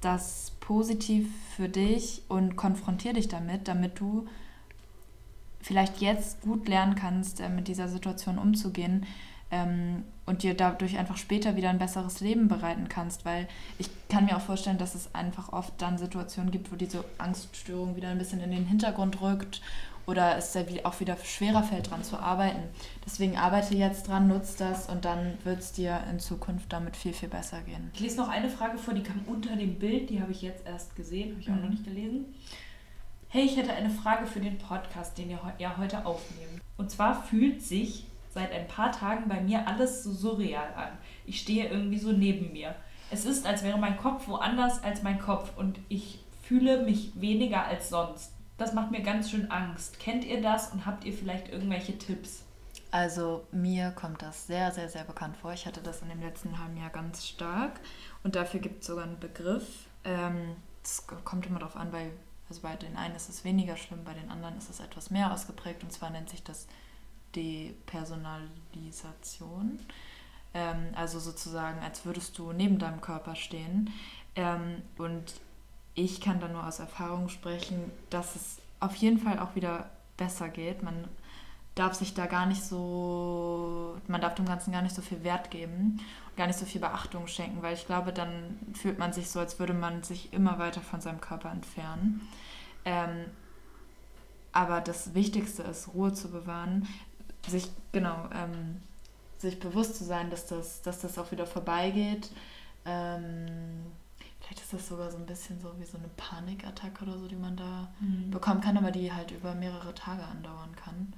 das 0.00 0.52
positiv 0.60 1.28
für 1.54 1.68
dich 1.68 2.22
und 2.28 2.56
konfrontier 2.56 3.12
dich 3.12 3.28
damit, 3.28 3.68
damit 3.68 4.00
du 4.00 4.26
vielleicht 5.62 6.00
jetzt 6.00 6.42
gut 6.42 6.68
lernen 6.68 6.94
kannst, 6.94 7.40
äh, 7.40 7.48
mit 7.48 7.68
dieser 7.68 7.88
Situation 7.88 8.38
umzugehen 8.38 9.06
ähm, 9.50 10.04
und 10.26 10.42
dir 10.42 10.54
dadurch 10.54 10.98
einfach 10.98 11.16
später 11.16 11.56
wieder 11.56 11.70
ein 11.70 11.78
besseres 11.78 12.20
Leben 12.20 12.48
bereiten 12.48 12.88
kannst, 12.88 13.24
weil 13.24 13.48
ich 13.78 13.88
kann 14.08 14.24
mir 14.24 14.36
auch 14.36 14.40
vorstellen, 14.42 14.78
dass 14.78 14.94
es 14.94 15.14
einfach 15.14 15.52
oft 15.52 15.72
dann 15.78 15.98
Situationen 15.98 16.50
gibt, 16.50 16.72
wo 16.72 16.76
diese 16.76 17.04
Angststörung 17.18 17.96
wieder 17.96 18.08
ein 18.08 18.18
bisschen 18.18 18.40
in 18.40 18.50
den 18.50 18.66
Hintergrund 18.66 19.20
rückt 19.20 19.60
oder 20.06 20.36
es 20.36 20.56
auch 20.82 21.00
wieder 21.00 21.16
schwerer 21.22 21.62
fällt, 21.62 21.86
daran 21.86 22.02
zu 22.02 22.18
arbeiten. 22.18 22.62
Deswegen 23.06 23.36
arbeite 23.36 23.74
jetzt 23.76 24.08
dran, 24.08 24.26
nutze 24.26 24.58
das 24.58 24.88
und 24.88 25.04
dann 25.04 25.38
wird 25.44 25.60
es 25.60 25.72
dir 25.72 26.02
in 26.10 26.18
Zukunft 26.18 26.72
damit 26.72 26.96
viel, 26.96 27.12
viel 27.12 27.28
besser 27.28 27.60
gehen. 27.60 27.90
Ich 27.94 28.00
lese 28.00 28.16
noch 28.16 28.28
eine 28.28 28.48
Frage 28.48 28.78
vor, 28.78 28.94
die 28.94 29.02
kam 29.02 29.20
unter 29.26 29.54
dem 29.54 29.78
Bild, 29.78 30.10
die 30.10 30.20
habe 30.20 30.32
ich 30.32 30.42
jetzt 30.42 30.66
erst 30.66 30.96
gesehen, 30.96 31.30
habe 31.30 31.40
ich 31.40 31.50
auch 31.50 31.54
mhm. 31.54 31.62
noch 31.62 31.70
nicht 31.70 31.84
gelesen. 31.84 32.24
Hey, 33.34 33.46
ich 33.46 33.56
hätte 33.56 33.72
eine 33.72 33.88
Frage 33.88 34.26
für 34.26 34.40
den 34.40 34.58
Podcast, 34.58 35.16
den 35.16 35.30
ihr 35.30 35.40
ja 35.56 35.78
heute 35.78 36.04
aufnehmen. 36.04 36.60
Und 36.76 36.90
zwar 36.90 37.22
fühlt 37.22 37.62
sich 37.62 38.04
seit 38.28 38.52
ein 38.52 38.68
paar 38.68 38.92
Tagen 38.92 39.26
bei 39.26 39.40
mir 39.40 39.66
alles 39.66 40.04
so 40.04 40.12
surreal 40.12 40.74
an. 40.76 40.90
Ich 41.24 41.40
stehe 41.40 41.70
irgendwie 41.70 41.98
so 41.98 42.12
neben 42.12 42.52
mir. 42.52 42.74
Es 43.10 43.24
ist, 43.24 43.46
als 43.46 43.62
wäre 43.62 43.78
mein 43.78 43.96
Kopf 43.96 44.28
woanders 44.28 44.84
als 44.84 45.02
mein 45.02 45.18
Kopf 45.18 45.56
und 45.56 45.78
ich 45.88 46.18
fühle 46.42 46.82
mich 46.84 47.18
weniger 47.18 47.64
als 47.64 47.88
sonst. 47.88 48.34
Das 48.58 48.74
macht 48.74 48.90
mir 48.90 49.00
ganz 49.00 49.30
schön 49.30 49.50
Angst. 49.50 49.98
Kennt 49.98 50.26
ihr 50.26 50.42
das 50.42 50.70
und 50.70 50.84
habt 50.84 51.04
ihr 51.04 51.14
vielleicht 51.14 51.48
irgendwelche 51.48 51.96
Tipps? 51.96 52.42
Also 52.90 53.44
mir 53.50 53.92
kommt 53.92 54.20
das 54.20 54.46
sehr, 54.46 54.72
sehr, 54.72 54.90
sehr 54.90 55.04
bekannt 55.04 55.38
vor. 55.38 55.54
Ich 55.54 55.64
hatte 55.64 55.80
das 55.80 56.02
in 56.02 56.10
dem 56.10 56.20
letzten 56.20 56.58
halben 56.58 56.76
Jahr 56.76 56.90
ganz 56.90 57.26
stark 57.26 57.80
und 58.24 58.36
dafür 58.36 58.60
gibt 58.60 58.82
es 58.82 58.88
sogar 58.88 59.04
einen 59.04 59.18
Begriff. 59.18 59.86
Ähm, 60.04 60.56
das 60.82 61.06
kommt 61.06 61.46
immer 61.46 61.60
darauf 61.60 61.76
an, 61.76 61.94
weil 61.94 62.10
also 62.52 62.62
bei 62.62 62.76
den 62.76 62.96
einen 62.98 63.16
ist 63.16 63.30
es 63.30 63.44
weniger 63.44 63.78
schlimm, 63.78 64.04
bei 64.04 64.12
den 64.12 64.30
anderen 64.30 64.58
ist 64.58 64.68
es 64.68 64.78
etwas 64.78 65.08
mehr 65.08 65.32
ausgeprägt 65.32 65.82
und 65.82 65.90
zwar 65.90 66.10
nennt 66.10 66.28
sich 66.28 66.42
das 66.42 66.66
Depersonalisation. 67.34 69.80
Ähm, 70.52 70.88
also 70.94 71.18
sozusagen, 71.18 71.80
als 71.80 72.04
würdest 72.04 72.36
du 72.36 72.52
neben 72.52 72.78
deinem 72.78 73.00
Körper 73.00 73.36
stehen. 73.36 73.88
Ähm, 74.36 74.82
und 74.98 75.32
ich 75.94 76.20
kann 76.20 76.40
da 76.40 76.48
nur 76.48 76.66
aus 76.66 76.78
Erfahrung 76.78 77.30
sprechen, 77.30 77.90
dass 78.10 78.36
es 78.36 78.58
auf 78.80 78.96
jeden 78.96 79.18
Fall 79.18 79.38
auch 79.38 79.54
wieder 79.54 79.88
besser 80.18 80.50
geht. 80.50 80.82
Man 80.82 81.08
darf 81.74 81.94
sich 81.94 82.12
da 82.12 82.26
gar 82.26 82.44
nicht 82.44 82.62
so, 82.62 83.96
man 84.08 84.20
darf 84.20 84.34
dem 84.34 84.44
Ganzen 84.44 84.72
gar 84.72 84.82
nicht 84.82 84.94
so 84.94 85.00
viel 85.00 85.24
Wert 85.24 85.50
geben 85.50 86.00
und 86.28 86.36
gar 86.36 86.46
nicht 86.46 86.58
so 86.58 86.66
viel 86.66 86.82
Beachtung 86.82 87.26
schenken, 87.28 87.62
weil 87.62 87.72
ich 87.72 87.86
glaube, 87.86 88.12
dann 88.12 88.58
fühlt 88.74 88.98
man 88.98 89.14
sich 89.14 89.30
so, 89.30 89.40
als 89.40 89.58
würde 89.58 89.72
man 89.72 90.02
sich 90.02 90.34
immer 90.34 90.58
weiter 90.58 90.82
von 90.82 91.00
seinem 91.00 91.22
Körper 91.22 91.50
entfernen. 91.50 92.28
Ähm, 92.84 93.26
aber 94.52 94.80
das 94.80 95.14
Wichtigste 95.14 95.62
ist, 95.62 95.94
Ruhe 95.94 96.12
zu 96.12 96.30
bewahren, 96.30 96.86
sich, 97.48 97.70
genau, 97.92 98.28
ähm, 98.34 98.80
sich 99.38 99.58
bewusst 99.58 99.96
zu 99.96 100.04
sein, 100.04 100.30
dass 100.30 100.46
das, 100.46 100.82
dass 100.82 101.00
das 101.00 101.18
auch 101.18 101.30
wieder 101.32 101.46
vorbeigeht. 101.46 102.30
Ähm, 102.84 103.46
Vielleicht 104.42 104.60
ist 104.60 104.72
das 104.72 104.88
sogar 104.88 105.10
so 105.10 105.18
ein 105.18 105.26
bisschen 105.26 105.60
so 105.60 105.72
wie 105.78 105.84
so 105.84 105.96
eine 105.96 106.08
Panikattacke 106.16 107.04
oder 107.04 107.16
so, 107.16 107.28
die 107.28 107.36
man 107.36 107.56
da 107.56 107.88
mhm. 108.00 108.30
bekommen 108.30 108.60
kann, 108.60 108.76
aber 108.76 108.90
die 108.90 109.12
halt 109.12 109.30
über 109.30 109.54
mehrere 109.54 109.94
Tage 109.94 110.24
andauern 110.24 110.74
kann. 110.74 111.12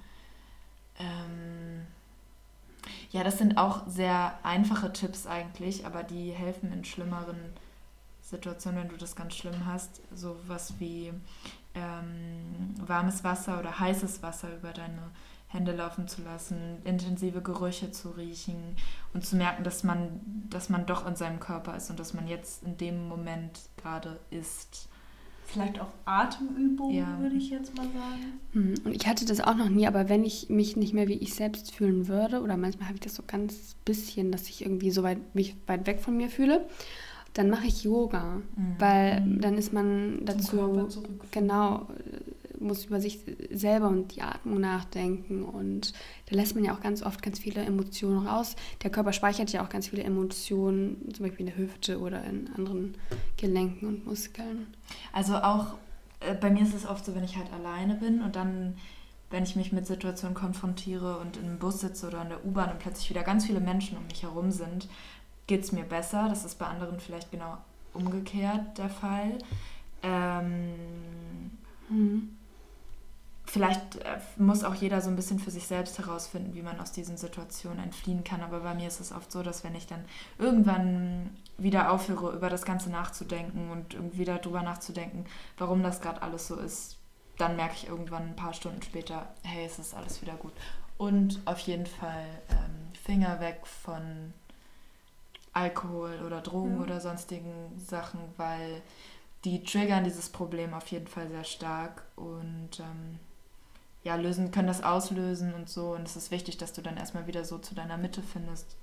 Ähm 0.99 1.87
ja, 3.11 3.25
das 3.25 3.39
sind 3.39 3.57
auch 3.57 3.89
sehr 3.89 4.39
einfache 4.43 4.93
Tipps 4.93 5.27
eigentlich, 5.27 5.87
aber 5.87 6.03
die 6.03 6.33
helfen 6.33 6.71
in 6.73 6.85
schlimmeren 6.85 7.39
Situationen, 8.25 8.83
wenn 8.83 8.89
du 8.89 8.97
das 8.97 9.15
ganz 9.15 9.35
schlimm 9.35 9.67
hast. 9.67 10.01
So 10.15 10.37
was 10.47 10.81
wie 10.81 11.13
ähm, 11.75 12.75
warmes 12.81 13.23
Wasser 13.23 13.61
oder 13.61 13.79
heißes 13.79 14.23
Wasser 14.23 14.55
über 14.57 14.73
deine 14.73 15.11
Hände 15.49 15.73
laufen 15.73 16.09
zu 16.09 16.23
lassen, 16.23 16.79
intensive 16.85 17.41
Gerüche 17.41 17.93
zu 17.93 18.11
riechen 18.11 18.77
und 19.13 19.25
zu 19.25 19.37
merken, 19.37 19.63
dass 19.63 19.85
man, 19.85 20.21
dass 20.51 20.69
man 20.69 20.85
doch 20.85 21.07
in 21.07 21.15
seinem 21.15 21.39
Körper 21.39 21.77
ist 21.77 21.91
und 21.91 22.01
dass 22.01 22.13
man 22.13 22.27
jetzt 22.27 22.65
in 22.65 22.77
dem 22.77 23.09
Moment 23.09 23.61
gerade 23.81 24.19
ist. 24.31 24.89
Vielleicht 25.47 25.79
auch 25.79 25.93
Atemübungen, 26.07 26.97
ja. 26.97 27.21
würde 27.21 27.37
ich 27.37 27.51
jetzt 27.51 27.77
mal 27.77 27.87
sagen. 27.87 28.41
Hm, 28.53 28.75
und 28.85 28.97
ich 28.97 29.07
hatte 29.07 29.27
das 29.27 29.41
auch 29.41 29.55
noch 29.55 29.69
nie, 29.69 29.87
aber 29.87 30.09
wenn 30.09 30.25
ich 30.25 30.49
mich 30.49 30.75
nicht 30.75 30.95
mehr 30.95 31.07
wie 31.07 31.19
ich 31.19 31.35
selbst 31.35 31.73
fühlen 31.73 32.09
würde, 32.09 32.41
oder 32.41 32.57
manchmal 32.57 32.89
habe 32.89 32.97
ich 32.97 33.03
das 33.03 33.15
so 33.15 33.23
ganz 33.25 33.77
bisschen, 33.85 34.33
dass 34.33 34.49
ich 34.49 34.63
irgendwie 34.63 34.91
so 34.91 35.03
weit, 35.03 35.35
mich 35.35 35.55
weit 35.67 35.87
weg 35.87 36.01
von 36.01 36.17
mir 36.17 36.31
fühle, 36.31 36.67
dann 37.35 37.51
mache 37.51 37.67
ich 37.67 37.85
Yoga, 37.85 38.37
mhm. 38.57 38.77
weil 38.79 39.23
dann 39.41 39.59
ist 39.59 39.73
man 39.73 40.25
dazu 40.25 40.89
genau 41.31 41.89
muss 42.61 42.87
über 42.87 43.01
sich 43.01 43.21
selber 43.51 43.89
und 43.89 44.15
die 44.15 44.23
Atmung 44.23 44.61
nachdenken 44.61 45.43
und 45.43 45.93
da 46.27 46.37
lässt 46.37 46.55
man 46.55 46.65
ja 46.65 46.75
auch 46.75 46.81
ganz 46.81 47.03
oft 47.03 47.23
ganz 47.23 47.39
viele 47.39 47.63
Emotionen 47.63 48.27
raus. 48.27 48.57
Der 48.83 48.91
Körper 48.91 49.13
speichert 49.13 49.53
ja 49.53 49.63
auch 49.63 49.69
ganz 49.69 49.89
viele 49.89 50.03
Emotionen, 50.03 51.13
zum 51.13 51.27
Beispiel 51.27 51.47
in 51.47 51.53
der 51.53 51.57
Hüfte 51.57 52.01
oder 52.01 52.25
in 52.25 52.51
anderen 52.57 52.97
Gelenken 53.37 53.89
und 53.89 54.07
Muskeln. 54.07 54.69
Also 55.13 55.37
auch 55.37 55.75
äh, 56.21 56.35
bei 56.35 56.51
mir 56.51 56.63
ist 56.63 56.75
es 56.75 56.87
oft 56.87 57.05
so, 57.05 57.15
wenn 57.15 57.25
ich 57.25 57.37
halt 57.37 57.53
alleine 57.53 57.95
bin 57.95 58.23
und 58.23 58.37
dann 58.37 58.75
wenn 59.31 59.43
ich 59.43 59.57
mich 59.57 59.73
mit 59.73 59.85
Situationen 59.85 60.35
konfrontiere 60.35 61.19
und 61.19 61.37
im 61.39 61.59
Bus 61.59 61.81
sitze 61.81 62.07
oder 62.07 62.23
in 62.23 62.29
der 62.29 62.45
U-Bahn 62.47 62.71
und 62.71 62.79
plötzlich 62.79 63.11
wieder 63.11 63.25
ganz 63.25 63.47
viele 63.47 63.59
Menschen 63.59 63.99
um 63.99 64.07
mich 64.07 64.23
herum 64.23 64.53
sind, 64.53 64.87
geht 65.47 65.65
es 65.65 65.73
mir 65.73 65.85
besser. 65.85 66.29
Das 66.29 66.45
ist 66.45 66.59
bei 66.59 66.67
anderen 66.67 67.01
vielleicht 67.01 67.31
genau 67.31 67.59
umgekehrt 67.93 68.79
der 68.79 68.91
Fall. 68.91 69.39
Ähm, 70.03 71.51
mhm 71.89 72.37
vielleicht 73.55 73.97
äh, 73.97 74.19
muss 74.37 74.65
auch 74.65 74.75
jeder 74.75 75.01
so 75.01 75.09
ein 75.09 75.17
bisschen 75.17 75.39
für 75.39 75.51
sich 75.51 75.67
selbst 75.67 75.99
herausfinden, 75.99 76.55
wie 76.55 76.63
man 76.63 76.81
aus 76.81 76.93
diesen 76.93 77.17
Situationen 77.17 77.79
entfliehen 77.83 78.25
kann. 78.25 78.43
Aber 78.43 78.61
bei 78.61 78.75
mir 78.75 78.89
ist 78.89 79.01
es 79.01 79.13
oft 79.13 79.31
so, 79.31 79.43
dass 79.43 79.65
wenn 79.65 79.75
ich 79.75 79.87
dann 79.87 80.05
irgendwann 80.39 81.31
wieder 81.57 81.93
aufhöre, 81.93 82.33
über 82.33 82.51
das 82.51 82.65
Ganze 82.65 82.91
nachzudenken 82.91 83.71
und 83.71 83.95
irgendwie 83.95 84.25
darüber 84.25 84.63
nachzudenken, 84.63 85.27
warum 85.59 85.83
das 85.83 86.01
gerade 86.01 86.23
alles 86.23 86.49
so 86.49 86.57
ist, 86.57 86.99
dann 87.39 87.57
merke 87.57 87.75
ich 87.75 87.89
irgendwann 87.89 88.29
ein 88.29 88.37
paar 88.37 88.55
Stunden 88.55 88.83
später, 88.83 89.33
hey, 89.43 89.65
es 89.67 89.79
ist 89.79 89.95
alles 89.95 90.21
wieder 90.23 90.35
gut. 90.35 90.53
Und 90.97 91.41
auf 91.45 91.59
jeden 91.61 91.87
Fall 91.87 92.27
ähm, 92.51 92.93
Finger 93.05 93.41
weg 93.41 93.67
von 93.67 94.33
Alkohol 95.55 96.21
oder 96.27 96.41
Drogen 96.41 96.77
ja. 96.77 96.83
oder 96.83 97.01
sonstigen 97.01 97.79
Sachen, 97.79 98.21
weil 98.37 98.83
die 99.45 99.63
triggern 99.63 100.05
dieses 100.05 100.29
Problem 100.29 100.75
auf 100.75 100.89
jeden 100.89 101.07
Fall 101.07 101.29
sehr 101.29 101.45
stark 101.45 102.03
und 102.17 102.81
ähm, 102.81 103.19
ja, 104.03 104.17
lösen, 104.17 104.51
können 104.51 104.69
das 104.69 104.83
auslösen 104.83 105.55
und 105.55 105.69
so. 105.69 105.95
Und 105.95 106.07
es 106.07 106.17
ist 106.17 106.31
wichtig, 106.31 106.59
dass 106.59 106.73
du 106.73 106.83
dann 106.83 106.97
erstmal 106.97 107.27
wieder 107.27 107.45
so 107.45 107.59
zu 107.59 107.75
deiner 107.75 107.97
Mitte 107.97 108.23
findest. 108.23 108.77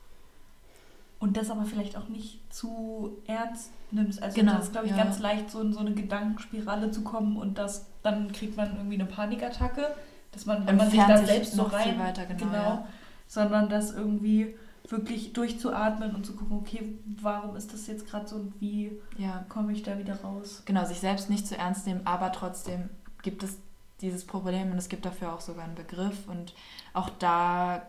Und 1.19 1.37
das 1.37 1.51
aber 1.51 1.65
vielleicht 1.65 1.95
auch 1.97 2.07
nicht 2.07 2.41
zu 2.51 3.21
ernst 3.27 3.71
nimmst. 3.91 4.23
Also 4.23 4.39
genau, 4.39 4.53
das 4.53 4.65
ist, 4.65 4.71
glaube 4.71 4.87
ich, 4.87 4.93
ja. 4.93 5.03
ganz 5.03 5.19
leicht, 5.19 5.51
so 5.51 5.61
in 5.61 5.71
so 5.71 5.79
eine 5.79 5.93
Gedankenspirale 5.93 6.89
zu 6.89 7.03
kommen 7.03 7.37
und 7.37 7.59
das, 7.59 7.85
dann 8.01 8.31
kriegt 8.31 8.57
man 8.57 8.75
irgendwie 8.75 8.95
eine 8.95 9.05
Panikattacke, 9.05 9.85
dass 10.31 10.47
man, 10.47 10.65
wenn 10.65 10.77
man 10.77 10.89
sich 10.89 10.99
da 10.99 11.23
selbst 11.23 11.53
so 11.53 11.63
rein, 11.63 11.99
weiter, 11.99 12.25
genau, 12.25 12.39
genau 12.39 12.53
ja. 12.53 12.87
sondern 13.27 13.69
das 13.69 13.91
irgendwie 13.91 14.55
wirklich 14.87 15.33
durchzuatmen 15.33 16.15
und 16.15 16.25
zu 16.25 16.35
gucken, 16.35 16.57
okay, 16.57 16.95
warum 17.21 17.55
ist 17.55 17.73
das 17.73 17.87
jetzt 17.87 18.07
gerade 18.07 18.27
so 18.27 18.37
und 18.37 18.59
wie 18.59 18.91
ja. 19.17 19.45
komme 19.49 19.71
ich 19.73 19.83
da 19.83 19.97
wieder 19.97 20.21
raus? 20.21 20.63
Genau, 20.65 20.85
sich 20.85 20.99
selbst 20.99 21.29
nicht 21.29 21.47
zu 21.47 21.57
ernst 21.57 21.87
nehmen, 21.87 22.01
aber 22.05 22.31
trotzdem 22.31 22.89
gibt 23.21 23.43
es 23.43 23.57
dieses 24.01 24.25
Problem 24.25 24.71
und 24.71 24.77
es 24.77 24.89
gibt 24.89 25.05
dafür 25.05 25.33
auch 25.33 25.41
sogar 25.41 25.65
einen 25.65 25.75
Begriff 25.75 26.27
und 26.27 26.53
auch 26.93 27.09
da, 27.19 27.83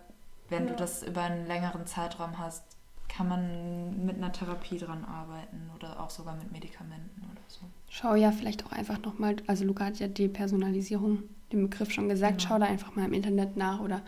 wenn 0.49 0.65
ja. 0.65 0.71
du 0.71 0.77
das 0.77 1.03
über 1.03 1.23
einen 1.23 1.47
längeren 1.47 1.87
Zeitraum 1.87 2.39
hast, 2.39 2.63
kann 3.09 3.29
man 3.29 4.07
mit 4.07 4.17
einer 4.17 4.33
Therapie 4.33 4.79
dran 4.79 5.05
arbeiten 5.05 5.71
oder 5.77 6.01
auch 6.01 6.11
sogar 6.11 6.35
mit 6.37 6.51
Medikamenten 6.53 7.23
oder 7.31 7.43
so. 7.47 7.61
Schau 7.89 8.15
ja 8.15 8.33
vielleicht 8.33 8.65
auch 8.65 8.73
einfach 8.73 9.03
nochmal, 9.03 9.37
also 9.47 9.65
Luca 9.65 9.87
hat 9.87 9.99
ja 9.99 10.09
Depersonalisierung, 10.09 11.25
den 11.53 11.69
Begriff 11.69 11.91
schon 11.91 12.09
gesagt, 12.09 12.39
genau. 12.39 12.49
schau 12.49 12.59
da 12.59 12.67
einfach 12.67 12.95
mal 12.95 13.05
im 13.05 13.13
Internet 13.13 13.57
nach 13.57 13.81
oder 13.81 14.03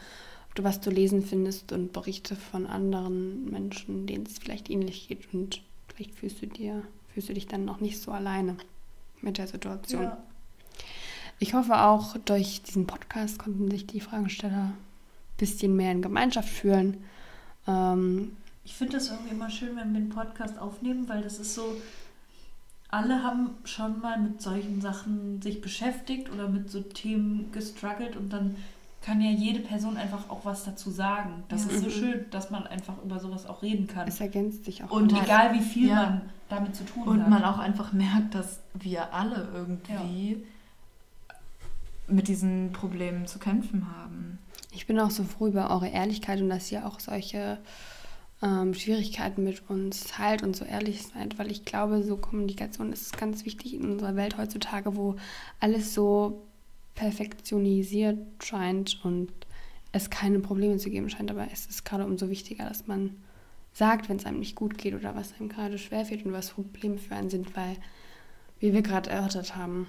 du 0.55 0.65
was 0.65 0.81
zu 0.81 0.91
lesen 0.91 1.23
findest 1.23 1.73
und 1.73 1.93
Berichte 1.93 2.37
von 2.37 2.67
anderen 2.67 3.51
Menschen, 3.51 4.07
denen 4.07 4.27
es 4.27 4.39
vielleicht 4.39 4.71
ähnlich 4.71 5.09
geht 5.09 5.33
und 5.33 5.63
vielleicht 5.89 6.15
fühlst 6.15 6.43
du 6.43 6.47
dir, 6.47 6.83
fühlst 7.13 7.29
du 7.29 7.35
dich 7.35 7.47
dann 7.47 7.65
noch 7.65 7.81
nicht 7.81 8.01
so 8.01 8.13
alleine 8.13 8.57
mit 9.21 9.39
der 9.39 9.47
Situation. 9.47 10.05
Ja. 10.05 10.19
Ich 11.41 11.55
hoffe 11.55 11.81
auch, 11.81 12.17
durch 12.19 12.63
diesen 12.63 12.87
Podcast 12.87 13.39
konnten 13.39 13.71
sich 13.71 13.87
die 13.87 14.01
Fragesteller 14.01 14.67
ein 14.67 14.79
bisschen 15.37 15.75
mehr 15.75 15.93
in 15.93 16.03
Gemeinschaft 16.03 16.49
fühlen. 16.49 17.03
Ähm, 17.67 18.37
ich 18.65 18.75
finde 18.75 18.95
das 18.95 19.11
irgendwie 19.11 19.35
immer 19.35 19.51
schön, 19.51 19.77
wenn 19.77 19.93
wir 19.93 20.01
einen 20.01 20.09
Podcast 20.09 20.59
aufnehmen, 20.59 21.09
weil 21.09 21.23
das 21.23 21.39
ist 21.39 21.55
so, 21.55 21.77
alle 22.89 23.25
haben 23.25 23.51
schon 23.65 24.01
mal 24.01 24.19
mit 24.21 24.41
solchen 24.41 24.81
Sachen 24.81 25.43
sich 25.43 25.61
beschäftigt 25.61 26.31
oder 26.31 26.49
mit 26.49 26.71
so 26.71 26.81
Themen 26.81 27.51
gestruggelt 27.51 28.17
und 28.17 28.33
dann 28.33 28.57
kann 29.05 29.21
ja 29.21 29.31
jede 29.31 29.61
Person 29.61 29.99
einfach 29.99 30.31
auch 30.31 30.47
was 30.47 30.65
dazu 30.65 30.91
sagen. 30.91 31.45
Das 31.49 31.67
ja. 31.67 31.73
ist 31.73 31.85
so 31.85 31.91
schön, 31.91 32.25
dass 32.31 32.51
man 32.51 32.67
einfach 32.67 32.95
über 33.05 33.21
sowas 33.21 33.45
auch 33.45 33.63
reden 33.63 33.87
kann. 33.87 34.09
Es 34.09 34.19
ergänzt 34.19 34.65
sich 34.65 34.83
auch. 34.83 34.91
Und 34.91 35.13
egal 35.13 35.53
wie 35.53 35.61
viel 35.61 35.89
ja. 35.89 35.95
man 35.97 36.23
damit 36.49 36.75
zu 36.75 36.85
tun 36.85 37.03
und 37.03 37.21
hat. 37.21 37.27
Und 37.27 37.31
man 37.31 37.45
auch 37.45 37.59
einfach 37.59 37.93
merkt, 37.93 38.35
dass 38.35 38.61
wir 38.73 39.13
alle 39.13 39.47
irgendwie 39.53 40.33
ja. 41.29 41.35
mit 42.09 42.29
diesen 42.29 42.73
Problemen 42.73 43.27
zu 43.27 43.39
kämpfen 43.39 43.87
haben. 43.95 44.39
Ich 44.73 44.87
bin 44.87 44.99
auch 44.99 45.11
so 45.11 45.23
froh 45.23 45.49
über 45.49 45.71
eure 45.71 45.89
Ehrlichkeit 45.89 46.41
und 46.41 46.49
dass 46.49 46.73
ihr 46.73 46.87
auch 46.87 46.99
solche 46.99 47.59
ähm, 48.43 48.73
Schwierigkeiten 48.73 49.45
mit 49.45 49.69
uns 49.69 50.05
teilt 50.05 50.43
und 50.43 50.57
so 50.57 50.65
ehrlich 50.65 51.03
seid, 51.03 51.39
weil 51.39 51.51
ich 51.51 51.67
glaube, 51.67 52.03
so 52.03 52.17
Kommunikation 52.17 52.91
ist 52.91 53.19
ganz 53.19 53.45
wichtig 53.45 53.75
in 53.75 53.85
unserer 53.85 54.17
Welt 54.17 54.39
heutzutage, 54.39 54.97
wo 54.97 55.17
alles 55.61 55.93
so 55.93 56.43
perfektionisiert 56.95 58.19
scheint 58.43 59.05
und 59.05 59.33
es 59.93 60.11
keine 60.11 60.41
Probleme 60.41 60.77
zu 60.79 60.91
geben 60.91 61.11
scheint. 61.11 61.31
Aber 61.31 61.47
es 61.53 61.67
ist 61.67 61.85
gerade 61.85 62.05
umso 62.05 62.29
wichtiger, 62.31 62.69
dass 62.69 62.87
man 62.87 63.17
sagt, 63.73 64.09
wenn 64.09 64.17
es 64.17 64.27
einem 64.27 64.39
nicht 64.39 64.55
gut 64.55 64.79
geht 64.79 64.95
oder 64.95 65.15
was 65.15 65.35
einem 65.35 65.49
gerade 65.49 65.79
schwerfällt 65.79 66.25
und 66.25 66.33
was 66.33 66.51
Probleme 66.51 66.99
für 66.99 67.15
einen 67.15 67.31
sind, 67.31 67.57
weil, 67.57 67.77
wie 68.61 68.73
wir 68.73 68.83
gerade 68.83 69.11
erörtert 69.11 69.57
haben, 69.57 69.89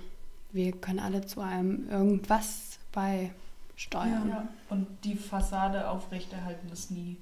wir 0.51 0.71
können 0.71 0.99
alle 0.99 1.25
zu 1.25 1.41
einem 1.41 1.89
irgendwas 1.89 2.79
beisteuern. 2.91 4.29
Ja, 4.29 4.47
und 4.69 4.87
die 5.03 5.15
Fassade 5.15 5.89
aufrechterhalten 5.89 6.69
ist 6.69 6.91
nie, 6.91 7.17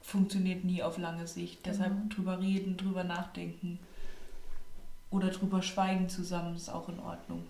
funktioniert 0.00 0.64
nie 0.64 0.82
auf 0.82 0.96
lange 0.98 1.26
Sicht. 1.26 1.66
Deshalb 1.66 1.92
mhm. 1.92 2.08
drüber 2.08 2.40
reden, 2.40 2.76
drüber 2.76 3.04
nachdenken 3.04 3.78
oder 5.10 5.28
drüber 5.28 5.62
schweigen 5.62 6.08
zusammen 6.08 6.56
ist 6.56 6.68
auch 6.68 6.88
in 6.88 6.98
Ordnung. 7.00 7.42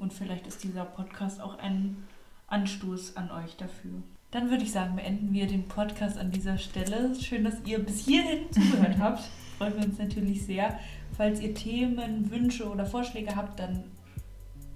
Und 0.00 0.12
vielleicht 0.12 0.46
ist 0.46 0.62
dieser 0.64 0.84
Podcast 0.84 1.40
auch 1.40 1.58
ein 1.58 2.04
Anstoß 2.46 3.16
an 3.16 3.30
euch 3.30 3.56
dafür. 3.56 4.02
Dann 4.30 4.50
würde 4.50 4.64
ich 4.64 4.72
sagen, 4.72 4.96
beenden 4.96 5.32
wir 5.32 5.46
den 5.46 5.68
Podcast 5.68 6.16
an 6.16 6.30
dieser 6.30 6.56
Stelle. 6.56 7.14
Schön, 7.20 7.44
dass 7.44 7.56
ihr 7.66 7.80
bis 7.80 8.06
hierhin 8.06 8.46
zugehört 8.52 8.96
habt. 8.98 9.24
Freuen 9.58 9.76
wir 9.76 9.84
uns 9.84 9.98
natürlich 9.98 10.46
sehr. 10.46 10.78
Falls 11.16 11.40
ihr 11.40 11.54
Themen, 11.54 12.30
Wünsche 12.30 12.68
oder 12.68 12.86
Vorschläge 12.86 13.34
habt, 13.36 13.60
dann 13.60 13.84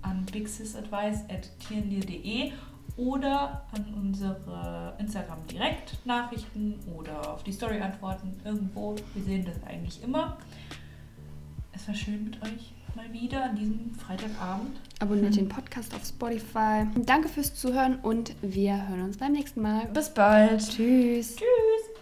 an 0.03 0.27
bigsisadvice.tierendir.de 0.27 2.53
oder 2.97 3.66
an 3.72 3.87
unsere 3.95 4.95
Instagram 4.99 5.47
direkt 5.47 6.05
Nachrichten 6.05 6.79
oder 6.95 7.33
auf 7.33 7.43
die 7.45 7.53
Story 7.53 7.81
antworten 7.81 8.39
irgendwo. 8.45 8.95
Wir 9.14 9.25
sehen 9.25 9.47
das 9.47 9.62
eigentlich 9.66 10.03
immer. 10.03 10.37
Es 11.72 11.89
war 11.89 11.95
schön 11.95 12.25
mit 12.25 12.43
euch 12.43 12.75
mal 12.97 13.12
wieder 13.12 13.45
an 13.45 13.57
diesem 13.57 13.95
Freitagabend. 13.95 14.76
Abonniert 15.01 15.32
mhm. 15.32 15.36
den 15.36 15.49
Podcast 15.49 15.95
auf 15.95 16.05
Spotify. 16.05 16.86
Danke 16.97 17.28
fürs 17.28 17.55
Zuhören 17.55 17.99
und 18.01 18.34
wir 18.42 18.88
hören 18.88 19.03
uns 19.03 19.16
beim 19.16 19.32
nächsten 19.32 19.62
Mal. 19.62 19.86
Bis 19.86 20.11
bald. 20.11 20.61
Tschüss. 20.61 21.36
Tschüss. 21.36 21.93